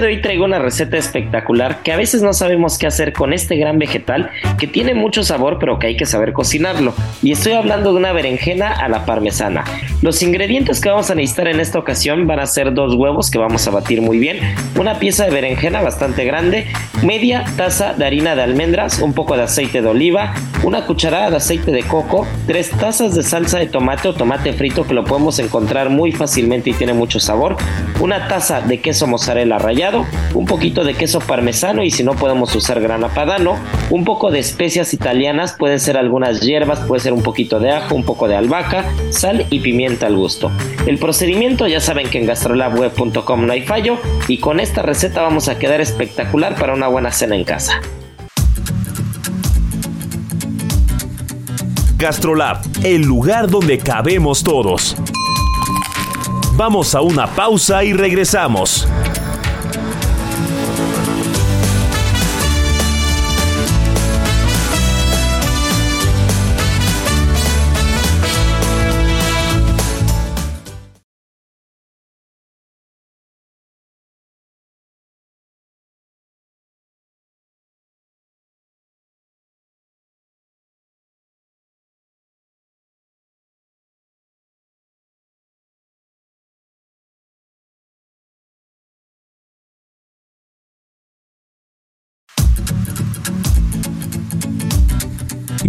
De 0.00 0.06
hoy 0.06 0.20
traigo 0.20 0.44
una 0.44 0.58
receta 0.58 0.96
espectacular 0.96 1.82
que 1.82 1.92
a 1.92 1.96
veces 1.96 2.22
no 2.22 2.32
sabemos 2.32 2.78
qué 2.78 2.86
hacer 2.86 3.12
con 3.12 3.32
este 3.32 3.56
gran 3.56 3.78
vegetal 3.78 4.30
que 4.58 4.66
tiene 4.66 4.94
mucho 4.94 5.22
sabor 5.22 5.58
pero 5.58 5.78
que 5.78 5.88
hay 5.88 5.96
que 5.96 6.06
saber 6.06 6.32
cocinarlo. 6.32 6.94
Y 7.22 7.32
estoy 7.32 7.52
hablando 7.52 7.92
de 7.92 7.98
una 7.98 8.12
berenjena 8.12 8.72
a 8.72 8.88
la 8.88 9.04
parmesana. 9.04 9.64
Los 10.02 10.22
ingredientes 10.22 10.80
que 10.80 10.88
vamos 10.88 11.10
a 11.10 11.14
necesitar 11.14 11.48
en 11.48 11.60
esta 11.60 11.78
ocasión 11.78 12.26
van 12.26 12.40
a 12.40 12.46
ser 12.46 12.72
dos 12.74 12.94
huevos 12.94 13.30
que 13.30 13.38
vamos 13.38 13.66
a 13.66 13.70
batir 13.70 14.00
muy 14.00 14.18
bien, 14.18 14.38
una 14.76 14.98
pieza 14.98 15.24
de 15.24 15.30
berenjena 15.30 15.82
bastante 15.82 16.24
grande, 16.24 16.66
media 17.02 17.44
taza 17.56 17.94
de 17.94 18.04
harina 18.04 18.36
de 18.36 18.42
almendras, 18.42 19.00
un 19.00 19.12
poco 19.12 19.36
de 19.36 19.42
aceite 19.42 19.82
de 19.82 19.88
oliva, 19.88 20.34
una 20.62 20.86
cucharada 20.86 21.30
de 21.30 21.36
aceite 21.36 21.72
de 21.72 21.82
coco, 21.82 22.26
tres 22.46 22.70
tazas 22.70 23.14
de 23.14 23.22
salsa 23.22 23.58
de 23.58 23.66
tomate 23.66 24.08
o 24.08 24.14
tomate 24.14 24.52
frito 24.52 24.86
que 24.86 24.94
lo 24.94 25.04
podemos 25.04 25.38
encontrar 25.38 25.90
muy 25.90 26.12
fácilmente 26.12 26.70
y 26.70 26.74
tiene 26.74 26.92
mucho 26.92 27.18
sabor, 27.20 27.56
una 28.00 28.28
taza 28.28 28.60
de 28.60 28.80
queso 28.80 29.06
mozzarella 29.06 29.58
rallado, 29.58 29.78
un 29.96 30.46
poquito 30.46 30.84
de 30.84 30.94
queso 30.94 31.20
parmesano 31.20 31.82
y 31.82 31.90
si 31.90 32.02
no 32.02 32.14
podemos 32.14 32.54
usar 32.54 32.80
grana 32.80 33.08
padano, 33.08 33.56
un 33.90 34.04
poco 34.04 34.30
de 34.30 34.38
especias 34.38 34.94
italianas, 34.94 35.54
pueden 35.58 35.80
ser 35.80 35.96
algunas 35.96 36.40
hierbas, 36.40 36.80
puede 36.80 37.00
ser 37.00 37.12
un 37.12 37.22
poquito 37.22 37.60
de 37.60 37.70
ajo, 37.70 37.94
un 37.94 38.04
poco 38.04 38.28
de 38.28 38.36
albahaca, 38.36 38.84
sal 39.10 39.46
y 39.50 39.60
pimienta 39.60 40.06
al 40.06 40.16
gusto. 40.16 40.50
El 40.86 40.98
procedimiento 40.98 41.66
ya 41.66 41.80
saben 41.80 42.08
que 42.08 42.18
en 42.18 42.26
gastrolabweb.com 42.26 43.46
no 43.46 43.52
hay 43.52 43.62
fallo 43.62 43.98
y 44.26 44.38
con 44.38 44.60
esta 44.60 44.82
receta 44.82 45.22
vamos 45.22 45.48
a 45.48 45.58
quedar 45.58 45.80
espectacular 45.80 46.54
para 46.56 46.74
una 46.74 46.88
buena 46.88 47.12
cena 47.12 47.36
en 47.36 47.44
casa. 47.44 47.80
Gastrolab, 51.98 52.58
el 52.84 53.02
lugar 53.02 53.50
donde 53.50 53.78
cabemos 53.78 54.44
todos. 54.44 54.94
Vamos 56.54 56.94
a 56.94 57.00
una 57.00 57.26
pausa 57.26 57.82
y 57.82 57.92
regresamos. 57.92 58.86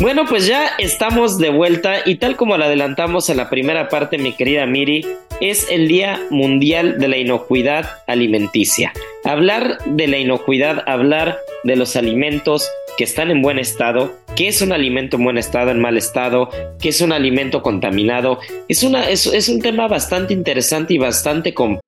Bueno, 0.00 0.26
pues 0.26 0.46
ya 0.46 0.70
estamos 0.78 1.38
de 1.38 1.50
vuelta 1.50 1.96
y 2.06 2.16
tal 2.16 2.36
como 2.36 2.56
lo 2.56 2.64
adelantamos 2.64 3.30
en 3.30 3.36
la 3.36 3.50
primera 3.50 3.88
parte, 3.88 4.16
mi 4.16 4.32
querida 4.32 4.64
Miri, 4.64 5.04
es 5.40 5.66
el 5.72 5.88
Día 5.88 6.20
Mundial 6.30 7.00
de 7.00 7.08
la 7.08 7.16
Inocuidad 7.16 7.84
Alimenticia. 8.06 8.92
Hablar 9.24 9.78
de 9.86 10.06
la 10.06 10.18
inocuidad, 10.18 10.84
hablar 10.86 11.38
de 11.64 11.74
los 11.74 11.96
alimentos 11.96 12.70
que 12.96 13.02
están 13.02 13.32
en 13.32 13.42
buen 13.42 13.58
estado, 13.58 14.14
qué 14.36 14.46
es 14.46 14.62
un 14.62 14.70
alimento 14.70 15.16
en 15.16 15.24
buen 15.24 15.36
estado, 15.36 15.72
en 15.72 15.80
mal 15.80 15.96
estado, 15.96 16.48
qué 16.80 16.90
es 16.90 17.00
un 17.00 17.12
alimento 17.12 17.62
contaminado, 17.62 18.38
es, 18.68 18.84
una, 18.84 19.10
es, 19.10 19.26
es 19.26 19.48
un 19.48 19.60
tema 19.60 19.88
bastante 19.88 20.32
interesante 20.32 20.94
y 20.94 20.98
bastante 20.98 21.54
complejo 21.54 21.87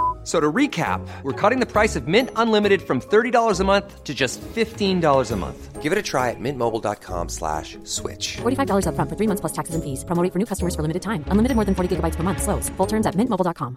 So 0.23 0.39
to 0.39 0.51
recap, 0.51 1.01
we're 1.23 1.33
cutting 1.33 1.59
the 1.59 1.65
price 1.65 1.95
of 1.95 2.07
Mint 2.07 2.29
Unlimited 2.35 2.81
from 2.83 3.01
$30 3.01 3.59
a 3.59 3.63
month 3.63 4.03
to 4.03 4.13
just 4.13 4.39
$15 4.41 5.31
a 5.31 5.35
month. 5.35 5.81
Give 5.81 5.91
it 5.91 5.97
a 5.97 6.03
try 6.03 6.29
at 6.29 6.39
mintmobile.com 6.39 7.29
slash 7.29 7.79
switch. 7.85 8.37
$45 8.43 8.85
up 8.85 8.93
front 8.93 9.09
for 9.09 9.15
three 9.15 9.25
months 9.25 9.41
plus 9.41 9.53
taxes 9.53 9.73
and 9.73 9.83
fees. 9.83 10.05
Promo 10.05 10.21
rate 10.21 10.31
for 10.31 10.37
new 10.37 10.45
customers 10.45 10.75
for 10.75 10.83
limited 10.83 11.01
time. 11.01 11.25
Unlimited 11.29 11.55
more 11.55 11.65
than 11.65 11.73
40 11.73 11.95
gigabytes 11.95 12.17
per 12.17 12.21
month. 12.21 12.43
Slows. 12.43 12.69
Full 12.77 12.85
terms 12.85 13.07
at 13.07 13.15
mintmobile.com. 13.15 13.75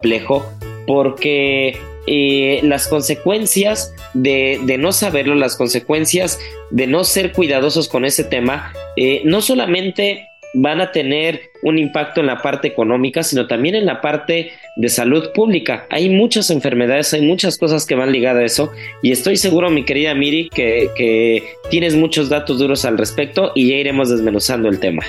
Complejo 0.00 0.42
porque 0.88 1.78
eh, 2.06 2.60
las 2.62 2.88
consecuencias 2.88 3.92
de, 4.14 4.58
de, 4.64 4.78
no 4.78 4.92
saberlo, 4.92 5.34
las 5.34 5.56
consecuencias 5.56 6.40
de 6.70 6.86
no 6.86 7.04
ser 7.04 7.32
cuidadosos 7.32 7.88
con 7.88 8.06
ese 8.06 8.24
tema, 8.24 8.72
eh, 8.96 9.20
no 9.24 9.42
solamente 9.42 10.26
van 10.60 10.80
a 10.80 10.92
tener 10.92 11.50
un 11.62 11.78
impacto 11.78 12.20
en 12.20 12.26
la 12.26 12.42
parte 12.42 12.68
económica, 12.68 13.22
sino 13.22 13.46
también 13.46 13.74
en 13.74 13.86
la 13.86 14.00
parte 14.00 14.52
de 14.76 14.88
salud 14.88 15.32
pública. 15.32 15.86
Hay 15.90 16.08
muchas 16.08 16.50
enfermedades, 16.50 17.12
hay 17.14 17.22
muchas 17.22 17.58
cosas 17.58 17.86
que 17.86 17.94
van 17.94 18.12
ligadas 18.12 18.42
a 18.42 18.46
eso 18.46 18.72
y 19.02 19.12
estoy 19.12 19.36
seguro, 19.36 19.70
mi 19.70 19.84
querida 19.84 20.14
Miri, 20.14 20.48
que, 20.50 20.90
que 20.96 21.44
tienes 21.70 21.94
muchos 21.94 22.28
datos 22.28 22.58
duros 22.58 22.84
al 22.84 22.98
respecto 22.98 23.52
y 23.54 23.70
ya 23.70 23.76
iremos 23.76 24.10
desmenuzando 24.10 24.68
el 24.68 24.80
tema. 24.80 25.04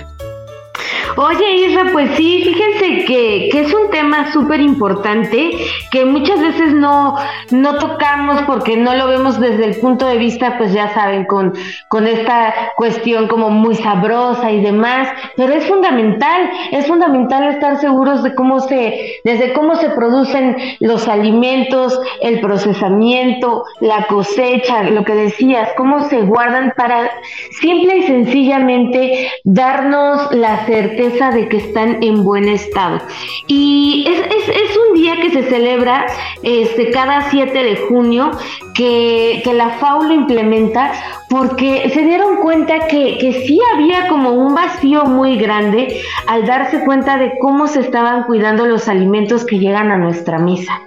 Oye, 1.21 1.67
Isra, 1.67 1.89
pues 1.91 2.11
sí, 2.15 2.43
fíjense 2.45 3.03
que, 3.03 3.49
que 3.51 3.59
es 3.59 3.73
un 3.73 3.89
tema 3.89 4.31
súper 4.31 4.61
importante 4.61 5.51
que 5.91 6.05
muchas 6.05 6.39
veces 6.39 6.71
no, 6.73 7.17
no 7.51 7.77
tocamos 7.77 8.41
porque 8.43 8.77
no 8.77 8.95
lo 8.95 9.07
vemos 9.07 9.37
desde 9.37 9.65
el 9.65 9.75
punto 9.81 10.05
de 10.05 10.17
vista, 10.17 10.57
pues 10.57 10.71
ya 10.71 10.93
saben, 10.93 11.25
con, 11.25 11.53
con 11.89 12.07
esta 12.07 12.71
cuestión 12.77 13.27
como 13.27 13.49
muy 13.49 13.75
sabrosa 13.75 14.49
y 14.49 14.61
demás, 14.61 15.09
pero 15.35 15.51
es 15.51 15.65
fundamental, 15.65 16.51
es 16.71 16.87
fundamental 16.87 17.49
estar 17.49 17.81
seguros 17.81 18.23
de 18.23 18.33
cómo 18.33 18.61
se, 18.61 19.19
desde 19.25 19.51
cómo 19.51 19.75
se 19.75 19.89
producen 19.89 20.55
los 20.79 21.09
alimentos, 21.09 21.99
el 22.21 22.39
procesamiento, 22.39 23.65
la 23.81 24.07
cosecha, 24.07 24.83
lo 24.83 25.03
que 25.03 25.15
decías, 25.15 25.67
cómo 25.75 26.07
se 26.07 26.21
guardan 26.21 26.73
para 26.77 27.11
simple 27.59 27.97
y 27.97 28.03
sencillamente 28.03 29.33
darnos 29.43 30.33
la 30.33 30.65
de 31.09 31.47
que 31.49 31.57
están 31.57 32.01
en 32.03 32.23
buen 32.23 32.47
estado. 32.47 32.99
Y 33.47 34.05
es, 34.07 34.19
es, 34.19 34.49
es 34.49 34.77
un 34.77 34.93
día 34.95 35.15
que 35.19 35.31
se 35.31 35.43
celebra 35.43 36.05
este, 36.43 36.91
cada 36.91 37.29
7 37.29 37.51
de 37.51 37.75
junio, 37.87 38.31
que, 38.75 39.41
que, 39.43 39.53
la 39.53 39.71
FAO 39.71 40.03
lo 40.03 40.13
implementa 40.13 40.93
porque 41.29 41.89
se 41.93 42.03
dieron 42.03 42.37
cuenta 42.37 42.87
que, 42.87 43.17
que 43.17 43.45
sí 43.45 43.59
había 43.73 44.07
como 44.07 44.31
un 44.31 44.55
vacío 44.55 45.05
muy 45.05 45.37
grande 45.37 46.01
al 46.27 46.45
darse 46.45 46.85
cuenta 46.85 47.17
de 47.17 47.33
cómo 47.41 47.67
se 47.67 47.81
estaban 47.81 48.23
cuidando 48.23 48.65
los 48.65 48.87
alimentos 48.87 49.45
que 49.45 49.59
llegan 49.59 49.91
a 49.91 49.97
nuestra 49.97 50.37
mesa. 50.37 50.79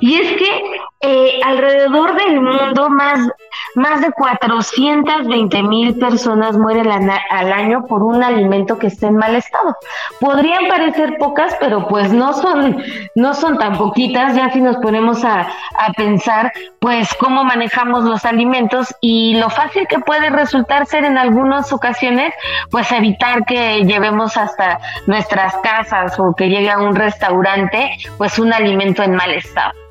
Y 0.00 0.14
es 0.14 0.32
que 0.32 0.62
eh, 1.00 1.40
alrededor 1.44 2.16
del 2.16 2.40
mundo 2.40 2.88
más, 2.88 3.28
más 3.74 4.00
de 4.00 4.12
420 4.12 5.62
mil 5.62 5.98
personas 5.98 6.56
mueren 6.56 7.10
al 7.30 7.52
año 7.52 7.84
por 7.86 8.02
un 8.02 8.22
alimento 8.22 8.78
que 8.78 8.86
esté 8.88 9.06
en 9.06 9.16
mal 9.16 9.34
estado. 9.34 9.76
Podrían 10.20 10.68
parecer 10.68 11.16
pocas, 11.18 11.54
pero 11.60 11.88
pues 11.88 12.12
no 12.12 12.32
son, 12.32 12.82
no 13.14 13.34
son 13.34 13.58
tan 13.58 13.76
poquitas, 13.76 14.34
ya 14.34 14.50
si 14.50 14.60
nos 14.60 14.76
ponemos 14.76 15.24
a, 15.24 15.40
a 15.40 15.92
pensar 15.96 16.52
pues 16.78 17.14
cómo 17.18 17.44
manejamos 17.44 18.04
los 18.04 18.24
alimentos 18.24 18.94
y 19.00 19.34
lo 19.34 19.50
fácil 19.50 19.86
que 19.88 19.98
puede 19.98 20.30
resultar 20.30 20.86
ser 20.86 21.04
en 21.04 21.18
algunas 21.18 21.72
ocasiones 21.72 22.32
pues 22.70 22.90
evitar 22.92 23.44
que 23.44 23.84
llevemos 23.84 24.36
hasta 24.36 24.78
nuestras 25.06 25.54
casas 25.62 26.18
o 26.18 26.34
que 26.34 26.48
llegue 26.48 26.70
a 26.70 26.78
un 26.78 26.94
restaurante 26.94 27.96
pues 28.18 28.38
un 28.38 28.52
alimento 28.52 29.02
en 29.02 29.14
mal 29.14 29.32
estado. 29.32 29.85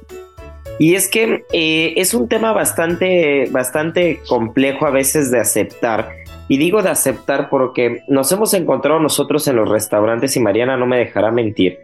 Y 0.78 0.96
es 0.96 1.10
que 1.10 1.46
eh, 1.54 1.94
es 1.96 2.14
un 2.14 2.28
tema 2.28 2.52
bastante, 2.52 3.48
bastante 3.52 4.20
complejo 4.28 4.86
a 4.86 4.92
veces 4.92 5.32
de 5.32 5.40
aceptar. 5.40 6.12
Y 6.48 6.58
digo 6.58 6.82
de 6.84 6.90
aceptar 6.90 7.50
porque 7.50 8.02
nos 8.08 8.32
hemos 8.32 8.54
encontrado 8.54 9.00
nosotros 9.00 9.48
en 9.48 9.56
los 9.56 9.70
restaurantes, 9.70 10.36
y 10.36 10.40
Mariana 10.40 10.78
no 10.78 10.86
me 10.86 10.98
dejará 10.98 11.32
mentir, 11.32 11.80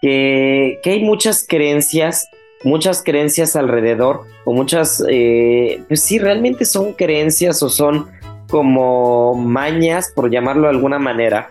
que, 0.00 0.80
que 0.82 0.90
hay 0.90 1.04
muchas 1.04 1.46
creencias, 1.46 2.28
muchas 2.64 3.04
creencias 3.04 3.54
alrededor, 3.54 4.22
o 4.44 4.52
muchas, 4.52 5.04
eh, 5.08 5.82
pues 5.86 6.02
sí, 6.02 6.18
realmente 6.18 6.64
son 6.64 6.94
creencias 6.94 7.62
o 7.62 7.68
son 7.68 8.08
como 8.48 9.34
mañas, 9.36 10.12
por 10.12 10.28
llamarlo 10.28 10.62
de 10.62 10.70
alguna 10.70 10.98
manera, 10.98 11.50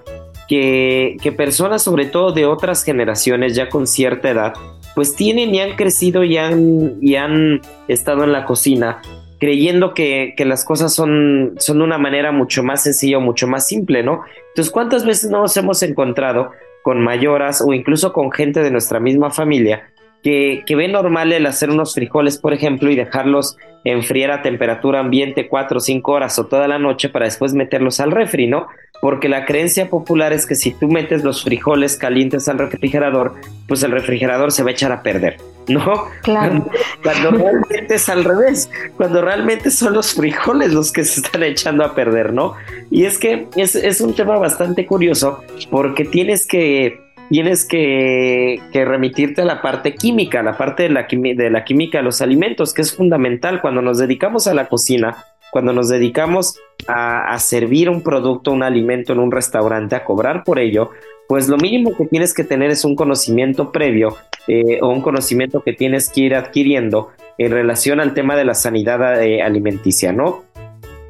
que, 0.50 1.16
que 1.22 1.32
personas, 1.32 1.82
sobre 1.82 2.08
todo 2.08 2.34
de 2.34 2.46
otras 2.46 2.84
generaciones, 2.84 3.56
ya 3.56 3.70
con 3.70 3.88
cierta 3.88 4.32
edad, 4.32 4.54
pues 5.00 5.16
tienen 5.16 5.56
y 5.56 5.62
han 5.62 5.78
crecido 5.78 6.26
y 6.26 6.36
han, 6.36 6.98
y 7.00 7.16
han 7.16 7.62
estado 7.88 8.26
en 8.26 8.34
la 8.34 8.44
cocina 8.44 9.02
creyendo 9.40 9.94
que, 9.94 10.34
que, 10.36 10.44
las 10.44 10.66
cosas 10.66 10.94
son, 10.94 11.54
son 11.58 11.78
de 11.78 11.86
una 11.86 11.98
manera 11.98 12.34
mucho 12.34 12.64
más 12.64 12.84
sencilla 12.84 13.18
mucho 13.20 13.48
más 13.48 13.66
simple, 13.66 14.04
¿no? 14.04 14.24
Entonces, 14.50 14.70
¿cuántas 14.74 15.06
veces 15.06 15.32
nos 15.32 15.56
hemos 15.56 15.82
encontrado 15.84 16.52
con 16.82 17.02
mayoras 17.02 17.64
o 17.66 17.72
incluso 17.72 18.12
con 18.12 18.30
gente 18.30 18.62
de 18.62 18.72
nuestra 18.72 19.00
misma 19.00 19.32
familia 19.32 19.90
que, 20.24 20.64
que 20.66 20.76
ve 20.76 20.88
normal 20.88 21.32
el 21.32 21.46
hacer 21.46 21.70
unos 21.70 21.94
frijoles, 21.94 22.38
por 22.38 22.54
ejemplo, 22.54 22.90
y 22.92 22.96
dejarlos 22.96 23.58
enfriar 23.84 24.32
a 24.32 24.42
temperatura 24.42 25.00
ambiente 25.00 25.48
cuatro 25.48 25.78
o 25.78 25.82
cinco 25.82 26.12
horas 26.12 26.38
o 26.40 26.46
toda 26.46 26.68
la 26.68 26.80
noche 26.80 27.10
para 27.10 27.26
después 27.26 27.54
meterlos 27.54 28.00
al 28.00 28.12
refri, 28.12 28.48
¿no? 28.48 28.68
Porque 29.02 29.30
la 29.30 29.46
creencia 29.46 29.90
popular 29.90 30.34
es 30.34 30.46
que 30.46 30.56
si 30.56 30.72
tú 30.72 30.90
metes 30.90 31.24
los 31.24 31.44
frijoles 31.44 31.96
calientes 31.96 32.50
al 32.50 32.58
refrigerador, 32.58 33.36
pues 33.68 33.82
el 33.84 33.92
refrigerador 33.92 34.52
se 34.52 34.64
va 34.64 34.70
a 34.70 34.74
echar 34.74 34.92
a 34.92 35.02
perder, 35.02 35.38
¿no? 35.70 36.06
Claro. 36.24 36.66
Cuando, 37.04 37.32
realmente 37.32 37.96
es 37.96 38.10
al 38.10 38.26
revés, 38.26 38.70
cuando 38.98 39.22
realmente 39.22 39.72
son 39.72 39.94
los 39.94 40.14
frijoles 40.14 40.74
los 40.74 40.92
que 40.92 41.06
se 41.06 41.22
están 41.22 41.44
echando 41.44 41.86
a 41.86 41.96
perder, 41.96 42.34
¿no? 42.34 42.56
Y 42.92 43.06
es 43.06 43.18
que 43.18 43.48
es, 43.56 43.76
es 43.76 44.02
un 44.02 44.14
tema 44.14 44.38
bastante 44.38 44.86
curioso 44.86 45.42
porque 45.72 46.04
tienes 46.04 46.46
que 46.46 47.09
tienes 47.30 47.66
que, 47.66 48.60
que, 48.72 48.86
remitirte 48.86 49.42
a 49.42 49.46
la 49.46 49.62
parte 49.62 49.96
química, 49.96 50.44
la 50.44 50.58
parte 50.58 50.84
de 50.84 50.90
la, 50.90 51.08
de 51.10 51.50
la 51.50 51.64
química 51.64 52.00
de 52.00 52.04
los 52.04 52.22
alimentos, 52.22 52.74
que 52.74 52.82
es 52.82 52.96
fundamental 52.96 53.62
cuando 53.62 53.82
nos 53.82 54.00
dedicamos 54.00 54.48
a 54.48 54.54
la 54.54 54.68
cocina, 54.68 55.18
cuando 55.52 55.74
nos 55.74 55.90
dedicamos 55.90 56.60
a, 56.88 57.38
servir 57.40 57.90
un 57.90 58.02
producto, 58.02 58.52
un 58.52 58.64
alimento 58.64 59.14
en 59.14 59.20
un 59.20 59.32
restaurante, 59.32 59.96
a 59.96 60.04
cobrar 60.04 60.44
por 60.44 60.60
ello, 60.60 60.92
pues 61.28 61.48
lo 61.48 61.58
mínimo 61.58 61.96
que 61.96 62.06
tienes 62.06 62.34
que 62.34 62.44
tener 62.44 62.72
es 62.72 62.84
un 62.86 62.96
conocimiento 62.96 63.72
previo 63.72 64.18
eh, 64.48 64.80
o 64.82 64.90
un 64.90 65.02
conocimiento 65.02 65.62
que 65.62 65.74
tienes 65.74 66.10
que 66.10 66.22
ir 66.22 66.36
adquiriendo 66.36 67.10
en 67.38 67.52
relación 67.52 68.00
al 68.00 68.14
tema 68.14 68.36
de 68.36 68.46
la 68.46 68.54
sanidad 68.54 69.24
eh, 69.24 69.42
alimenticia, 69.42 70.12
¿no? 70.12 70.44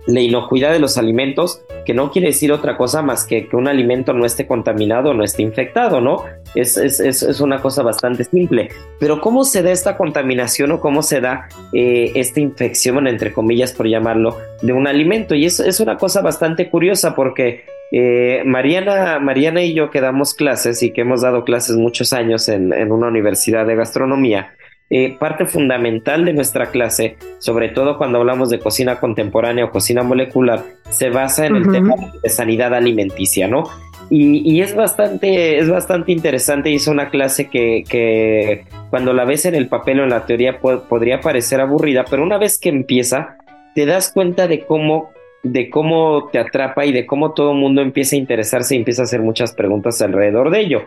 La 0.09 0.21
inocuidad 0.21 0.71
de 0.71 0.79
los 0.79 0.97
alimentos, 0.97 1.61
que 1.85 1.93
no 1.93 2.11
quiere 2.11 2.29
decir 2.29 2.51
otra 2.51 2.77
cosa 2.77 3.01
más 3.01 3.25
que 3.25 3.47
que 3.47 3.55
un 3.55 3.67
alimento 3.67 4.13
no 4.13 4.25
esté 4.25 4.47
contaminado, 4.47 5.13
no 5.13 5.23
esté 5.23 5.43
infectado, 5.43 6.01
¿no? 6.01 6.23
Es, 6.55 6.77
es, 6.77 6.99
es, 6.99 7.21
es 7.21 7.39
una 7.39 7.61
cosa 7.61 7.83
bastante 7.83 8.23
simple. 8.23 8.69
Pero 8.99 9.21
¿cómo 9.21 9.43
se 9.43 9.61
da 9.61 9.71
esta 9.71 9.97
contaminación 9.97 10.71
o 10.71 10.79
cómo 10.79 11.03
se 11.03 11.21
da 11.21 11.47
eh, 11.73 12.11
esta 12.15 12.39
infección, 12.39 13.07
entre 13.07 13.31
comillas, 13.31 13.71
por 13.71 13.87
llamarlo, 13.87 14.37
de 14.61 14.73
un 14.73 14.87
alimento? 14.87 15.35
Y 15.35 15.45
es, 15.45 15.59
es 15.59 15.79
una 15.79 15.97
cosa 15.97 16.21
bastante 16.21 16.69
curiosa 16.69 17.15
porque 17.15 17.65
eh, 17.91 18.43
Mariana, 18.45 19.19
Mariana 19.19 19.63
y 19.63 19.73
yo 19.73 19.89
que 19.89 20.01
damos 20.01 20.33
clases 20.33 20.83
y 20.83 20.91
que 20.91 21.01
hemos 21.01 21.21
dado 21.21 21.43
clases 21.43 21.75
muchos 21.75 22.13
años 22.13 22.47
en, 22.49 22.73
en 22.73 22.91
una 22.91 23.07
universidad 23.07 23.65
de 23.65 23.75
gastronomía, 23.75 24.53
eh, 24.89 25.15
parte 25.19 25.45
fundamental 25.45 26.25
de 26.25 26.33
nuestra 26.33 26.71
clase, 26.71 27.17
sobre 27.37 27.69
todo 27.69 27.97
cuando 27.97 28.17
hablamos 28.17 28.49
de 28.49 28.59
cocina 28.59 28.99
contemporánea 28.99 29.65
o 29.65 29.71
cocina 29.71 30.01
molecular, 30.01 30.63
se 30.89 31.09
basa 31.09 31.45
en 31.45 31.53
uh 31.53 31.57
-huh. 31.57 31.65
el 31.65 31.71
tema 31.71 31.95
de 32.23 32.29
sanidad 32.29 32.73
alimenticia, 32.73 33.47
¿no? 33.47 33.63
Y, 34.09 34.41
y, 34.51 34.61
es 34.61 34.75
bastante, 34.75 35.59
es 35.59 35.69
bastante 35.69 36.11
interesante. 36.11 36.71
Hizo 36.71 36.89
una 36.89 37.11
clase 37.11 37.47
que, 37.49 37.83
que, 37.87 38.65
cuando 38.89 39.13
la 39.13 39.23
ves 39.23 39.45
en 39.45 39.53
el 39.53 39.67
papel 39.67 39.99
o 39.99 40.03
en 40.03 40.09
la 40.09 40.25
teoría 40.25 40.59
po 40.59 40.81
podría 40.89 41.21
parecer 41.21 41.61
aburrida, 41.61 42.05
pero 42.09 42.23
una 42.23 42.39
vez 42.39 42.59
que 42.59 42.69
empieza, 42.69 43.37
te 43.75 43.85
das 43.85 44.11
cuenta 44.11 44.47
de 44.47 44.65
cómo 44.65 45.11
de 45.43 45.69
cómo 45.69 46.29
te 46.31 46.39
atrapa 46.39 46.85
y 46.85 46.91
de 46.91 47.05
cómo 47.05 47.31
todo 47.33 47.53
el 47.53 47.59
mundo 47.59 47.81
empieza 47.81 48.15
a 48.15 48.19
interesarse 48.19 48.75
y 48.75 48.79
empieza 48.79 49.03
a 49.03 49.05
hacer 49.05 49.21
muchas 49.21 49.53
preguntas 49.53 50.01
alrededor 50.01 50.49
de 50.49 50.59
ello. 50.59 50.81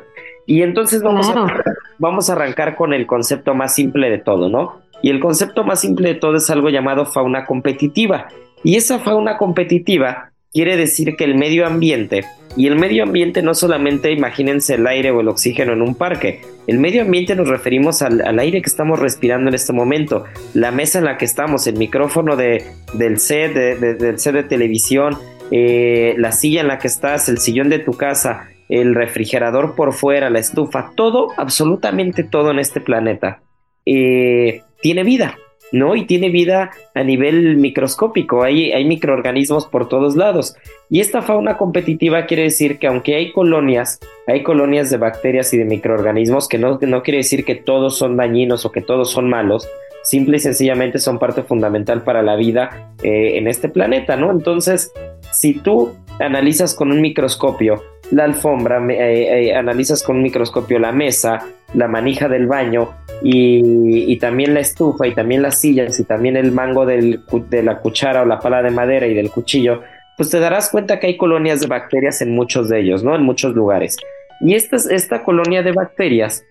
Y 0.47 0.63
entonces 0.63 1.03
vamos, 1.03 1.31
claro. 1.31 1.47
a, 1.47 1.63
vamos 1.99 2.29
a 2.29 2.33
arrancar 2.35 2.77
con 2.77 2.93
el 2.93 3.07
concepto 3.07 3.55
más 3.55 3.75
simple 3.75 4.11
de 4.11 4.19
todo, 4.19 4.49
¿no? 4.49 4.83
Y 5.03 5.11
el 5.11 5.21
concepto 5.21 5.65
más 5.65 5.81
simple 5.81 6.09
de 6.09 6.15
todo 6.15 6.37
es 6.37 6.49
algo 6.51 6.69
llamado 6.69 7.07
fauna 7.07 7.45
competitiva. 7.45 8.29
Y 8.65 8.77
esa 8.77 9.01
fauna 9.01 9.37
competitiva 9.37 10.33
quiere 10.53 10.77
decir 10.77 11.17
que 11.17 11.25
el 11.25 11.35
medio 11.35 11.67
ambiente, 11.67 12.25
y 12.57 12.67
el 12.67 12.77
medio 12.77 13.03
ambiente 13.03 13.43
no 13.43 13.55
solamente 13.55 14.13
imagínense 14.13 14.75
el 14.75 14.87
aire 14.87 15.11
o 15.11 15.21
el 15.21 15.29
oxígeno 15.29 15.73
en 15.73 15.83
un 15.83 15.95
parque, 15.95 16.43
el 16.67 16.79
medio 16.79 17.03
ambiente 17.03 17.35
nos 17.35 17.49
referimos 17.49 18.03
al, 18.03 18.39
aire 18.39 18.61
que 18.61 18.69
estamos 18.69 19.01
respirando 19.01 19.49
en 19.49 19.55
este 19.55 19.73
momento, 19.73 20.25
la 20.55 20.71
mesa 20.71 20.99
en 20.99 21.07
la 21.07 21.17
que 21.17 21.25
estamos, 21.25 21.67
el 21.67 21.77
micrófono 21.77 22.37
de, 22.37 22.65
del 22.93 23.19
set, 23.19 23.55
del 23.55 24.19
set 24.19 24.35
de 24.35 24.43
televisión, 24.45 25.17
eh, 25.51 26.15
la 26.19 26.33
silla 26.33 26.61
en 26.61 26.69
la 26.69 26.79
que 26.79 26.89
estás, 26.89 27.29
el 27.29 27.39
sillón 27.39 27.69
de 27.69 27.79
tu 27.79 27.93
casa, 27.93 28.49
el 28.73 28.95
refrigerador 28.95 29.75
por 29.75 29.93
fuera, 29.93 30.31
la 30.31 30.39
estufa, 30.39 30.93
todo, 30.97 31.29
absolutamente 31.37 32.25
todo 32.25 32.51
en 32.51 32.59
este 32.59 32.81
planeta 32.81 33.43
eh, 33.85 34.63
tiene 34.81 35.05
vida. 35.05 35.37
¿no? 35.73 35.97
Y 35.97 36.05
tiene 36.05 36.29
vida 36.29 36.71
a 36.95 37.03
nivel 37.03 37.57
microscópico, 37.57 38.43
hay, 38.43 38.73
hay 38.73 38.85
microorganismos 38.85 39.67
por 39.67 39.89
todos 39.89 40.17
lados. 40.17 40.55
Y 40.91 41.01
esta 41.01 41.23
fauna 41.23 41.57
competitiva 41.57 42.27
quiere 42.27 42.43
decir 42.43 42.79
que 42.79 42.87
aunque 42.87 43.15
hay 43.15 43.33
colonias, 43.33 43.99
hay 44.27 44.43
colonias 44.43 44.91
de 44.91 44.99
bacterias 44.99 45.55
y 45.55 45.57
de 45.57 45.65
microorganismos, 45.65 46.47
que 46.47 46.59
no, 46.59 46.79
no 46.79 47.03
quiere 47.03 47.19
decir 47.19 47.47
que 47.47 47.55
todos 47.55 47.97
son 47.97 48.19
dañinos 48.19 48.67
o 48.67 48.71
que 48.71 48.83
todos 48.83 49.11
son 49.11 49.31
malos, 49.31 49.67
simple 50.03 50.37
y 50.37 50.41
sencillamente 50.41 50.99
son 50.99 51.19
parte 51.19 51.43
fundamental 51.43 52.03
para 52.03 52.23
la 52.23 52.37
vida 52.37 52.93
eh, 53.03 53.39
en 53.39 53.49
este 53.49 53.71
planeta, 53.71 54.17
¿no? 54.17 54.31
Entonces, 54.31 54.93
si 55.33 55.55
tú 55.55 55.95
analizas 56.19 56.75
con 56.75 56.93
un 56.93 57.01
microscopio 57.01 57.83
la 58.13 58.25
alfombra, 58.25 58.79
eh, 58.91 59.49
eh, 59.49 59.55
analizas 59.57 60.03
con 60.03 60.23
microscopio 60.23 60.79
la 60.79 60.93
mesa, 60.93 61.47
la 61.73 61.89
manija 61.89 62.29
del 62.29 62.47
baño 62.47 62.91
y, 63.23 64.17
también 64.19 64.55
la 64.55 64.61
estufa 64.61 65.07
y 65.07 65.15
también 65.15 65.43
las 65.43 65.59
sillas 65.59 65.99
y 65.99 66.05
también 66.05 66.37
el 66.37 66.53
mango 66.53 66.85
de 66.87 67.19
la 67.63 67.79
cuchara 67.79 68.23
o 68.23 68.25
la 68.27 68.39
pala 68.39 68.63
de 68.63 68.71
madera 68.71 69.07
y 69.07 69.15
del 69.15 69.31
cuchillo, 69.31 69.81
pues 70.17 70.29
te 70.29 70.39
darás 70.39 70.69
cuenta 70.71 71.01
que 71.01 71.07
hay 71.07 71.17
colonias 71.17 71.61
de 71.61 71.67
bacterias 71.67 72.21
en 72.21 72.35
muchos 72.35 72.69
de 72.69 72.81
ellos, 72.81 73.03
¿no? 73.03 73.17
En 73.17 73.23
muchos 73.23 73.55
lugares. 73.55 73.97
Y 74.41 74.55
esta, 74.55 74.77
esta 74.77 75.25
colonia 75.25 75.63
de 75.63 75.73
bacterias 75.73 76.45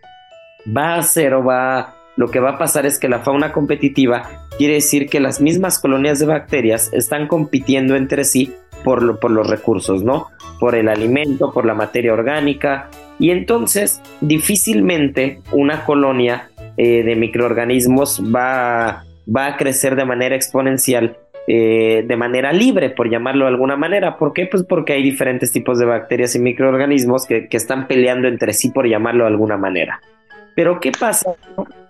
va 0.76 0.96
a 0.96 1.02
ser 1.04 1.36
o 1.36 1.44
va 1.44 1.94
lo 2.18 2.30
que 2.30 2.40
va 2.40 2.52
a 2.52 2.58
pasar 2.58 2.86
es 2.86 3.00
que 3.00 3.08
la 3.08 3.20
fauna 3.20 3.54
competitiva 3.54 4.24
quiere 4.58 4.76
decir 4.76 5.08
que 5.08 5.20
las 5.20 5.40
mismas 5.40 5.80
colonias 5.80 6.20
de 6.20 6.26
bacterias 6.26 6.92
están 6.92 7.28
compitiendo 7.28 7.96
entre 7.96 8.26
sí 8.26 8.54
por 8.84 9.32
los 9.32 9.48
recursos, 9.48 10.04
¿no? 10.04 10.28
Por 10.62 10.76
el 10.76 10.88
alimento, 10.88 11.52
por 11.52 11.66
la 11.66 11.74
materia 11.74 12.14
orgánica. 12.14 12.90
Y 13.20 13.32
entonces 13.32 14.02
difícilmente 14.22 15.42
una 15.52 15.84
colonia 15.84 16.50
eh, 16.78 17.04
de 17.04 17.16
microorganismos 17.18 18.24
va, 18.34 19.04
va 19.28 19.48
a 19.48 19.58
crecer 19.58 19.98
de 19.98 20.06
manera 20.06 20.36
exponencial 20.36 21.18
eh, 21.48 22.06
de 22.08 22.16
manera 22.16 22.54
libre, 22.54 22.92
por 22.92 23.10
llamarlo 23.10 23.46
de 23.46 23.52
alguna 23.52 23.76
manera. 23.76 24.18
¿Por 24.18 24.32
qué? 24.32 24.46
Pues 24.46 24.64
porque 24.64 24.94
hay 24.94 25.04
diferentes 25.04 25.52
tipos 25.52 25.80
de 25.80 25.86
bacterias 25.86 26.36
y 26.36 26.40
microorganismos 26.40 27.26
que, 27.26 27.48
que 27.48 27.58
están 27.58 27.88
peleando 27.88 28.28
entre 28.28 28.54
sí, 28.54 28.70
por 28.70 28.88
llamarlo 28.88 29.24
de 29.24 29.32
alguna 29.32 29.58
manera. 29.58 30.00
Pero 30.56 30.80
¿qué 30.80 30.92
pasa 30.92 31.34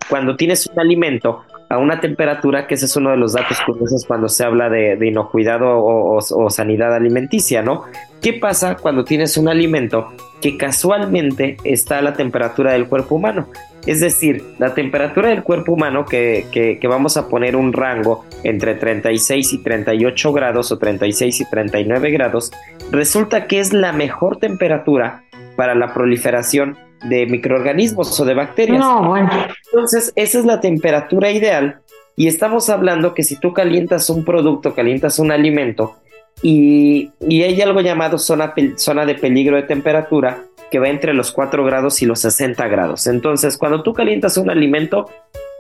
cuando 0.09 0.35
tienes 0.35 0.67
un 0.67 0.79
alimento 0.79 1.43
a 1.71 1.77
una 1.77 2.01
temperatura, 2.01 2.67
que 2.67 2.75
ese 2.75 2.85
es 2.85 2.95
uno 2.97 3.11
de 3.11 3.17
los 3.17 3.31
datos 3.31 3.61
curiosos 3.65 4.03
cuando 4.05 4.27
se 4.27 4.43
habla 4.43 4.69
de, 4.69 4.97
inocuidad 5.07 5.61
o, 5.63 6.49
sanidad 6.49 6.93
alimenticia, 6.93 7.61
¿no? 7.61 7.85
¿Qué 8.21 8.33
pasa 8.33 8.75
cuando 8.75 9.05
tienes 9.05 9.37
un 9.37 9.47
alimento 9.47 10.11
que 10.41 10.57
casualmente 10.57 11.55
está 11.63 11.99
a 11.99 12.01
la 12.01 12.13
temperatura 12.13 12.73
del 12.73 12.87
cuerpo 12.87 13.15
humano? 13.15 13.47
Es 13.85 14.01
decir, 14.01 14.43
la 14.59 14.73
temperatura 14.73 15.29
del 15.29 15.43
cuerpo 15.43 15.71
humano, 15.71 16.03
que, 16.03 16.45
que, 16.51 16.87
vamos 16.89 17.15
a 17.15 17.29
poner 17.29 17.55
un 17.55 17.71
rango 17.71 18.25
entre 18.43 18.75
36 18.75 19.53
y 19.53 19.63
38 19.63 20.33
grados 20.33 20.73
o 20.73 20.77
36 20.77 21.39
y 21.39 21.49
39 21.49 22.11
grados, 22.11 22.51
resulta 22.91 23.45
que 23.45 23.59
es 23.59 23.71
la 23.71 23.93
mejor 23.93 24.37
temperatura 24.37 25.23
para 25.55 25.73
la 25.73 25.93
proliferación 25.93 26.77
de 27.03 27.25
microorganismos 27.25 28.19
o 28.19 28.25
de 28.25 28.33
bacterias. 28.33 28.79
No, 28.79 29.09
bueno. 29.09 29.29
Entonces, 29.71 30.11
esa 30.15 30.39
es 30.39 30.45
la 30.45 30.59
temperatura 30.59 31.31
ideal 31.31 31.81
y 32.15 32.27
estamos 32.27 32.69
hablando 32.69 33.13
que 33.13 33.23
si 33.23 33.37
tú 33.37 33.53
calientas 33.53 34.09
un 34.09 34.23
producto, 34.23 34.75
calientas 34.75 35.19
un 35.19 35.31
alimento 35.31 35.95
y, 36.41 37.11
hay 37.21 37.61
algo 37.61 37.81
llamado 37.81 38.17
zona, 38.17 38.53
zona 38.75 39.05
de 39.05 39.15
peligro 39.15 39.55
de 39.55 39.63
temperatura 39.63 40.43
que 40.69 40.79
va 40.79 40.89
entre 40.89 41.13
los 41.13 41.31
4 41.31 41.63
grados 41.65 42.01
y 42.01 42.05
los 42.05 42.19
60 42.19 42.67
grados. 42.67 43.07
Entonces, 43.07 43.57
cuando 43.57 43.83
tú 43.83 43.93
calientas 43.93 44.37
un 44.37 44.49
alimento, 44.49 45.09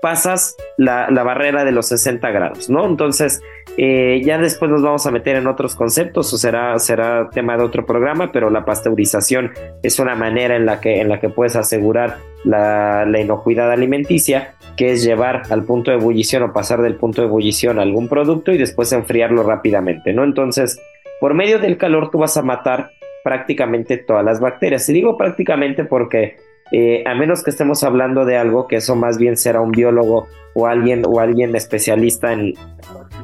pasas 0.01 0.57
la, 0.77 1.07
barrera 1.09 1.63
de 1.63 1.71
los 1.71 1.87
60 1.87 2.29
grados, 2.31 2.69
¿no? 2.69 2.85
Entonces, 2.85 3.41
eh, 3.77 4.21
ya 4.23 4.37
después 4.37 4.69
nos 4.71 4.81
vamos 4.81 5.05
a 5.05 5.11
meter 5.11 5.35
en 5.35 5.47
otros 5.47 5.75
conceptos 5.75 6.33
o 6.33 6.37
será, 6.37 6.77
será 6.79 7.29
tema 7.29 7.55
de 7.57 7.63
otro 7.63 7.85
programa, 7.85 8.31
pero 8.31 8.49
la 8.49 8.65
pasteurización 8.65 9.51
es 9.83 9.99
una 9.99 10.15
manera 10.15 10.55
en 10.55 10.65
la 10.65 10.79
que, 10.81 10.99
en 11.01 11.09
la 11.09 11.19
que 11.19 11.29
puedes 11.29 11.55
asegurar 11.55 12.17
la, 12.43 13.05
la 13.05 13.21
inocuidad 13.21 13.71
alimenticia, 13.71 14.55
que 14.75 14.91
es 14.91 15.03
llevar 15.03 15.43
al 15.49 15.63
punto 15.63 15.91
de 15.91 15.97
ebullición 15.97 16.43
o 16.43 16.53
pasar 16.53 16.81
del 16.81 16.95
punto 16.95 17.21
de 17.21 17.27
ebullición 17.27 17.79
a 17.79 17.83
algún 17.83 18.07
producto 18.07 18.51
y 18.51 18.57
después 18.57 18.91
enfriarlo 18.91 19.43
rápidamente, 19.43 20.13
¿no? 20.13 20.23
Entonces, 20.23 20.81
por 21.19 21.35
medio 21.35 21.59
del 21.59 21.77
calor 21.77 22.09
tú 22.09 22.17
vas 22.17 22.35
a 22.37 22.41
matar 22.41 22.91
prácticamente 23.23 23.97
todas 23.97 24.25
las 24.25 24.39
bacterias. 24.39 24.87
Y 24.89 24.93
digo 24.93 25.17
prácticamente 25.17 25.85
porque 25.85 26.37
eh, 26.71 27.03
a 27.05 27.15
menos 27.15 27.43
que 27.43 27.49
estemos 27.49 27.83
hablando 27.83 28.23
de 28.23 28.37
algo 28.37 28.67
que 28.67 28.77
eso 28.77 28.95
más 28.95 29.17
bien 29.17 29.35
será 29.35 29.59
un 29.59 29.71
biólogo 29.71 30.27
o 30.53 30.67
alguien 30.67 31.03
o 31.05 31.19
alguien 31.19 31.53
especialista 31.55 32.31
en, 32.31 32.55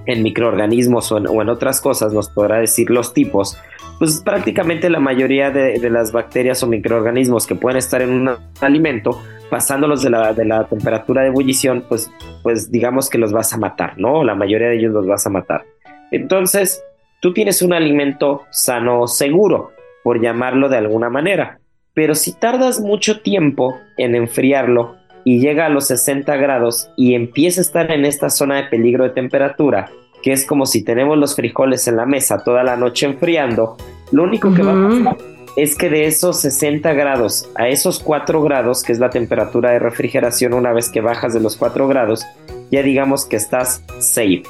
microorganismos 0.06 1.12
o 1.12 1.18
en, 1.18 1.50
otras 1.50 1.80
cosas 1.80 2.14
nos 2.14 2.30
podrá 2.30 2.60
decir 2.60 2.90
los 2.90 3.14
tipos 3.14 3.58
pues 4.00 4.22
prácticamente 4.24 4.90
la 4.90 5.00
mayoría 5.00 5.50
de, 5.50 5.90
las 5.90 6.12
bacterias 6.12 6.62
o 6.64 6.68
microorganismos 6.68 7.48
que 7.48 7.56
pueden 7.56 7.78
estar 7.78 8.02
en 8.02 8.12
un 8.12 8.32
alimento 8.60 9.22
pasándolos 9.50 10.04
de 10.04 10.10
la, 10.10 10.34
de 10.34 10.46
la 10.46 10.66
temperatura 10.66 11.22
de 11.22 11.30
ebullición 11.30 11.86
pues 11.88 12.12
pues 12.44 12.70
digamos 12.70 13.10
que 13.10 13.18
los 13.18 13.32
vas 13.32 13.54
a 13.54 13.58
matar 13.58 13.98
no 13.98 14.24
la 14.24 14.36
mayoría 14.36 14.68
de 14.68 14.78
ellos 14.78 14.94
los 14.94 15.08
vas 15.08 15.26
a 15.26 15.30
matar. 15.30 15.66
Entonces 16.12 16.84
tú 17.22 17.34
tienes 17.34 17.62
un 17.62 17.74
alimento 17.74 18.44
sano 18.50 19.08
seguro 19.08 19.72
por 20.04 20.22
llamarlo 20.22 20.68
de 20.70 20.78
alguna 20.78 21.10
manera 21.10 21.60
pero 21.98 22.14
si 22.14 22.32
tardas 22.32 22.80
mucho 22.80 23.22
tiempo 23.22 23.80
en 23.98 24.14
enfriarlo 24.14 24.98
y 25.24 25.40
llega 25.40 25.66
a 25.66 25.70
los 25.70 25.88
60 25.88 26.36
grados 26.36 26.92
y 26.96 27.16
empieza 27.16 27.60
a 27.60 27.64
estar 27.64 27.92
en 27.92 28.06
esta 28.06 28.30
zona 28.30 28.58
de 28.58 28.66
peligro 28.66 29.04
de 29.04 29.10
temperatura, 29.10 29.90
que 30.22 30.32
es 30.32 30.46
como 30.46 30.68
si 30.68 30.84
tenemos 30.84 31.18
los 31.18 31.36
frijoles 31.36 31.88
en 31.88 31.96
la 31.96 32.06
mesa 32.06 32.44
toda 32.44 32.64
la 32.64 32.76
noche 32.76 33.08
enfriando, 33.08 33.78
lo 34.12 34.22
único 34.22 34.54
que 34.54 34.62
va 34.62 34.74
a 34.74 34.88
pasar 34.90 35.18
es 35.56 35.76
que 35.76 35.90
de 35.90 36.06
esos 36.06 36.40
60 36.42 36.94
grados 36.94 37.50
a 37.56 37.68
esos 37.68 37.98
4 37.98 38.44
grados, 38.44 38.84
que 38.84 38.92
es 38.92 39.00
la 39.00 39.10
temperatura 39.10 39.72
de 39.72 39.80
refrigeración 39.80 40.54
una 40.54 40.74
vez 40.74 40.92
que 40.92 41.02
bajas 41.02 41.34
de 41.34 41.40
los 41.40 41.58
4 41.58 41.88
grados, 41.88 42.28
ya 42.70 42.84
digamos 42.84 43.26
que 43.26 43.38
estás 43.38 43.84
safe, 43.98 44.44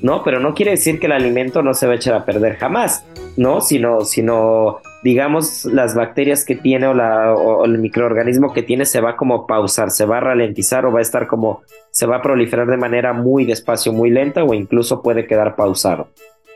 ¿no? 0.00 0.24
Pero 0.24 0.40
no 0.40 0.54
quiere 0.54 0.70
decir 0.70 0.98
que 0.98 1.04
el 1.04 1.12
alimento 1.12 1.62
no 1.62 1.74
se 1.74 1.86
va 1.86 1.92
a 1.92 1.96
echar 1.96 2.14
a 2.14 2.24
perder 2.24 2.56
jamás, 2.56 3.04
¿no? 3.36 3.60
Sino, 3.60 4.06
sino 4.06 4.80
digamos, 5.04 5.66
las 5.66 5.94
bacterias 5.94 6.46
que 6.46 6.56
tiene 6.56 6.86
o, 6.86 6.94
la, 6.94 7.36
el 7.66 7.76
microorganismo 7.76 8.54
que 8.54 8.62
tiene 8.62 8.86
se 8.86 9.02
va 9.02 9.16
como 9.16 9.46
pausar, 9.46 9.90
se 9.90 10.06
va 10.06 10.16
a 10.16 10.20
ralentizar 10.20 10.86
o 10.86 10.92
va 10.92 11.00
a 11.00 11.02
estar 11.02 11.26
como, 11.26 11.60
se 11.90 12.06
va 12.06 12.16
a 12.16 12.22
proliferar 12.22 12.66
de 12.66 12.78
manera 12.78 13.12
muy 13.12 13.44
despacio, 13.44 13.92
muy 13.92 14.08
lenta 14.08 14.42
o 14.42 14.54
incluso 14.54 15.02
puede 15.02 15.26
quedar 15.26 15.56
pausado. 15.56 16.08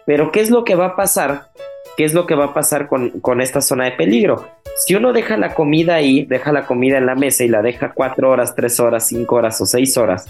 Pero 0.06 0.32
¿qué 0.32 0.40
es 0.40 0.50
lo 0.50 0.64
que 0.64 0.76
va 0.76 0.86
a 0.86 0.96
pasar? 0.96 1.50
¿Qué 1.98 2.04
es 2.04 2.14
lo 2.14 2.26
que 2.26 2.36
va 2.36 2.46
a 2.46 2.54
pasar 2.54 2.86
con, 2.86 3.10
con 3.20 3.40
esta 3.40 3.60
zona 3.60 3.86
de 3.86 3.90
peligro? 3.90 4.46
Si 4.86 4.94
uno 4.94 5.12
deja 5.12 5.36
la 5.36 5.54
comida 5.54 5.96
ahí, 5.96 6.24
deja 6.24 6.52
la 6.52 6.64
comida 6.64 6.96
en 6.96 7.06
la 7.06 7.16
mesa 7.16 7.42
y 7.42 7.48
la 7.48 7.60
deja 7.60 7.92
cuatro 7.92 8.30
horas, 8.30 8.54
tres 8.54 8.78
horas, 8.78 9.08
cinco 9.08 9.34
horas 9.34 9.60
o 9.60 9.66
seis 9.66 9.96
horas, 9.98 10.26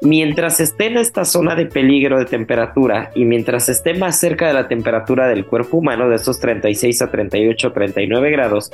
Mientras 0.00 0.60
esté 0.60 0.86
en 0.86 0.96
esta 0.96 1.24
zona 1.24 1.56
de 1.56 1.66
peligro 1.66 2.20
de 2.20 2.24
temperatura 2.24 3.10
y 3.16 3.24
mientras 3.24 3.68
esté 3.68 3.94
más 3.94 4.20
cerca 4.20 4.46
de 4.46 4.52
la 4.52 4.68
temperatura 4.68 5.26
del 5.26 5.44
cuerpo 5.44 5.78
humano, 5.78 6.08
de 6.08 6.14
esos 6.14 6.38
36 6.38 7.02
a 7.02 7.10
38, 7.10 7.72
39 7.72 8.30
grados, 8.30 8.70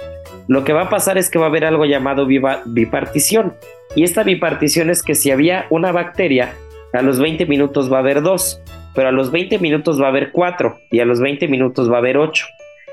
lo 0.48 0.64
que 0.64 0.74
va 0.74 0.82
a 0.82 0.90
pasar 0.90 1.16
es 1.16 1.30
que 1.30 1.38
va 1.38 1.46
a 1.46 1.48
haber 1.48 1.64
algo 1.64 1.86
llamado 1.86 2.26
bipartición. 2.26 3.54
Y 3.96 4.02
esta 4.02 4.22
bipartición 4.22 4.90
es 4.90 5.02
que 5.02 5.14
si 5.14 5.30
había 5.30 5.64
una 5.70 5.92
bacteria, 5.92 6.52
a 6.92 7.00
los 7.00 7.18
20 7.18 7.46
minutos 7.46 7.90
va 7.90 7.96
a 7.96 8.00
haber 8.00 8.20
dos, 8.20 8.60
pero 8.94 9.08
a 9.08 9.12
los 9.12 9.30
20 9.30 9.58
minutos 9.58 10.00
va 10.00 10.06
a 10.06 10.10
haber 10.10 10.32
cuatro 10.32 10.78
y 10.90 11.00
a 11.00 11.04
los 11.04 11.20
20 11.20 11.48
minutos 11.48 11.90
va 11.90 11.96
a 11.96 11.98
haber 11.98 12.18
ocho. 12.18 12.46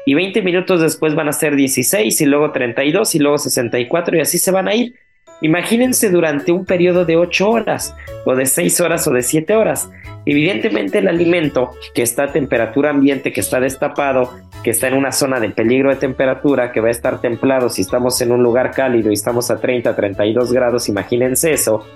Y 0.06 0.16
20 0.16 0.42
minutos 0.42 0.82
después 0.82 1.14
van 1.14 1.28
a 1.28 1.34
ser 1.34 1.56
16 1.56 2.22
y 2.22 2.26
luego 2.26 2.52
32 2.52 3.16
y 3.16 3.20
luego 3.20 3.38
64 3.38 4.18
y 4.18 4.22
así 4.22 4.38
se 4.38 4.52
van 4.52 4.68
a 4.68 4.74
ir 4.74 4.96
Imagínense 5.44 6.12
durante 6.12 6.52
un 6.52 6.66
periodo 6.66 7.04
de 7.04 7.18
8 7.18 7.50
horas, 7.50 7.96
o 8.26 8.36
de 8.36 8.46
6 8.46 8.80
horas, 8.82 9.08
o 9.08 9.12
de 9.12 9.24
7 9.24 9.56
horas. 9.56 9.90
Evidentemente 10.24 11.00
el 11.00 11.08
alimento 11.08 11.72
que 11.96 12.04
está 12.04 12.26
a 12.26 12.32
temperatura 12.32 12.92
ambiente, 12.92 13.34
que 13.34 13.42
está 13.42 13.60
destapado, 13.60 14.38
que 14.64 14.70
está 14.70 14.88
en 14.88 14.94
una 14.94 15.12
zona 15.12 15.40
de 15.40 15.50
peligro 15.50 15.90
de 15.90 15.96
temperatura, 15.96 16.72
que 16.72 16.80
va 16.80 16.90
a 16.90 16.92
estar 16.92 17.22
templado 17.22 17.70
si 17.70 17.82
estamos 17.82 18.22
en 18.22 18.32
un 18.32 18.44
lugar 18.44 18.70
cálido 18.70 19.10
y 19.10 19.16
estamos 19.16 19.50
a 19.50 19.60
30, 19.60 19.96
32 19.96 20.54
grados, 20.54 20.88
imagínense 20.88 21.52
eso. 21.52 21.88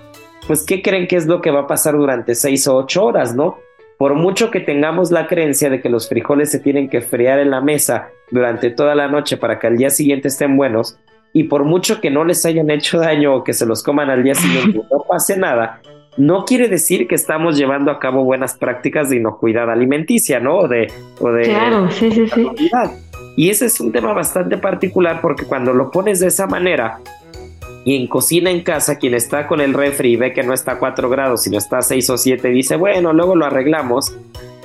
Pues 0.48 0.64
¿qué 0.64 0.82
creen 0.82 1.06
que 1.06 1.14
es 1.14 1.26
lo 1.26 1.40
que 1.40 1.52
va 1.52 1.60
a 1.60 1.66
pasar 1.68 1.94
durante 1.94 2.34
6 2.34 2.66
o 2.66 2.76
8 2.78 3.04
horas, 3.04 3.36
no? 3.36 3.60
Por 3.98 4.14
mucho 4.14 4.50
que 4.50 4.60
tengamos 4.60 5.10
la 5.10 5.26
creencia 5.26 5.70
de 5.70 5.80
que 5.80 5.88
los 5.88 6.08
frijoles 6.08 6.50
se 6.50 6.60
tienen 6.60 6.88
que 6.88 7.00
friar 7.00 7.38
en 7.38 7.50
la 7.50 7.60
mesa 7.60 8.08
durante 8.30 8.70
toda 8.70 8.94
la 8.94 9.08
noche 9.08 9.36
para 9.36 9.58
que 9.58 9.66
al 9.66 9.76
día 9.76 9.90
siguiente 9.90 10.28
estén 10.28 10.56
buenos, 10.56 10.98
y 11.32 11.44
por 11.44 11.64
mucho 11.64 12.00
que 12.00 12.10
no 12.10 12.24
les 12.24 12.44
hayan 12.46 12.70
hecho 12.70 12.98
daño 12.98 13.34
o 13.34 13.44
que 13.44 13.52
se 13.52 13.66
los 13.66 13.82
coman 13.82 14.10
al 14.10 14.22
día 14.22 14.34
siguiente, 14.34 14.80
no 14.90 15.04
pase 15.08 15.36
nada, 15.36 15.80
no 16.16 16.44
quiere 16.44 16.68
decir 16.68 17.06
que 17.06 17.14
estamos 17.14 17.58
llevando 17.58 17.90
a 17.90 17.98
cabo 17.98 18.24
buenas 18.24 18.56
prácticas 18.56 19.10
de 19.10 19.16
inocuidad 19.16 19.70
alimenticia, 19.70 20.40
¿no? 20.40 20.56
O 20.56 20.68
de, 20.68 20.90
o 21.20 21.30
de 21.30 21.42
claro, 21.42 21.90
sí, 21.90 22.10
sí, 22.10 22.26
sí. 22.26 22.50
Y 23.36 23.50
ese 23.50 23.66
es 23.66 23.80
un 23.80 23.92
tema 23.92 24.14
bastante 24.14 24.56
particular 24.56 25.20
porque 25.20 25.44
cuando 25.44 25.74
lo 25.74 25.90
pones 25.90 26.20
de 26.20 26.28
esa 26.28 26.46
manera, 26.46 27.00
y 27.86 27.94
en 27.94 28.08
cocina 28.08 28.50
en 28.50 28.62
casa, 28.62 28.98
quien 28.98 29.14
está 29.14 29.46
con 29.46 29.60
el 29.60 29.72
refri 29.72 30.14
y 30.14 30.16
ve 30.16 30.32
que 30.32 30.42
no 30.42 30.52
está 30.52 30.72
a 30.72 30.78
4 30.80 31.08
grados, 31.08 31.44
sino 31.44 31.56
está 31.56 31.78
a 31.78 31.82
6 31.82 32.10
o 32.10 32.18
7, 32.18 32.48
dice, 32.48 32.74
bueno, 32.74 33.12
luego 33.12 33.36
lo 33.36 33.46
arreglamos. 33.46 34.12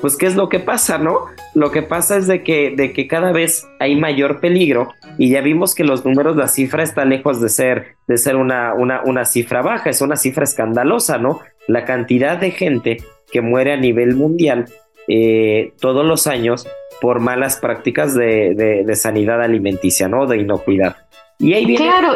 Pues, 0.01 0.15
¿qué 0.17 0.26
es 0.26 0.36
lo 0.36 0.49
que 0.49 0.59
pasa, 0.59 0.97
no? 0.97 1.28
Lo 1.53 1.69
que 1.69 1.84
pasa 1.84 2.17
es 2.17 2.26
de 2.26 2.41
que, 2.41 2.74
de 2.76 2.93
que 2.93 3.05
cada 3.07 3.32
vez 3.32 3.67
hay 3.80 3.95
mayor 3.95 4.39
peligro 4.39 4.89
y 5.19 5.30
ya 5.30 5.41
vimos 5.41 5.76
que 5.76 5.84
los 5.84 6.03
números, 6.03 6.36
la 6.36 6.47
cifra 6.47 6.82
está 6.82 7.05
lejos 7.05 7.39
de 7.39 7.49
ser, 7.49 7.95
de 8.07 8.17
ser 8.17 8.38
una, 8.38 8.74
una, 8.74 9.03
una 9.05 9.24
cifra 9.24 9.61
baja, 9.61 9.91
es 9.91 10.01
una 10.01 10.15
cifra 10.15 10.43
escandalosa, 10.43 11.19
¿no? 11.19 11.41
La 11.67 11.86
cantidad 11.86 12.39
de 12.39 12.49
gente 12.49 13.03
que 13.32 13.41
muere 13.41 13.72
a 13.72 13.78
nivel 13.78 14.15
mundial 14.15 14.65
eh, 15.07 15.74
todos 15.80 16.03
los 16.03 16.26
años 16.26 16.67
por 16.99 17.19
malas 17.19 17.57
prácticas 17.57 18.15
de, 18.15 18.55
de, 18.55 18.84
de 18.84 18.95
sanidad 18.95 19.43
alimenticia, 19.43 20.07
¿no? 20.07 20.26
De 20.26 20.38
inocuidad. 20.38 20.95
Claro, 21.78 22.14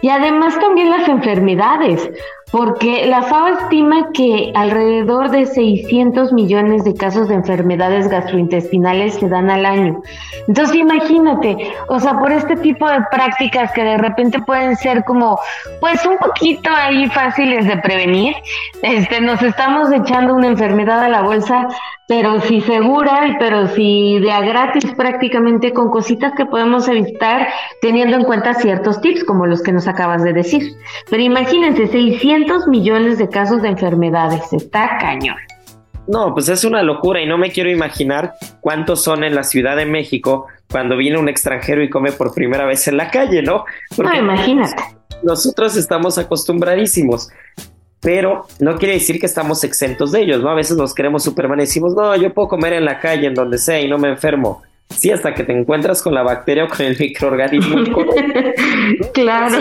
y 0.00 0.08
además 0.08 0.58
también 0.58 0.90
las 0.90 1.08
enfermedades, 1.08 2.10
porque 2.52 3.06
la 3.06 3.22
FAO 3.22 3.48
estima 3.48 4.12
que 4.12 4.52
alrededor 4.54 5.30
de 5.30 5.46
600 5.46 6.32
millones 6.32 6.84
de 6.84 6.94
casos 6.94 7.28
de 7.28 7.34
enfermedades 7.34 8.08
gastrointestinales 8.08 9.14
se 9.14 9.28
dan 9.28 9.50
al 9.50 9.66
año. 9.66 10.00
Entonces 10.46 10.76
imagínate, 10.76 11.56
o 11.88 11.98
sea, 11.98 12.18
por 12.18 12.30
este 12.30 12.56
tipo 12.56 12.88
de 12.88 13.00
prácticas 13.10 13.72
que 13.72 13.82
de 13.82 13.98
repente 13.98 14.40
pueden 14.40 14.76
ser 14.76 15.04
como, 15.04 15.38
pues 15.80 16.04
un 16.06 16.18
poquito 16.18 16.70
ahí 16.70 17.08
fáciles 17.08 17.66
de 17.66 17.78
prevenir, 17.78 18.36
este, 18.82 19.20
nos 19.20 19.42
estamos 19.42 19.92
echando 19.92 20.34
una 20.34 20.46
enfermedad 20.46 21.00
a 21.00 21.08
la 21.08 21.22
bolsa 21.22 21.68
pero 22.08 22.40
sí 22.40 22.60
segura, 22.60 23.26
y 23.26 23.36
pero 23.38 23.66
sí 23.68 24.18
de 24.20 24.30
a 24.30 24.40
gratis 24.40 24.92
prácticamente 24.96 25.72
con 25.72 25.90
cositas 25.90 26.32
que 26.36 26.46
podemos 26.46 26.86
evitar 26.88 27.48
teniendo 27.80 28.16
en 28.16 28.22
cuenta 28.24 28.54
ciertos 28.54 29.00
tips 29.00 29.24
como 29.24 29.46
los 29.46 29.60
que 29.62 29.72
nos 29.72 29.88
acabas 29.88 30.22
de 30.22 30.32
decir. 30.32 30.62
Pero 31.10 31.22
imagínense, 31.22 31.88
600 31.88 32.45
millones 32.68 33.18
de 33.18 33.28
casos 33.28 33.62
de 33.62 33.68
enfermedades, 33.68 34.52
está 34.52 34.98
cañón. 34.98 35.36
No, 36.08 36.32
pues 36.32 36.48
es 36.48 36.64
una 36.64 36.82
locura 36.82 37.20
y 37.20 37.26
no 37.26 37.36
me 37.36 37.50
quiero 37.50 37.68
imaginar 37.68 38.34
cuántos 38.60 39.02
son 39.02 39.24
en 39.24 39.34
la 39.34 39.42
Ciudad 39.42 39.76
de 39.76 39.86
México 39.86 40.46
cuando 40.70 40.96
viene 40.96 41.18
un 41.18 41.28
extranjero 41.28 41.82
y 41.82 41.90
come 41.90 42.12
por 42.12 42.32
primera 42.32 42.64
vez 42.64 42.86
en 42.86 42.96
la 42.96 43.10
calle, 43.10 43.42
¿no? 43.42 43.64
no, 43.98 44.14
imagínate. 44.14 44.82
Nosotros 45.22 45.76
estamos 45.76 46.18
acostumbradísimos 46.18 47.28
pero 48.06 48.46
no 48.60 48.76
quiere 48.76 48.94
decir 48.94 49.18
que 49.18 49.26
estamos 49.26 49.64
exentos 49.64 50.12
de 50.12 50.22
ellos, 50.22 50.40
¿no? 50.40 50.48
A 50.50 50.54
veces 50.54 50.76
nos 50.76 50.94
queremos 50.94 51.24
Superman 51.24 51.58
y 51.58 51.62
decimos, 51.62 51.92
no, 51.96 52.14
yo 52.14 52.32
puedo 52.32 52.46
comer 52.46 52.74
en 52.74 52.84
la 52.84 53.00
calle, 53.00 53.26
en 53.26 53.34
donde 53.34 53.58
sea, 53.58 53.80
y 53.80 53.88
no 53.88 53.98
me 53.98 54.08
enfermo. 54.08 54.62
Sí, 54.88 55.10
hasta 55.10 55.34
que 55.34 55.42
te 55.42 55.52
encuentras 55.52 56.00
con 56.02 56.14
la 56.14 56.22
bacteria 56.22 56.64
o 56.64 56.68
con 56.68 56.82
el 56.82 56.96
microorganismo. 56.98 57.76
claro. 59.12 59.58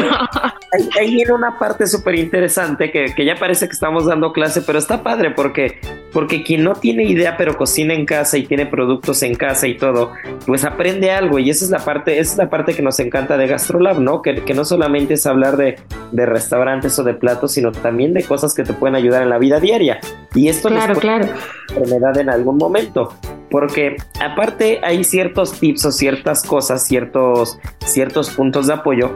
Ahí, 0.97 1.15
viene 1.15 1.33
una 1.33 1.57
parte 1.57 1.87
súper 1.87 2.15
interesante 2.15 2.91
que, 2.91 3.13
que, 3.15 3.25
ya 3.25 3.35
parece 3.35 3.67
que 3.67 3.73
estamos 3.73 4.05
dando 4.05 4.31
clase, 4.31 4.61
pero 4.61 4.77
está 4.77 5.03
padre 5.03 5.31
porque, 5.31 5.79
porque 6.15 6.43
quien 6.43 6.63
no 6.63 6.75
tiene 6.75 7.03
idea 7.03 7.35
pero 7.35 7.57
cocina 7.57 7.93
en 7.93 8.05
casa 8.05 8.37
y 8.37 8.45
tiene 8.45 8.65
productos 8.65 9.21
en 9.21 9.35
casa 9.35 9.67
y 9.67 9.77
todo, 9.77 10.13
pues 10.45 10.63
aprende 10.63 11.11
algo 11.11 11.39
y 11.39 11.49
esa 11.49 11.65
es 11.65 11.71
la 11.71 11.79
parte, 11.79 12.19
esa 12.19 12.31
es 12.31 12.37
la 12.37 12.49
parte 12.49 12.73
que 12.73 12.81
nos 12.81 13.01
encanta 13.01 13.35
de 13.35 13.47
GastroLab, 13.47 13.99
¿no? 13.99 14.21
Que, 14.21 14.35
que 14.45 14.53
no 14.53 14.63
solamente 14.63 15.15
es 15.15 15.25
hablar 15.25 15.57
de, 15.57 15.75
de, 16.13 16.25
restaurantes 16.25 16.97
o 16.99 17.03
de 17.03 17.15
platos, 17.15 17.51
sino 17.51 17.73
también 17.73 18.13
de 18.13 18.23
cosas 18.23 18.53
que 18.53 18.63
te 18.63 18.71
pueden 18.71 18.95
ayudar 18.95 19.23
en 19.23 19.29
la 19.29 19.37
vida 19.39 19.59
diaria. 19.59 19.99
Y 20.33 20.47
esto 20.47 20.69
claro, 20.69 20.93
les 20.93 20.99
claro. 20.99 21.27
enfermedad 21.67 22.17
en 22.17 22.29
algún 22.29 22.55
momento 22.55 23.13
porque 23.49 23.97
aparte 24.21 24.79
hay 24.83 25.03
ciertos 25.03 25.59
tips 25.59 25.85
o 25.85 25.91
ciertas 25.91 26.43
cosas, 26.43 26.85
ciertos, 26.85 27.59
ciertos 27.85 28.29
puntos 28.29 28.67
de 28.67 28.73
apoyo 28.73 29.13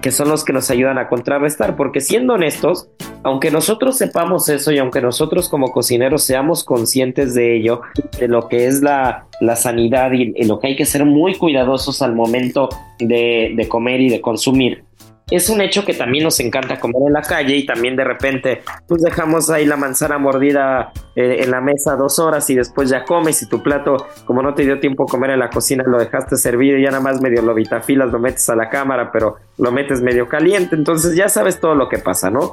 que, 0.00 0.10
son 0.10 0.28
los 0.28 0.44
que 0.44 0.52
nos 0.52 0.68
ayudan 0.70 0.98
a 0.98 1.08
contrarrestar, 1.08 1.76
porque 1.76 2.00
siendo 2.00 2.34
honestos, 2.34 2.88
aunque 3.22 3.52
nosotros 3.52 3.96
sepamos 3.96 4.48
eso 4.48 4.72
y 4.72 4.78
aunque 4.78 5.00
nosotros 5.00 5.48
como 5.48 5.70
cocineros 5.70 6.24
seamos 6.24 6.64
conscientes 6.64 7.34
de 7.34 7.56
ello, 7.56 7.82
de 8.18 8.26
lo 8.26 8.48
que 8.48 8.66
es 8.66 8.82
la, 8.82 9.26
la 9.40 9.54
sanidad 9.54 10.10
y, 10.12 10.32
y, 10.34 10.44
lo 10.44 10.58
que 10.58 10.68
hay 10.68 10.76
que 10.76 10.86
ser 10.86 11.04
muy 11.04 11.36
cuidadosos 11.36 12.02
al 12.02 12.16
momento 12.16 12.68
de, 12.98 13.52
de 13.56 13.68
comer 13.68 14.00
y 14.00 14.08
de 14.08 14.20
consumir, 14.20 14.82
es 15.30 15.48
un 15.48 15.60
hecho 15.60 15.84
que 15.84 15.94
también 15.94 16.24
nos 16.24 16.40
encanta 16.40 16.78
comer 16.80 17.02
en 17.06 17.12
la 17.12 17.22
calle 17.22 17.56
y 17.56 17.66
también 17.66 17.96
de 17.96 18.04
repente 18.04 18.62
pues 18.86 19.02
dejamos 19.02 19.50
ahí 19.50 19.64
la 19.64 19.76
manzana 19.76 20.18
mordida 20.18 20.92
eh, 21.14 21.38
en 21.40 21.50
la 21.50 21.60
mesa 21.60 21.96
dos 21.96 22.18
horas 22.18 22.48
y 22.50 22.54
después 22.54 22.90
ya 22.90 23.04
comes 23.04 23.42
y 23.42 23.48
tu 23.48 23.62
plato 23.62 24.08
como 24.24 24.42
no 24.42 24.54
te 24.54 24.64
dio 24.64 24.80
tiempo 24.80 25.06
comer 25.06 25.30
en 25.30 25.38
la 25.38 25.50
cocina 25.50 25.84
lo 25.86 25.98
dejaste 25.98 26.36
servido 26.36 26.78
y 26.78 26.82
ya 26.82 26.90
nada 26.90 27.02
más 27.02 27.20
medio 27.20 27.42
lo 27.42 27.54
vitafilas, 27.54 28.10
lo 28.10 28.18
metes 28.18 28.48
a 28.50 28.56
la 28.56 28.68
cámara 28.68 29.10
pero 29.12 29.36
lo 29.58 29.72
metes 29.72 30.02
medio 30.02 30.28
caliente 30.28 30.74
entonces 30.74 31.14
ya 31.14 31.28
sabes 31.28 31.60
todo 31.60 31.74
lo 31.74 31.88
que 31.88 31.98
pasa, 31.98 32.30
¿no? 32.30 32.52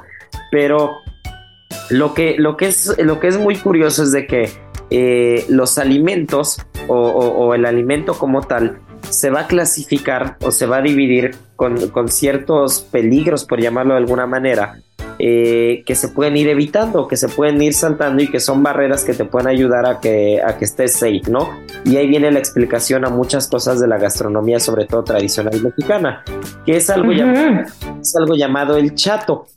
Pero 0.52 0.98
lo 1.90 2.14
que, 2.14 2.36
lo 2.38 2.58
que, 2.58 2.68
es, 2.68 2.98
lo 3.00 3.20
que 3.20 3.28
es 3.28 3.38
muy 3.38 3.56
curioso 3.56 4.04
es 4.04 4.12
de 4.12 4.28
que 4.28 4.50
eh, 4.90 5.46
los 5.50 5.78
alimentos 5.78 6.62
o 6.90 7.54
el 7.54 7.66
alimento 7.66 8.14
como 8.14 8.42
tal 8.42 8.80
se 9.10 9.30
va 9.30 9.42
a 9.42 9.48
clasificar 9.48 10.38
o 10.42 10.52
se 10.52 10.66
va 10.66 10.78
a 10.78 10.82
dividir 10.82 11.36
con, 11.56 11.90
con 11.90 12.08
ciertos 12.10 12.82
peligros, 12.82 13.46
por 13.46 13.62
llamarlo 13.62 13.94
de 13.94 14.00
alguna 14.00 14.28
manera, 14.28 14.80
eh, 15.20 15.84
que 15.86 15.96
se 15.96 16.10
pueden 16.10 16.38
ir 16.38 16.48
evitando, 16.48 17.08
que 17.08 17.18
se 17.18 17.28
pueden 17.28 17.60
ir 17.60 17.74
saltando 17.74 18.22
y 18.22 18.28
que 18.30 18.40
son 18.40 18.62
barreras 18.62 19.04
que 19.04 19.14
te 19.14 19.26
pueden 19.26 19.48
ayudar 19.48 19.88
a 19.88 20.00
que, 20.00 20.42
a 20.44 20.58
que 20.58 20.66
estés 20.66 20.94
safe, 20.94 21.24
¿no? 21.28 21.50
Y 21.86 21.98
ahí 21.98 22.08
viene 22.08 22.32
la 22.32 22.38
explicación 22.38 23.04
a 23.04 23.10
muchas 23.10 23.48
cosas 23.48 23.80
de 23.80 23.88
la 23.88 23.98
gastronomía, 23.98 24.60
sobre 24.60 24.86
todo 24.86 25.04
tradicional 25.04 25.60
mexicana, 25.60 26.24
que 26.66 26.78
es 26.78 26.92
algo, 26.92 27.10
uh 27.10 27.14
-huh. 27.14 27.18
llamado, 27.18 27.62
es 28.00 28.16
algo 28.16 28.36
llamado 28.36 28.78
el 28.78 28.94
chato. 28.94 29.48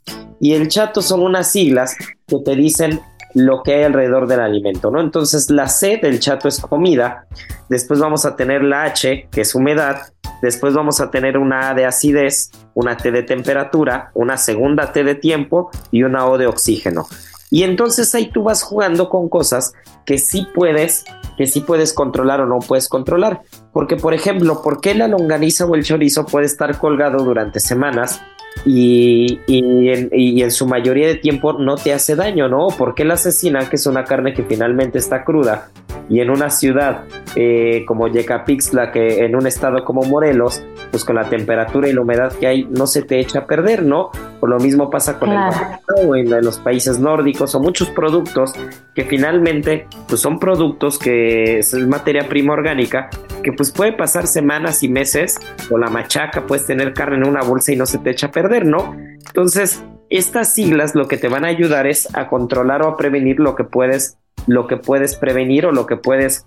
Y 0.40 0.54
el 0.54 0.68
chato 0.68 1.02
son 1.02 1.20
unas 1.20 1.52
siglas 1.52 1.94
que 2.26 2.36
te 2.42 2.56
dicen 2.56 3.00
lo 3.34 3.62
que 3.62 3.74
hay 3.74 3.82
alrededor 3.84 4.26
del 4.26 4.40
alimento, 4.40 4.90
¿no? 4.90 5.00
Entonces 5.00 5.50
la 5.50 5.68
C 5.68 5.98
del 6.02 6.20
chato 6.20 6.48
es 6.48 6.60
comida, 6.60 7.26
después 7.68 8.00
vamos 8.00 8.26
a 8.26 8.36
tener 8.36 8.62
la 8.62 8.84
H, 8.84 9.28
que 9.30 9.40
es 9.42 9.54
humedad, 9.54 10.12
después 10.42 10.74
vamos 10.74 11.00
a 11.00 11.10
tener 11.10 11.38
una 11.38 11.70
A 11.70 11.74
de 11.74 11.86
acidez, 11.86 12.50
una 12.74 12.96
T 12.96 13.10
de 13.10 13.22
temperatura, 13.22 14.10
una 14.14 14.36
segunda 14.36 14.92
T 14.92 15.04
de 15.04 15.14
tiempo 15.14 15.70
y 15.90 16.02
una 16.02 16.26
O 16.26 16.38
de 16.38 16.46
oxígeno. 16.46 17.06
Y 17.50 17.64
entonces 17.64 18.14
ahí 18.14 18.30
tú 18.30 18.44
vas 18.44 18.62
jugando 18.62 19.08
con 19.08 19.28
cosas 19.28 19.72
que 20.06 20.18
sí 20.18 20.46
puedes, 20.54 21.04
que 21.36 21.46
sí 21.46 21.60
puedes 21.60 21.92
controlar 21.92 22.40
o 22.40 22.46
no 22.46 22.60
puedes 22.60 22.88
controlar. 22.88 23.40
Porque, 23.72 23.96
por 23.96 24.14
ejemplo, 24.14 24.62
¿por 24.62 24.80
qué 24.80 24.94
la 24.94 25.08
longaniza 25.08 25.66
o 25.66 25.74
el 25.74 25.84
chorizo 25.84 26.26
puede 26.26 26.46
estar 26.46 26.78
colgado 26.78 27.24
durante 27.24 27.58
semanas 27.58 28.20
y, 28.64 29.40
y, 29.46 29.88
en, 29.88 30.10
y, 30.12 30.42
en, 30.42 30.50
su 30.50 30.66
mayoría 30.66 31.06
de 31.06 31.16
tiempo 31.16 31.54
no 31.54 31.76
te 31.76 31.92
hace 31.92 32.14
daño, 32.14 32.48
¿no? 32.48 32.68
Porque 32.76 33.04
la 33.04 33.14
asesina, 33.14 33.68
que 33.68 33.76
es 33.76 33.86
una 33.86 34.04
carne 34.04 34.34
que 34.34 34.42
finalmente 34.42 34.98
está 34.98 35.24
cruda, 35.24 35.70
y 36.10 36.20
en 36.20 36.28
una 36.28 36.50
ciudad 36.50 37.04
eh, 37.36 37.84
como 37.86 38.08
Yecapixtla, 38.08 38.90
que 38.90 39.24
en 39.24 39.36
un 39.36 39.46
estado 39.46 39.84
como 39.84 40.02
Morelos, 40.02 40.62
pues 40.90 41.04
con 41.04 41.16
la 41.16 41.28
temperatura 41.28 41.88
y 41.88 41.92
la 41.92 42.02
humedad 42.02 42.32
que 42.32 42.48
hay, 42.48 42.64
no 42.64 42.86
se 42.86 43.02
te 43.02 43.20
echa 43.20 43.40
a 43.40 43.46
perder, 43.46 43.84
¿no? 43.84 44.10
Por 44.40 44.50
lo 44.50 44.58
mismo 44.58 44.90
pasa 44.90 45.18
con 45.18 45.30
claro. 45.30 45.56
el 45.96 46.08
o 46.08 46.16
en, 46.16 46.32
en 46.32 46.44
los 46.44 46.58
países 46.58 46.98
nórdicos, 46.98 47.54
o 47.54 47.60
muchos 47.60 47.88
productos 47.90 48.52
que 48.94 49.04
finalmente 49.04 49.86
pues 50.08 50.20
son 50.20 50.38
productos 50.38 50.98
que 50.98 51.60
es 51.60 51.74
materia 51.74 52.28
prima 52.28 52.54
orgánica, 52.54 53.08
que 53.42 53.52
pues 53.52 53.72
puede 53.72 53.92
pasar 53.92 54.26
semanas 54.26 54.82
y 54.82 54.88
meses, 54.88 55.38
o 55.70 55.78
la 55.78 55.88
machaca, 55.88 56.46
puedes 56.46 56.66
tener 56.66 56.92
carne 56.92 57.16
en 57.16 57.26
una 57.26 57.42
bolsa 57.42 57.72
y 57.72 57.76
no 57.76 57.86
se 57.86 57.98
te 57.98 58.10
echa 58.10 58.28
a 58.28 58.30
perder, 58.30 58.66
¿no? 58.66 58.94
Entonces, 59.26 59.82
estas 60.08 60.54
siglas 60.54 60.94
lo 60.94 61.08
que 61.08 61.16
te 61.16 61.28
van 61.28 61.44
a 61.44 61.48
ayudar 61.48 61.86
es 61.86 62.08
a 62.14 62.28
controlar 62.28 62.82
o 62.82 62.88
a 62.88 62.96
prevenir 62.96 63.40
lo 63.40 63.54
que 63.54 63.64
puedes, 63.64 64.18
lo 64.46 64.66
que 64.66 64.76
puedes 64.76 65.16
prevenir 65.16 65.66
o 65.66 65.72
lo 65.72 65.86
que 65.86 65.96
puedes, 65.96 66.46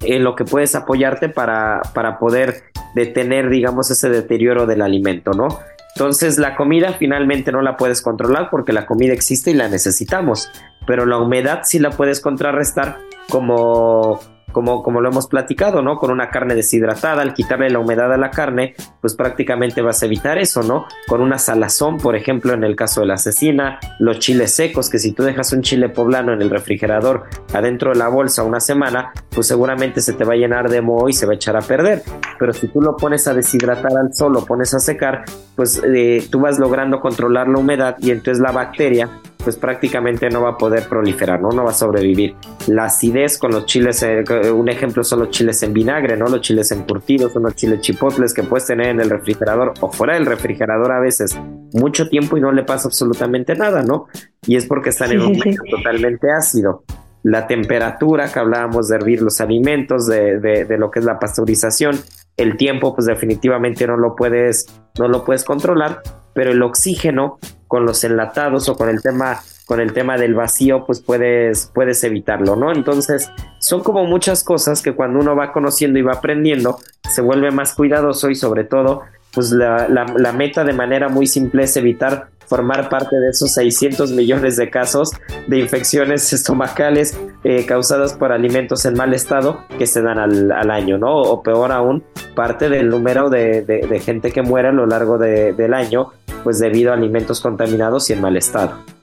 en 0.00 0.24
lo 0.24 0.34
que 0.34 0.44
puedes 0.44 0.74
apoyarte 0.74 1.28
para, 1.28 1.82
para 1.94 2.18
poder 2.18 2.64
detener, 2.94 3.48
digamos, 3.50 3.90
ese 3.90 4.10
deterioro 4.10 4.66
del 4.66 4.82
alimento, 4.82 5.32
¿no? 5.32 5.48
Entonces, 5.94 6.38
la 6.38 6.54
comida 6.54 6.92
finalmente 6.92 7.50
no 7.50 7.62
la 7.62 7.76
puedes 7.76 8.02
controlar 8.02 8.50
porque 8.50 8.72
la 8.72 8.86
comida 8.86 9.12
existe 9.12 9.50
y 9.50 9.54
la 9.54 9.68
necesitamos, 9.68 10.50
pero 10.86 11.06
la 11.06 11.18
humedad 11.18 11.62
sí 11.64 11.78
la 11.78 11.90
puedes 11.90 12.20
contrarrestar 12.20 12.98
como 13.28 14.20
como, 14.52 14.82
como 14.82 15.00
lo 15.00 15.08
hemos 15.08 15.26
platicado, 15.26 15.82
¿no? 15.82 15.96
Con 15.96 16.10
una 16.10 16.30
carne 16.30 16.54
deshidratada, 16.54 17.22
al 17.22 17.34
quitarle 17.34 17.70
la 17.70 17.78
humedad 17.78 18.12
a 18.12 18.16
la 18.16 18.30
carne, 18.30 18.74
pues 19.00 19.14
prácticamente 19.14 19.82
vas 19.82 20.02
a 20.02 20.06
evitar 20.06 20.38
eso, 20.38 20.62
¿no? 20.62 20.86
Con 21.06 21.20
una 21.20 21.38
salazón, 21.38 21.98
por 21.98 22.16
ejemplo, 22.16 22.52
en 22.52 22.64
el 22.64 22.76
caso 22.76 23.00
de 23.00 23.06
la 23.06 23.14
asesina, 23.14 23.78
los 23.98 24.18
chiles 24.18 24.52
secos, 24.54 24.88
que 24.90 24.98
si 24.98 25.12
tú 25.12 25.22
dejas 25.22 25.52
un 25.52 25.62
chile 25.62 25.88
poblano 25.88 26.32
en 26.32 26.42
el 26.42 26.50
refrigerador 26.50 27.24
adentro 27.52 27.92
de 27.92 27.98
la 27.98 28.08
bolsa 28.08 28.42
una 28.42 28.60
semana, 28.60 29.12
pues 29.30 29.46
seguramente 29.46 30.00
se 30.00 30.12
te 30.12 30.24
va 30.24 30.34
a 30.34 30.36
llenar 30.36 30.68
de 30.68 30.80
moho 30.80 31.08
y 31.08 31.12
se 31.12 31.26
va 31.26 31.32
a 31.32 31.36
echar 31.36 31.56
a 31.56 31.60
perder. 31.60 32.02
Pero 32.38 32.52
si 32.52 32.68
tú 32.68 32.80
lo 32.80 32.96
pones 32.96 33.26
a 33.28 33.34
deshidratar 33.34 33.96
al 33.96 34.14
sol, 34.14 34.32
lo 34.32 34.44
pones 34.44 34.74
a 34.74 34.78
secar, 34.78 35.24
pues 35.56 35.80
eh, 35.84 36.26
tú 36.30 36.40
vas 36.40 36.58
logrando 36.58 37.00
controlar 37.00 37.48
la 37.48 37.58
humedad 37.58 37.96
y 38.00 38.10
entonces 38.10 38.40
la 38.40 38.52
bacteria 38.52 39.08
pues 39.48 39.56
prácticamente 39.56 40.28
no 40.28 40.42
va 40.42 40.50
a 40.50 40.58
poder 40.58 40.90
proliferar, 40.90 41.40
¿no? 41.40 41.48
No 41.48 41.64
va 41.64 41.70
a 41.70 41.72
sobrevivir. 41.72 42.34
La 42.66 42.84
acidez 42.84 43.38
con 43.38 43.50
los 43.50 43.64
chiles, 43.64 44.02
eh, 44.02 44.22
un 44.52 44.68
ejemplo 44.68 45.02
son 45.02 45.20
los 45.20 45.30
chiles 45.30 45.62
en 45.62 45.72
vinagre, 45.72 46.18
¿no? 46.18 46.26
Los 46.26 46.42
chiles 46.42 46.70
encurtidos, 46.70 47.34
los 47.34 47.54
chiles 47.54 47.80
chipotles 47.80 48.34
que 48.34 48.42
puedes 48.42 48.66
tener 48.66 48.88
en 48.88 49.00
el 49.00 49.08
refrigerador 49.08 49.72
o 49.80 49.90
fuera 49.90 50.12
del 50.12 50.26
refrigerador 50.26 50.92
a 50.92 51.00
veces 51.00 51.34
mucho 51.72 52.10
tiempo 52.10 52.36
y 52.36 52.42
no 52.42 52.52
le 52.52 52.62
pasa 52.62 52.88
absolutamente 52.88 53.54
nada, 53.54 53.82
¿no? 53.82 54.08
Y 54.46 54.56
es 54.56 54.66
porque 54.66 54.90
están 54.90 55.12
en 55.12 55.22
un 55.22 55.32
medio 55.32 55.62
totalmente 55.70 56.30
ácido. 56.30 56.84
La 57.22 57.46
temperatura 57.46 58.30
que 58.30 58.40
hablábamos 58.40 58.88
de 58.88 58.96
hervir 58.96 59.22
los 59.22 59.40
alimentos, 59.40 60.06
de, 60.06 60.40
de 60.40 60.76
lo 60.76 60.90
que 60.90 60.98
es 60.98 61.06
la 61.06 61.18
pasteurización, 61.18 61.98
el 62.36 62.58
tiempo 62.58 62.94
pues 62.94 63.06
definitivamente 63.06 63.86
no 63.86 63.96
lo 63.96 64.14
puedes 64.14 64.66
no 64.98 65.08
lo 65.08 65.24
puedes 65.24 65.42
controlar 65.42 66.02
pero 66.34 66.52
el 66.52 66.62
oxígeno 66.62 67.38
con 67.68 67.86
los 67.86 68.02
enlatados 68.04 68.68
o 68.68 68.76
con 68.76 68.88
el 68.88 69.02
tema 69.02 69.40
con 69.66 69.80
el 69.80 69.92
tema 69.92 70.16
del 70.16 70.34
vacío 70.34 70.84
pues 70.86 71.00
puedes 71.00 71.70
puedes 71.74 72.02
evitarlo 72.02 72.56
no 72.56 72.72
entonces 72.72 73.30
son 73.60 73.82
como 73.82 74.04
muchas 74.04 74.42
cosas 74.42 74.82
que 74.82 74.94
cuando 74.94 75.20
uno 75.20 75.36
va 75.36 75.52
conociendo 75.52 75.98
y 75.98 76.02
va 76.02 76.14
aprendiendo 76.14 76.78
se 77.08 77.22
vuelve 77.22 77.50
más 77.50 77.74
cuidadoso 77.74 78.30
y 78.30 78.34
sobre 78.34 78.64
todo 78.64 79.02
pues 79.32 79.52
la, 79.52 79.86
la 79.88 80.32
meta 80.32 80.64
de 80.64 80.72
manera 80.72 81.08
muy 81.08 81.26
simple 81.26 81.64
es 81.64 81.76
evitar 81.76 82.30
formar 82.48 82.88
parte 82.88 83.16
de 83.16 83.28
esos 83.28 83.52
600 83.52 84.12
millones 84.12 84.56
de 84.56 84.70
casos 84.70 85.12
de 85.46 85.58
infecciones 85.58 86.32
estomacales 86.32 87.18
eh, 87.44 87.64
causadas 87.66 88.14
por 88.14 88.32
alimentos 88.32 88.84
en 88.86 88.94
mal 88.94 89.14
estado 89.14 89.64
que 89.78 89.86
se 89.86 90.02
dan 90.02 90.18
al, 90.18 90.50
al 90.50 90.70
año, 90.70 90.98
¿no? 90.98 91.14
O 91.14 91.42
peor 91.42 91.72
aún, 91.72 92.02
parte 92.34 92.68
del 92.68 92.88
número 92.88 93.30
de, 93.30 93.62
de, 93.62 94.00
gente 94.00 94.32
que 94.32 94.42
muere 94.42 94.68
a 94.68 94.72
lo 94.72 94.86
largo 94.86 95.18
del 95.18 95.74
año, 95.74 96.12
pues 96.44 96.58
debido 96.58 96.92
a 96.92 96.94
alimentos 96.94 97.40
contaminados 97.40 98.10
y 98.10 98.12
en 98.12 98.20
mal 98.20 98.36
estado. 98.36 98.97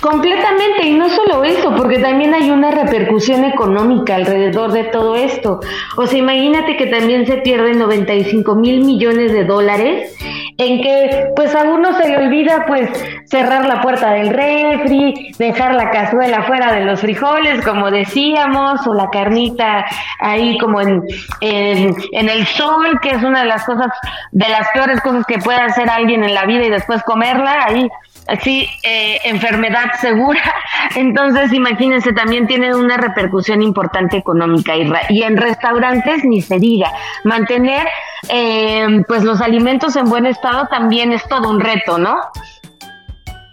Completamente, 0.00 0.86
y 0.86 0.94
no 0.94 1.08
solo 1.08 1.44
eso, 1.44 1.74
porque 1.74 1.98
también 1.98 2.34
hay 2.34 2.50
una 2.50 2.70
repercusión 2.70 3.44
económica 3.44 4.16
alrededor 4.16 4.72
de 4.72 4.84
todo 4.84 5.16
esto. 5.16 5.60
O 5.96 6.06
sea, 6.06 6.18
imagínate 6.18 6.76
que 6.76 6.86
también 6.86 7.26
se 7.26 7.38
pierden 7.38 7.78
95 7.78 8.54
mil 8.56 8.84
millones 8.84 9.32
de 9.32 9.44
dólares 9.44 10.14
en 10.58 10.82
que 10.82 11.28
pues 11.36 11.54
a 11.54 11.64
uno 11.64 11.92
se 11.94 12.08
le 12.08 12.16
olvida 12.16 12.64
pues 12.66 12.88
cerrar 13.26 13.66
la 13.66 13.80
puerta 13.80 14.12
del 14.12 14.30
refri, 14.30 15.32
dejar 15.38 15.74
la 15.74 15.90
cazuela 15.90 16.42
fuera 16.44 16.72
de 16.72 16.84
los 16.84 17.00
frijoles, 17.00 17.64
como 17.64 17.90
decíamos, 17.90 18.86
o 18.86 18.94
la 18.94 19.10
carnita 19.10 19.84
ahí 20.20 20.56
como 20.58 20.80
en, 20.80 21.02
en, 21.40 21.94
en 22.12 22.28
el 22.28 22.46
sol, 22.46 22.98
que 23.00 23.10
es 23.10 23.22
una 23.22 23.40
de 23.40 23.46
las 23.46 23.64
cosas, 23.64 23.88
de 24.32 24.48
las 24.48 24.68
peores 24.70 25.00
cosas 25.00 25.24
que 25.26 25.38
puede 25.38 25.58
hacer 25.58 25.90
alguien 25.90 26.24
en 26.24 26.34
la 26.34 26.44
vida 26.46 26.64
y 26.64 26.70
después 26.70 27.02
comerla, 27.02 27.64
ahí 27.66 27.88
así 28.28 28.68
eh, 28.82 29.18
enfermedad 29.24 29.92
segura. 30.00 30.42
Entonces, 30.96 31.52
imagínense, 31.52 32.12
también 32.12 32.46
tiene 32.46 32.74
una 32.74 32.96
repercusión 32.96 33.62
importante 33.62 34.16
económica 34.16 34.74
y, 34.76 35.22
en 35.22 35.36
restaurantes 35.36 36.24
ni 36.24 36.40
se 36.40 36.58
diga. 36.58 36.92
Mantener 37.24 37.86
eh, 38.28 38.86
pues 39.06 39.24
los 39.24 39.40
alimentos 39.40 39.96
en 39.96 40.08
buen 40.08 40.26
estado 40.26 40.66
también 40.68 41.12
es 41.12 41.26
todo 41.28 41.50
un 41.50 41.60
reto, 41.60 41.98
¿no? 41.98 42.16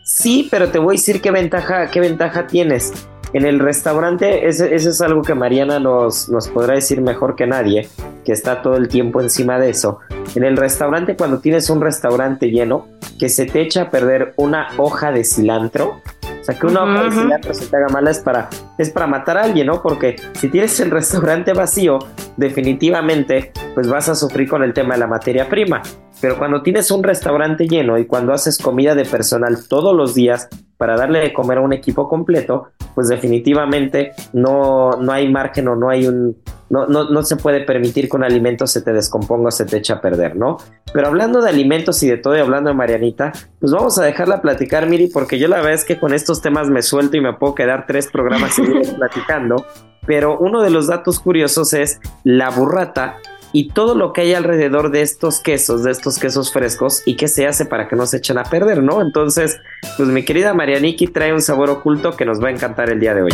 Sí, 0.03 0.47
pero 0.51 0.69
te 0.69 0.79
voy 0.79 0.95
a 0.95 0.97
decir 0.97 1.21
qué 1.21 1.31
ventaja, 1.31 1.89
qué 1.89 1.99
ventaja 1.99 2.47
tienes. 2.47 3.07
En 3.33 3.45
el 3.45 3.59
restaurante, 3.59 4.47
eso, 4.47 4.65
es 4.65 5.01
algo 5.01 5.23
que 5.23 5.33
Mariana 5.33 5.79
nos, 5.79 6.29
nos 6.29 6.47
podrá 6.49 6.75
decir 6.75 7.01
mejor 7.01 7.35
que 7.35 7.47
nadie, 7.47 7.89
que 8.23 8.31
está 8.31 8.61
todo 8.61 8.77
el 8.77 8.87
tiempo 8.87 9.21
encima 9.21 9.57
de 9.57 9.71
eso. 9.71 9.99
En 10.35 10.43
el 10.43 10.55
restaurante, 10.55 11.15
cuando 11.15 11.39
tienes 11.39 11.69
un 11.71 11.81
restaurante 11.81 12.51
lleno, 12.51 12.87
que 13.17 13.29
se 13.29 13.45
te 13.45 13.61
echa 13.61 13.83
a 13.83 13.89
perder 13.89 14.33
una 14.37 14.67
hoja 14.77 15.11
de 15.11 15.23
cilantro, 15.23 16.01
o 16.41 16.45
sea, 16.45 16.59
que 16.59 16.67
una 16.67 16.83
hoja 16.83 17.03
de 17.05 17.11
cilantro 17.11 17.53
se 17.53 17.65
te 17.65 17.77
haga 17.77 17.87
mala 17.87 18.11
es 18.11 18.19
para, 18.19 18.49
es 18.77 18.89
para 18.91 19.07
matar 19.07 19.37
a 19.37 19.43
alguien, 19.45 19.67
¿no? 19.67 19.81
Porque 19.81 20.17
si 20.33 20.49
tienes 20.49 20.79
el 20.79 20.91
restaurante 20.91 21.53
vacío, 21.53 21.99
definitivamente, 22.37 23.51
pues 23.73 23.87
vas 23.87 24.09
a 24.09 24.15
sufrir 24.15 24.47
con 24.47 24.61
el 24.61 24.73
tema 24.73 24.93
de 24.93 24.99
la 24.99 25.07
materia 25.07 25.49
prima. 25.49 25.81
Pero 26.23 26.37
cuando 26.37 26.61
tienes 26.61 26.89
un 26.89 27.03
restaurante 27.03 27.67
lleno 27.67 27.97
y 27.97 28.05
cuando 28.05 28.31
haces 28.31 28.57
comida 28.57 28.95
de 28.95 29.03
personal 29.03 29.67
todos 29.67 29.93
los 29.93 30.15
días 30.15 30.47
para 30.77 30.95
darle 30.95 31.19
de 31.19 31.33
comer 31.33 31.57
a 31.57 31.61
un 31.61 31.73
equipo 31.73 32.07
completo, 32.07 32.69
pues 32.95 33.09
definitivamente 33.09 34.13
no, 34.31 34.91
no 35.01 35.11
hay 35.11 35.29
margen 35.29 35.67
o 35.67 35.75
no 35.75 35.89
hay 35.89 36.07
un, 36.07 36.37
no, 36.69 36.87
no, 36.87 37.09
no, 37.09 37.23
se 37.23 37.35
puede 37.35 37.59
permitir 37.65 38.07
que 38.07 38.15
un 38.15 38.23
alimento 38.23 38.67
se 38.67 38.81
te 38.81 38.93
descomponga 38.93 39.49
o 39.49 39.51
se 39.51 39.65
te 39.65 39.75
eche 39.75 39.91
a 39.91 39.99
perder, 39.99 40.37
¿no? 40.37 40.55
Pero 40.93 41.07
hablando 41.07 41.41
de 41.41 41.49
alimentos 41.49 42.01
y 42.03 42.07
de 42.07 42.15
todo 42.15 42.37
y 42.37 42.39
hablando 42.39 42.69
de 42.69 42.75
Marianita, 42.77 43.33
pues 43.59 43.73
vamos 43.73 43.97
a 43.97 44.03
dejarla 44.03 44.41
platicar, 44.41 44.87
Miri, 44.87 45.07
porque 45.07 45.37
yo 45.37 45.49
la 45.49 45.57
verdad 45.57 45.73
es 45.73 45.83
que 45.83 45.99
con 45.99 46.13
estos 46.13 46.41
temas 46.41 46.69
me 46.69 46.83
suelto 46.83 47.17
y 47.17 47.21
me 47.21 47.33
puedo 47.33 47.53
quedar 47.53 47.85
tres 47.85 48.07
programas 48.07 48.55
platicando. 48.97 49.65
Pero 50.05 50.37
uno 50.39 50.61
de 50.61 50.69
los 50.69 50.87
datos 50.87 51.19
curiosos 51.19 51.73
es 51.73 51.99
la 52.23 52.49
burrata 52.49 53.17
y 53.53 53.69
todo 53.69 53.93
lo 53.93 54.11
que 54.11 54.21
hay 54.21 54.33
alrededor 54.33 54.89
de 54.89 55.03
estos 55.03 55.39
quesos, 55.39 55.83
de 55.83 55.91
estos 55.91 56.17
quesos 56.17 56.51
frescos 56.51 57.03
y 57.05 57.15
qué 57.15 57.27
se 57.27 57.45
hace 57.45 57.65
para 57.65 57.87
que 57.87 57.95
no 57.95 58.07
se 58.07 58.17
echen 58.17 58.39
a 58.39 58.43
perder, 58.43 58.81
¿no? 58.81 58.99
Entonces, 58.99 59.59
pues 59.95 60.09
mi 60.09 60.25
querida 60.25 60.55
Marianiki 60.55 61.07
trae 61.07 61.31
un 61.31 61.41
sabor 61.41 61.69
oculto 61.69 62.17
que 62.17 62.25
nos 62.25 62.43
va 62.43 62.47
a 62.47 62.51
encantar 62.51 62.89
el 62.89 62.99
día 62.99 63.13
de 63.13 63.21
hoy. 63.21 63.31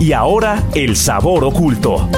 Y 0.00 0.12
ahora, 0.12 0.62
el 0.74 0.96
sabor 0.96 1.44
oculto. 1.44 2.10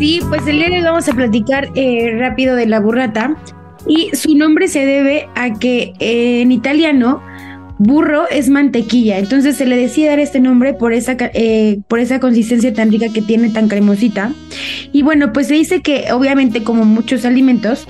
Sí, 0.00 0.20
pues 0.28 0.46
el 0.48 0.58
día 0.58 0.68
de 0.68 0.76
hoy 0.78 0.82
vamos 0.82 1.08
a 1.08 1.12
platicar 1.12 1.68
eh, 1.76 2.16
rápido 2.18 2.56
de 2.56 2.66
la 2.66 2.80
burrata 2.80 3.36
y 3.88 4.14
su 4.14 4.36
nombre 4.36 4.68
se 4.68 4.84
debe 4.84 5.28
a 5.34 5.54
que 5.54 5.92
eh, 5.98 6.42
en 6.42 6.52
italiano 6.52 7.22
burro 7.78 8.28
es 8.28 8.48
mantequilla, 8.48 9.18
entonces 9.18 9.56
se 9.56 9.64
le 9.64 9.76
decide 9.76 10.08
dar 10.08 10.18
este 10.18 10.40
nombre 10.40 10.74
por 10.74 10.92
esa, 10.92 11.16
eh, 11.18 11.78
por 11.88 12.00
esa 12.00 12.20
consistencia 12.20 12.72
tan 12.74 12.90
rica 12.90 13.06
que 13.12 13.22
tiene, 13.22 13.50
tan 13.50 13.68
cremosita. 13.68 14.32
Y 14.92 15.02
bueno, 15.02 15.32
pues 15.32 15.46
se 15.46 15.54
dice 15.54 15.80
que 15.80 16.12
obviamente 16.12 16.64
como 16.64 16.84
muchos 16.84 17.24
alimentos, 17.24 17.86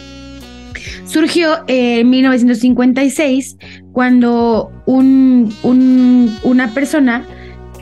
surgió 1.06 1.64
en 1.66 2.08
1956 2.10 3.56
cuando 3.92 4.70
un, 4.86 5.52
una 6.42 6.74
persona 6.74 7.24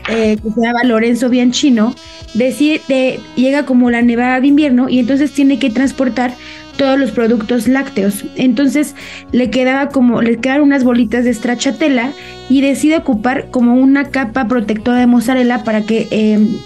eh, 0.09 0.37
que 0.41 0.49
se 0.49 0.61
llama 0.61 0.83
Lorenzo 0.85 1.29
Bianchino 1.29 1.93
decide, 2.33 3.19
llega 3.35 3.65
como 3.65 3.91
la 3.91 4.01
nevada 4.01 4.39
de 4.39 4.47
invierno 4.47 4.87
y 4.89 4.99
entonces 4.99 5.31
tiene 5.31 5.59
que 5.59 5.69
transportar 5.69 6.33
todos 6.77 6.97
los 6.97 7.11
productos 7.11 7.67
lácteos. 7.67 8.23
Entonces 8.35 8.95
le 9.31 9.49
quedaba 9.49 9.89
como, 9.89 10.21
le 10.21 10.37
quedaron 10.37 10.67
unas 10.67 10.83
bolitas 10.83 11.25
de 11.25 11.33
stracciatella 11.33 12.11
y 12.49 12.61
decide 12.61 12.97
ocupar 12.97 13.49
como 13.49 13.75
una 13.75 14.09
capa 14.09 14.47
protectora 14.47 14.99
de 14.99 15.07
mozzarella 15.07 15.63
para 15.63 15.81
que 15.81 16.07
em, 16.11 16.57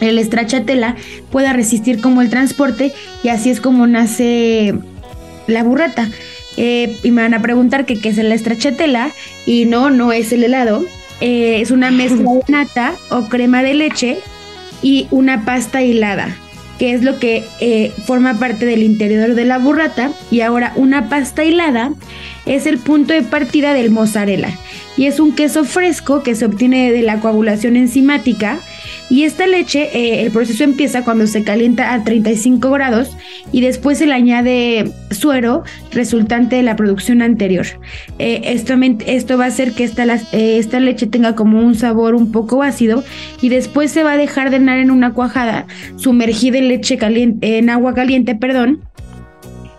el 0.00 0.18
stracciatella 0.24 0.96
pueda 1.30 1.52
resistir 1.52 2.00
como 2.00 2.22
el 2.22 2.30
transporte 2.30 2.92
y 3.22 3.28
así 3.28 3.50
es 3.50 3.60
como 3.60 3.86
nace 3.86 4.74
la 5.46 5.62
burrata. 5.62 6.08
Eh, 6.56 6.96
y 7.04 7.12
me 7.12 7.22
van 7.22 7.34
a 7.34 7.42
preguntar 7.42 7.86
que 7.86 8.00
qué 8.00 8.08
es 8.08 8.18
el 8.18 8.36
stracciatella 8.36 9.10
y 9.46 9.66
no, 9.66 9.90
no 9.90 10.12
es 10.12 10.32
el 10.32 10.44
helado. 10.44 10.84
Eh, 11.20 11.60
es 11.60 11.70
una 11.70 11.90
mezcla 11.90 12.32
de 12.32 12.42
nata 12.48 12.94
o 13.10 13.28
crema 13.28 13.62
de 13.62 13.74
leche 13.74 14.18
y 14.82 15.08
una 15.10 15.44
pasta 15.44 15.82
hilada 15.82 16.36
que 16.78 16.92
es 16.92 17.02
lo 17.02 17.18
que 17.18 17.44
eh, 17.60 17.92
forma 18.06 18.38
parte 18.38 18.66
del 18.66 18.82
interior 18.82 19.34
de 19.34 19.44
la 19.44 19.58
burrata, 19.58 20.12
y 20.30 20.40
ahora 20.40 20.72
una 20.76 21.08
pasta 21.08 21.44
hilada 21.44 21.92
es 22.46 22.66
el 22.66 22.78
punto 22.78 23.12
de 23.12 23.22
partida 23.22 23.74
del 23.74 23.90
mozzarella, 23.90 24.50
y 24.96 25.06
es 25.06 25.20
un 25.20 25.32
queso 25.32 25.64
fresco 25.64 26.22
que 26.22 26.34
se 26.34 26.44
obtiene 26.44 26.92
de 26.92 27.02
la 27.02 27.20
coagulación 27.20 27.76
enzimática 27.76 28.60
Y 29.10 29.24
esta 29.24 29.46
leche, 29.46 29.88
eh, 29.94 30.22
el 30.22 30.30
proceso 30.30 30.64
empieza 30.64 31.02
cuando 31.02 31.26
se 31.26 31.42
calienta 31.42 31.94
a 31.94 32.04
35 32.04 32.70
grados 32.70 33.16
y 33.52 33.62
después 33.62 33.98
se 33.98 34.06
le 34.06 34.12
añade 34.12 34.92
suero 35.10 35.62
resultante 35.92 36.56
de 36.56 36.62
la 36.62 36.76
producción 36.76 37.22
anterior. 37.22 37.66
Eh, 38.18 38.42
esto, 38.44 38.74
esto, 39.06 39.38
va 39.38 39.44
a 39.44 39.48
hacer 39.48 39.72
que 39.72 39.84
esta, 39.84 40.04
eh, 40.04 40.58
esta 40.58 40.78
leche 40.78 41.06
tenga 41.06 41.34
como 41.34 41.60
un 41.60 41.74
sabor 41.74 42.14
un 42.14 42.32
poco 42.32 42.62
ácido 42.62 43.02
y 43.40 43.48
después 43.48 43.90
se 43.90 44.02
va 44.02 44.12
a 44.12 44.16
dejar 44.16 44.50
de 44.50 44.58
en 44.58 44.90
una 44.90 45.14
cuajada 45.14 45.66
sumergida 45.96 46.58
en 46.58 46.68
leche 46.68 46.98
caliente, 46.98 47.58
en 47.58 47.70
agua 47.70 47.94
caliente, 47.94 48.34
perdón, 48.34 48.80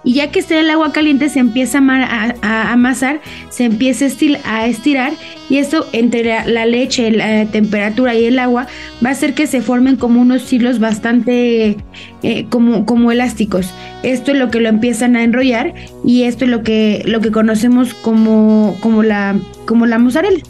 y 0.04 0.14
ya 0.14 0.32
que 0.32 0.40
esté 0.40 0.60
el 0.60 0.70
agua 0.70 0.94
caliente 0.94 1.30
se 1.30 1.40
empieza 1.40 1.80
a, 1.80 2.72
amasar, 2.72 3.22
se 3.50 3.66
empieza 3.66 4.06
a 4.46 4.68
estirar 4.68 5.14
y 5.50 5.58
eso 5.58 5.88
entre 5.92 6.24
la, 6.24 6.66
leche, 6.66 7.12
la 7.12 7.46
temperatura 7.46 8.16
y 8.16 8.26
el 8.26 8.40
agua 8.40 8.68
va 9.04 9.10
a 9.10 9.12
hacer 9.12 9.34
que 9.34 9.48
se 9.48 9.62
formen 9.62 9.98
como 9.98 10.22
unos 10.22 10.52
hilos 10.54 10.80
bastante 10.80 11.78
eh, 12.24 12.46
como, 12.50 12.86
como 12.86 13.12
elásticos. 13.12 13.74
Esto 14.04 14.32
es 14.32 14.38
lo 14.38 14.50
que 14.50 14.62
lo 14.62 14.70
empiezan 14.70 15.16
a 15.16 15.24
enrollar 15.24 15.74
y 16.06 16.24
esto 16.24 16.46
es 16.46 16.52
lo 16.52 16.64
que, 16.64 17.04
lo 17.06 17.20
que 17.20 17.32
conocemos 17.32 17.94
como, 17.94 18.78
como, 18.82 19.04
la, 19.04 19.38
como 19.66 19.86
la 19.86 20.00
mozzarella. 20.00 20.44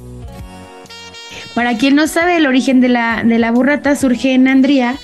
Para 1.56 1.76
quien 1.78 1.96
no 1.96 2.08
sabe, 2.08 2.38
el 2.38 2.46
origen 2.46 2.80
de 2.80 2.90
la, 2.90 3.24
de 3.24 3.40
la 3.40 3.52
burrata 3.52 3.96
surge 3.96 4.34
en 4.34 4.48
Andría, 4.48 4.96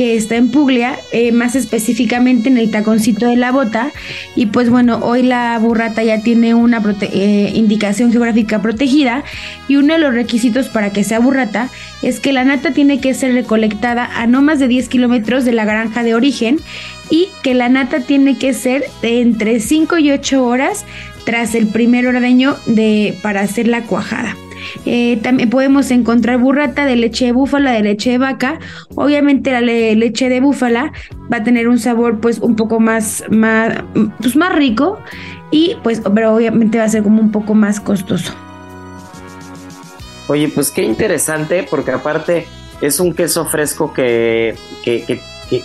que 0.00 0.16
está 0.16 0.36
en 0.36 0.50
Puglia, 0.50 0.98
eh, 1.12 1.30
más 1.30 1.54
específicamente 1.54 2.48
en 2.48 2.56
el 2.56 2.70
taconcito 2.70 3.26
de 3.26 3.36
la 3.36 3.52
bota. 3.52 3.92
Y 4.34 4.46
pues 4.46 4.70
bueno, 4.70 5.00
hoy 5.02 5.22
la 5.22 5.58
burrata 5.58 6.02
ya 6.02 6.22
tiene 6.22 6.54
una 6.54 6.82
eh, 7.02 7.52
indicación 7.54 8.10
geográfica 8.10 8.62
protegida 8.62 9.24
y 9.68 9.76
uno 9.76 9.92
de 9.92 10.00
los 10.00 10.14
requisitos 10.14 10.70
para 10.70 10.90
que 10.90 11.04
sea 11.04 11.18
burrata 11.18 11.68
es 12.00 12.18
que 12.18 12.32
la 12.32 12.46
nata 12.46 12.70
tiene 12.70 12.98
que 12.98 13.12
ser 13.12 13.34
recolectada 13.34 14.06
a 14.18 14.26
no 14.26 14.40
más 14.40 14.58
de 14.58 14.68
10 14.68 14.88
kilómetros 14.88 15.44
de 15.44 15.52
la 15.52 15.66
granja 15.66 16.02
de 16.02 16.14
origen 16.14 16.60
y 17.10 17.28
que 17.42 17.52
la 17.52 17.68
nata 17.68 18.00
tiene 18.00 18.38
que 18.38 18.54
ser 18.54 18.84
de 19.02 19.20
entre 19.20 19.60
5 19.60 19.98
y 19.98 20.12
8 20.12 20.42
horas 20.42 20.86
tras 21.26 21.54
el 21.54 21.66
primer 21.66 22.06
ordeño 22.06 22.56
de, 22.64 23.18
para 23.20 23.42
hacer 23.42 23.68
la 23.68 23.82
cuajada. 23.82 24.34
Eh, 24.86 25.18
también 25.22 25.50
podemos 25.50 25.90
encontrar 25.90 26.38
burrata 26.38 26.86
de 26.86 26.96
leche 26.96 27.26
de 27.26 27.32
búfala, 27.32 27.72
de 27.72 27.82
leche 27.82 28.10
de 28.10 28.18
vaca. 28.18 28.58
Obviamente 28.94 29.52
la 29.52 29.60
leche 29.60 30.28
de 30.28 30.40
búfala 30.40 30.92
va 31.32 31.38
a 31.38 31.42
tener 31.44 31.68
un 31.68 31.78
sabor 31.78 32.20
pues 32.20 32.38
un 32.38 32.56
poco 32.56 32.80
más, 32.80 33.24
más, 33.30 33.82
pues, 34.20 34.36
más 34.36 34.54
rico 34.54 34.98
y 35.50 35.76
pues 35.82 36.02
pero 36.14 36.34
obviamente 36.34 36.78
va 36.78 36.84
a 36.84 36.88
ser 36.88 37.02
como 37.02 37.20
un 37.20 37.30
poco 37.30 37.54
más 37.54 37.80
costoso. 37.80 38.32
Oye, 40.28 40.48
pues 40.48 40.70
qué 40.70 40.82
interesante 40.82 41.66
porque 41.68 41.90
aparte 41.90 42.46
es 42.80 43.00
un 43.00 43.14
queso 43.14 43.44
fresco 43.46 43.92
que, 43.92 44.56
que, 44.84 45.04
que, 45.04 45.20
que, 45.48 45.62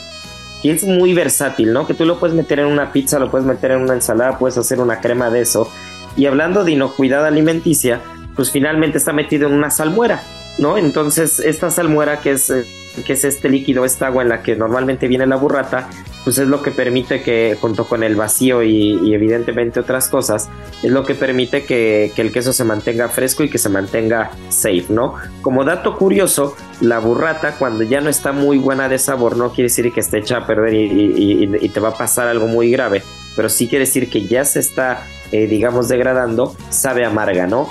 es 0.72 0.84
muy 0.84 1.14
versátil, 1.14 1.72
¿no? 1.72 1.86
Que 1.86 1.94
tú 1.94 2.06
lo 2.06 2.20
puedes 2.20 2.36
meter 2.36 2.60
en 2.60 2.66
una 2.66 2.92
pizza, 2.92 3.20
lo 3.20 3.30
puedes 3.30 3.46
meter 3.46 3.72
en 3.72 3.82
una 3.82 3.94
ensalada, 3.94 4.40
puedes 4.40 4.58
hacer 4.58 4.80
una 4.80 5.00
crema 5.00 5.30
de 5.30 5.42
eso. 5.42 5.70
Y 6.18 6.26
hablando 6.26 6.64
de 6.64 6.72
inocuidad 6.72 7.26
alimenticia, 7.28 8.02
pues 8.36 8.52
finalmente 8.52 8.98
está 8.98 9.14
metido 9.14 9.48
en 9.48 9.54
una 9.54 9.70
salmuera, 9.70 10.22
¿no? 10.58 10.78
Entonces 10.78 11.40
esta 11.40 11.70
salmuera 11.70 12.22
que 12.22 12.32
es, 12.32 12.50
eh, 12.50 12.66
que 13.06 13.14
es 13.14 13.24
este 13.24 13.50
líquido, 13.50 13.86
esta 13.86 14.08
agua 14.08 14.24
en 14.24 14.30
la 14.30 14.42
que 14.42 14.56
normalmente 14.56 15.08
viene 15.08 15.26
la 15.26 15.36
burrata, 15.36 15.90
pues 16.26 16.40
es 16.40 16.48
lo 16.48 16.64
que 16.64 16.72
permite 16.72 17.22
que 17.22 17.56
junto 17.62 17.86
con 17.86 18.04
el 18.04 18.16
vacío 18.16 18.64
y, 18.64 19.14
evidentemente 19.14 19.80
otras 19.80 20.10
cosas, 20.10 20.50
es 20.82 20.92
lo 20.92 21.06
que 21.06 21.14
permite 21.14 21.66
que, 21.66 22.12
el 22.16 22.32
queso 22.32 22.52
se 22.52 22.64
mantenga 22.64 23.08
fresco 23.10 23.44
y 23.44 23.50
que 23.50 23.60
se 23.60 23.70
mantenga 23.70 24.32
safe, 24.50 24.86
¿no? 24.90 25.14
Como 25.42 25.64
dato 25.64 25.96
curioso, 25.96 26.56
la 26.82 26.98
burrata 26.98 27.56
cuando 27.60 27.84
ya 27.84 28.02
no 28.02 28.10
está 28.10 28.32
muy 28.32 28.58
buena 28.58 28.90
de 28.90 28.98
sabor, 28.98 29.38
no 29.38 29.52
quiere 29.52 29.70
decir 29.70 29.94
que 29.94 30.00
esté 30.00 30.18
hecha 30.18 30.38
a 30.38 30.48
perder 30.48 30.74
y, 30.74 31.70
te 31.70 31.80
va 31.80 31.90
a 31.90 31.98
pasar 31.98 32.28
algo 32.28 32.48
muy 32.48 32.72
grave, 32.72 33.04
pero 33.36 33.50
sí 33.50 33.68
quiere 33.68 33.86
decir 33.86 34.10
que 34.10 34.26
ya 34.26 34.46
se 34.46 34.60
está, 34.60 35.06
eh, 35.32 35.46
digamos, 35.46 35.90
degradando, 35.90 36.56
sabe 36.70 37.06
amarga, 37.06 37.46
¿no? 37.46 37.70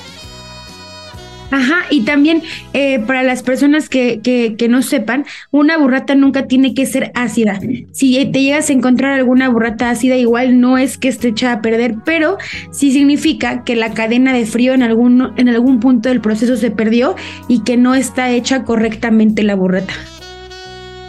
Ajá, 1.51 1.83
y 1.91 2.05
también 2.05 2.43
eh, 2.73 2.99
para 3.01 3.23
las 3.23 3.43
personas 3.43 3.89
que, 3.89 4.21
que, 4.23 4.69
no 4.69 4.83
sepan, 4.83 5.25
una 5.51 5.79
burrata 5.79 6.15
nunca 6.15 6.47
tiene 6.47 6.75
que 6.75 6.87
ser 6.87 7.13
ácida. 7.15 7.61
Si 7.93 8.25
te 8.27 8.43
llegas 8.43 8.71
a 8.71 8.73
encontrar 8.73 9.13
alguna 9.13 9.49
burrata 9.49 9.91
ácida, 9.91 10.17
igual 10.17 10.61
no 10.61 10.79
es 10.79 10.99
que 10.99 11.09
esté 11.09 11.29
hecha 11.29 11.53
a 11.53 11.61
perder, 11.61 11.97
pero 12.05 12.39
sí 12.71 12.93
significa 12.93 13.63
que 13.63 13.77
la 13.77 13.93
cadena 13.93 14.33
de 14.33 14.47
frío 14.47 14.75
en 14.75 14.83
algún, 14.83 15.33
en 15.37 15.49
algún 15.49 15.81
punto 15.81 16.09
del 16.09 16.21
proceso 16.21 16.57
se 16.57 16.71
perdió 16.71 17.15
y 17.47 17.63
que 17.63 17.77
no 17.77 17.95
está 17.95 18.31
hecha 18.31 18.65
correctamente 18.65 19.43
la 19.43 19.55
burrata. 19.55 19.95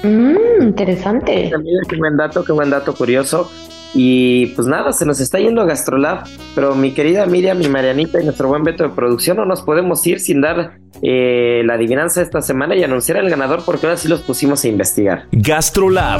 Mm, 0.04 0.62
interesante. 0.62 1.52
qué 1.90 1.98
buen 1.98 2.18
dato, 2.18 2.44
qué 2.44 2.52
buen 2.52 2.70
dato 2.70 2.94
curioso. 2.94 3.50
Y 3.98 4.48
pues 4.48 4.68
nada, 4.68 4.92
se 4.92 5.06
nos 5.06 5.22
está 5.22 5.40
yendo 5.40 5.66
Gastrolab, 5.66 6.26
pero 6.54 6.76
mi 6.76 6.94
querida 6.94 7.26
Miriam, 7.26 7.58
mi 7.58 7.70
Marianita 7.70 8.22
y 8.22 8.26
nuestro 8.26 8.50
buen 8.50 8.66
Beto 8.66 8.84
de 8.84 8.90
producción 8.90 9.38
no 9.38 9.46
nos 9.46 9.62
podemos 9.62 10.06
ir 10.06 10.20
sin 10.20 10.42
dar 10.42 10.80
eh, 11.02 11.62
la 11.66 11.76
adivinanza 11.76 12.22
esta 12.22 12.42
semana 12.42 12.76
y 12.76 12.84
anunciar 12.84 13.18
al 13.18 13.30
ganador 13.30 13.64
porque 13.66 13.86
ahora 13.86 13.98
sí 13.98 14.10
los 14.10 14.22
pusimos 14.22 14.66
a 14.66 14.68
investigar. 14.68 15.28
Gastrolab. 15.32 16.20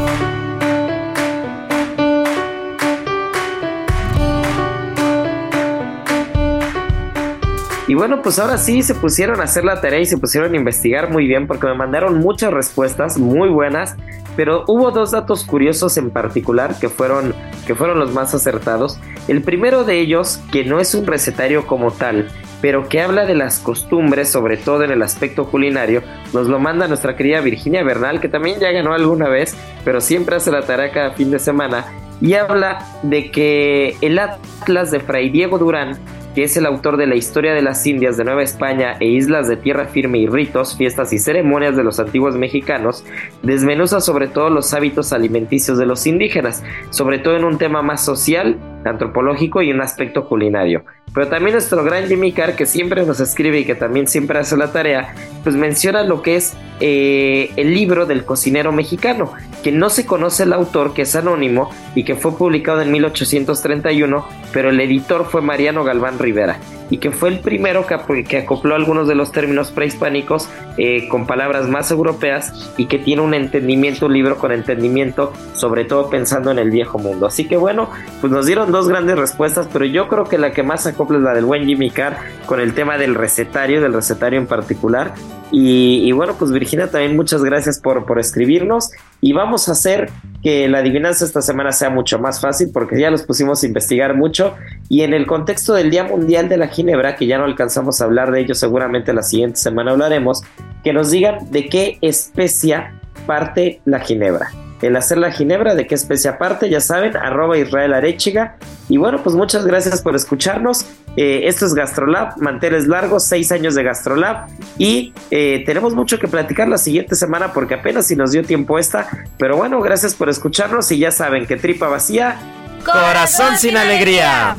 Y 7.88 7.94
bueno, 7.94 8.22
pues 8.24 8.40
ahora 8.40 8.58
sí 8.58 8.82
se 8.82 8.96
pusieron 8.96 9.42
a 9.42 9.44
hacer 9.44 9.64
la 9.64 9.80
tarea 9.80 10.00
y 10.00 10.06
se 10.06 10.18
pusieron 10.18 10.54
a 10.54 10.58
investigar 10.58 11.12
muy 11.12 11.28
bien 11.28 11.46
porque 11.46 11.68
me 11.68 11.76
mandaron 11.76 12.18
muchas 12.20 12.52
respuestas 12.52 13.20
muy 13.20 13.50
buenas, 13.50 13.96
pero 14.36 14.64
hubo 14.68 14.92
dos 14.92 15.12
datos 15.12 15.44
curiosos 15.44 15.98
en 15.98 16.12
particular 16.12 16.78
que 16.80 16.90
fueron, 16.90 17.34
que 17.66 17.76
fueron 17.76 18.00
los 18.00 18.14
más 18.14 18.34
acertados. 18.34 19.00
El 19.28 19.42
primero 19.42 19.84
de 19.84 20.00
ellos, 20.00 20.40
que 20.52 20.66
no 20.66 20.80
es 20.80 20.94
un 20.94 21.08
recetario 21.08 21.66
como 21.66 21.92
tal, 21.92 22.28
pero 22.62 22.88
que 22.90 23.02
habla 23.02 23.26
de 23.26 23.36
las 23.36 23.60
costumbres, 23.60 24.32
sobre 24.32 24.58
todo 24.58 24.84
en 24.84 24.92
el 24.92 25.02
aspecto 25.02 25.46
culinario, 25.46 26.02
nos 26.34 26.48
lo 26.48 26.60
manda 26.60 26.88
nuestra 26.88 27.16
querida 27.16 27.42
Virginia 27.42 27.84
Bernal, 27.84 28.20
que 28.20 28.30
también 28.30 28.60
ya 28.60 28.72
ganó 28.72 28.94
alguna 28.94 29.30
vez, 29.30 29.56
pero 29.84 30.02
siempre 30.02 30.36
hace 30.36 30.52
la 30.52 30.64
tarea 30.64 30.92
cada 30.92 31.12
fin 31.12 31.32
de 31.32 31.40
semana, 31.40 31.86
y 32.22 32.34
habla 32.34 32.80
de 33.04 33.30
que 33.30 33.98
el 34.02 34.18
Atlas 34.18 34.90
de 34.92 35.00
Fray 35.00 35.30
Diego 35.30 35.58
Durán 35.58 36.00
que 36.36 36.44
es 36.44 36.58
el 36.58 36.66
autor 36.66 36.98
de 36.98 37.08
la 37.08 37.16
Historia 37.16 37.54
de 37.54 37.62
las 37.62 37.88
Indias 37.88 38.18
de 38.18 38.26
Nueva 38.26 38.44
España 38.44 38.98
e 39.00 39.08
Islas 39.08 39.48
de 39.48 39.56
Tierra 39.56 39.86
Firme 39.86 40.18
y 40.18 40.28
ritos, 40.28 40.76
fiestas 40.76 41.14
y 41.14 41.18
ceremonias 41.18 41.78
de 41.78 41.84
los 41.84 42.00
antiguos 42.00 42.36
mexicanos, 42.36 43.06
desmenuza 43.42 44.02
sobre 44.02 44.28
todo 44.28 44.50
los 44.50 44.74
hábitos 44.74 45.14
alimenticios 45.14 45.78
de 45.78 45.86
los 45.86 46.06
indígenas, 46.06 46.62
sobre 46.90 47.20
todo 47.20 47.38
en 47.38 47.46
un 47.46 47.58
tema 47.58 47.82
más 47.82 48.04
social, 48.04 48.58
antropológico 48.84 49.62
y 49.62 49.72
un 49.72 49.82
aspecto 49.82 50.28
culinario. 50.28 50.84
Pero 51.16 51.30
también 51.30 51.54
nuestro 51.54 51.82
gran 51.84 52.08
Jimmy 52.08 52.34
Carr, 52.34 52.58
que 52.58 52.66
siempre 52.66 53.06
nos 53.06 53.22
escribe 53.22 53.60
y 53.60 53.66
que 53.66 53.74
también 53.74 54.06
siempre 54.08 54.38
hace 54.38 54.58
la 54.58 54.74
tarea, 54.74 55.16
pues 55.44 55.56
menciona 55.56 56.04
lo 56.04 56.22
que 56.22 56.36
es 56.36 56.54
eh, 56.82 57.52
el 57.56 57.74
libro 57.74 58.06
del 58.06 58.26
cocinero 58.26 58.74
mexicano, 58.74 59.32
que 59.64 59.72
no 59.72 59.90
se 59.90 60.06
conoce 60.06 60.44
el 60.44 60.52
autor, 60.52 60.94
que 60.94 61.04
es 61.04 61.16
anónimo 61.16 61.70
y 61.96 62.04
que 62.04 62.16
fue 62.16 62.38
publicado 62.38 62.82
en 62.82 62.92
1831, 62.92 64.28
pero 64.52 64.70
el 64.72 64.80
editor 64.82 65.26
fue 65.26 65.42
Mariano 65.42 65.86
Galván 65.86 66.20
Rivera 66.20 66.60
y 66.90 66.98
que 66.98 67.12
fue 67.12 67.30
el 67.30 67.40
primero 67.40 67.86
que, 67.86 68.38
acopló 68.38 68.76
algunos 68.76 69.08
de 69.08 69.16
los 69.16 69.32
términos 69.32 69.72
prehispánicos 69.72 70.50
eh, 70.78 71.08
con 71.08 71.26
palabras 71.26 71.68
más 71.68 71.92
europeas 71.92 72.72
y 72.78 72.86
que 72.86 73.00
tiene 73.00 73.22
un 73.22 73.34
entendimiento, 73.34 74.06
un 74.06 74.14
libro 74.14 74.38
con 74.38 74.52
entendimiento, 74.52 75.34
sobre 75.54 75.86
todo 75.86 76.10
pensando 76.10 76.52
en 76.52 76.60
el 76.60 76.70
viejo 76.70 77.00
mundo. 77.00 77.26
Así 77.26 77.48
que 77.48 77.58
bueno, 77.58 77.90
pues 78.22 78.32
nos 78.32 78.46
dieron 78.46 78.72
dos 78.72 78.88
grandes 78.88 79.18
respuestas, 79.18 79.68
pero 79.72 79.86
yo 79.86 80.08
creo 80.08 80.26
que 80.26 80.38
la 80.38 80.52
que 80.52 80.64
más 80.64 80.86
acopla 80.86 81.18
es 81.18 81.24
la 81.24 81.34
del 81.34 81.46
buen 81.46 81.66
Jimmy 81.66 81.90
Carr 81.90 82.18
con 82.46 82.60
el 82.60 82.74
tema 82.74 82.98
del 82.98 83.16
recetario, 83.16 83.82
del 83.82 83.94
recetario 83.94 84.40
en 84.40 84.48
particular. 84.48 85.14
Y, 85.52 86.12
bueno, 86.12 86.36
pues 86.38 86.52
Virginia, 86.52 86.90
también 86.90 87.16
muchas 87.16 87.44
gracias 87.44 87.80
por, 87.80 88.06
por 88.06 88.20
escribirnos 88.20 88.92
y 89.22 89.32
vamos 89.34 89.70
a 89.70 89.74
hacer 89.74 90.10
que 90.44 90.68
la 90.68 90.80
adivinanza 90.80 91.24
esta 91.24 91.42
semana 91.42 91.72
sea 91.72 91.90
mucho 91.90 92.20
más 92.20 92.42
fácil 92.42 92.72
porque 92.74 93.00
ya 93.00 93.10
los 93.10 93.24
pusimos 93.24 93.64
a 93.64 93.68
investigar 93.68 94.16
mucho 94.16 94.56
y 94.90 95.02
en 95.02 95.14
el 95.14 95.26
contexto 95.28 95.74
del 95.74 95.92
Día 95.92 96.04
Mundial 96.04 96.50
de 96.50 96.58
la 96.58 96.68
Ginebra, 96.68 97.16
que 97.16 97.28
ya 97.28 97.38
no 97.38 97.46
alcanzamos 97.46 98.02
a 98.02 98.06
hablar 98.06 98.32
de 98.32 98.42
ello, 98.42 98.56
seguramente 98.56 99.14
la 99.14 99.24
siguiente 99.24 99.58
semana 99.58 99.92
hablaremos, 99.92 100.44
que 100.84 100.94
nos 100.94 101.12
digan 101.12 101.50
de 101.52 101.70
qué 101.70 102.00
especia 102.02 103.00
parte 103.26 103.82
la 103.86 104.00
ginebra 104.00 104.50
el 104.82 104.96
hacer 104.96 105.18
la 105.18 105.32
ginebra, 105.32 105.76
de 105.76 105.88
qué 105.88 105.96
especie 105.96 106.30
aparte, 106.30 106.70
ya 106.70 106.80
saben, 106.80 107.16
arroba 107.18 107.58
Israel 107.58 107.94
Arechiga. 107.94 108.58
Y 108.90 108.98
bueno, 108.98 109.22
pues 109.24 109.36
muchas 109.36 109.66
gracias 109.66 110.02
por 110.02 110.16
escucharnos. 110.16 110.86
Eh, 111.18 111.42
esto 111.48 111.66
es 111.66 111.74
Gastrolab, 111.74 112.38
manteles 112.42 112.88
largos, 112.88 113.26
seis 113.26 113.52
años 113.52 113.76
de 113.76 113.84
Gastrolab. 113.84 114.48
Y 114.78 115.14
eh, 115.32 115.64
tenemos 115.66 115.94
mucho 115.96 116.20
que 116.20 116.28
platicar 116.28 116.68
la 116.68 116.78
siguiente 116.78 117.16
semana 117.16 117.54
porque 117.54 117.76
apenas 117.76 118.08
si 118.08 118.16
nos 118.16 118.32
dio 118.32 118.44
tiempo 118.44 118.78
esta. 118.78 119.08
Pero 119.38 119.58
bueno, 119.58 119.82
gracias 119.82 120.16
por 120.16 120.30
escucharnos 120.30 120.92
y 120.92 121.00
ya 121.00 121.12
saben 121.12 121.46
que 121.46 121.58
tripa 121.58 121.88
vacía, 121.88 122.38
corazón 122.84 123.58
sin 123.58 123.78
alegría. 123.78 124.56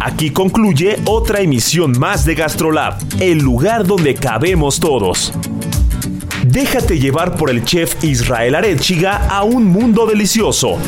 Aquí 0.00 0.30
concluye 0.30 0.98
otra 1.04 1.40
emisión 1.40 1.96
más 1.96 2.24
de 2.24 2.34
Gastrolab, 2.34 2.98
el 3.20 3.38
lugar 3.38 3.86
donde 3.86 4.14
cabemos 4.14 4.80
todos. 4.80 5.32
Déjate 6.44 6.98
llevar 6.98 7.36
por 7.36 7.50
el 7.50 7.64
chef 7.64 8.02
Israel 8.02 8.56
Arechiga 8.56 9.28
a 9.28 9.44
un 9.44 9.66
mundo 9.66 10.04
delicioso. 10.06 10.78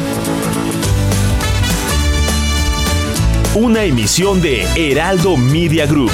Una 3.57 3.85
emisión 3.85 4.43
de 4.43 4.67
Heraldo 4.75 5.37
Media 5.37 5.87
Group. 5.87 6.11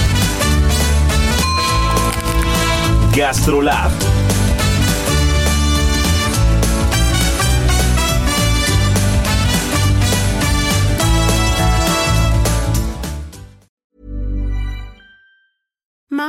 Gastrolab 3.16 3.90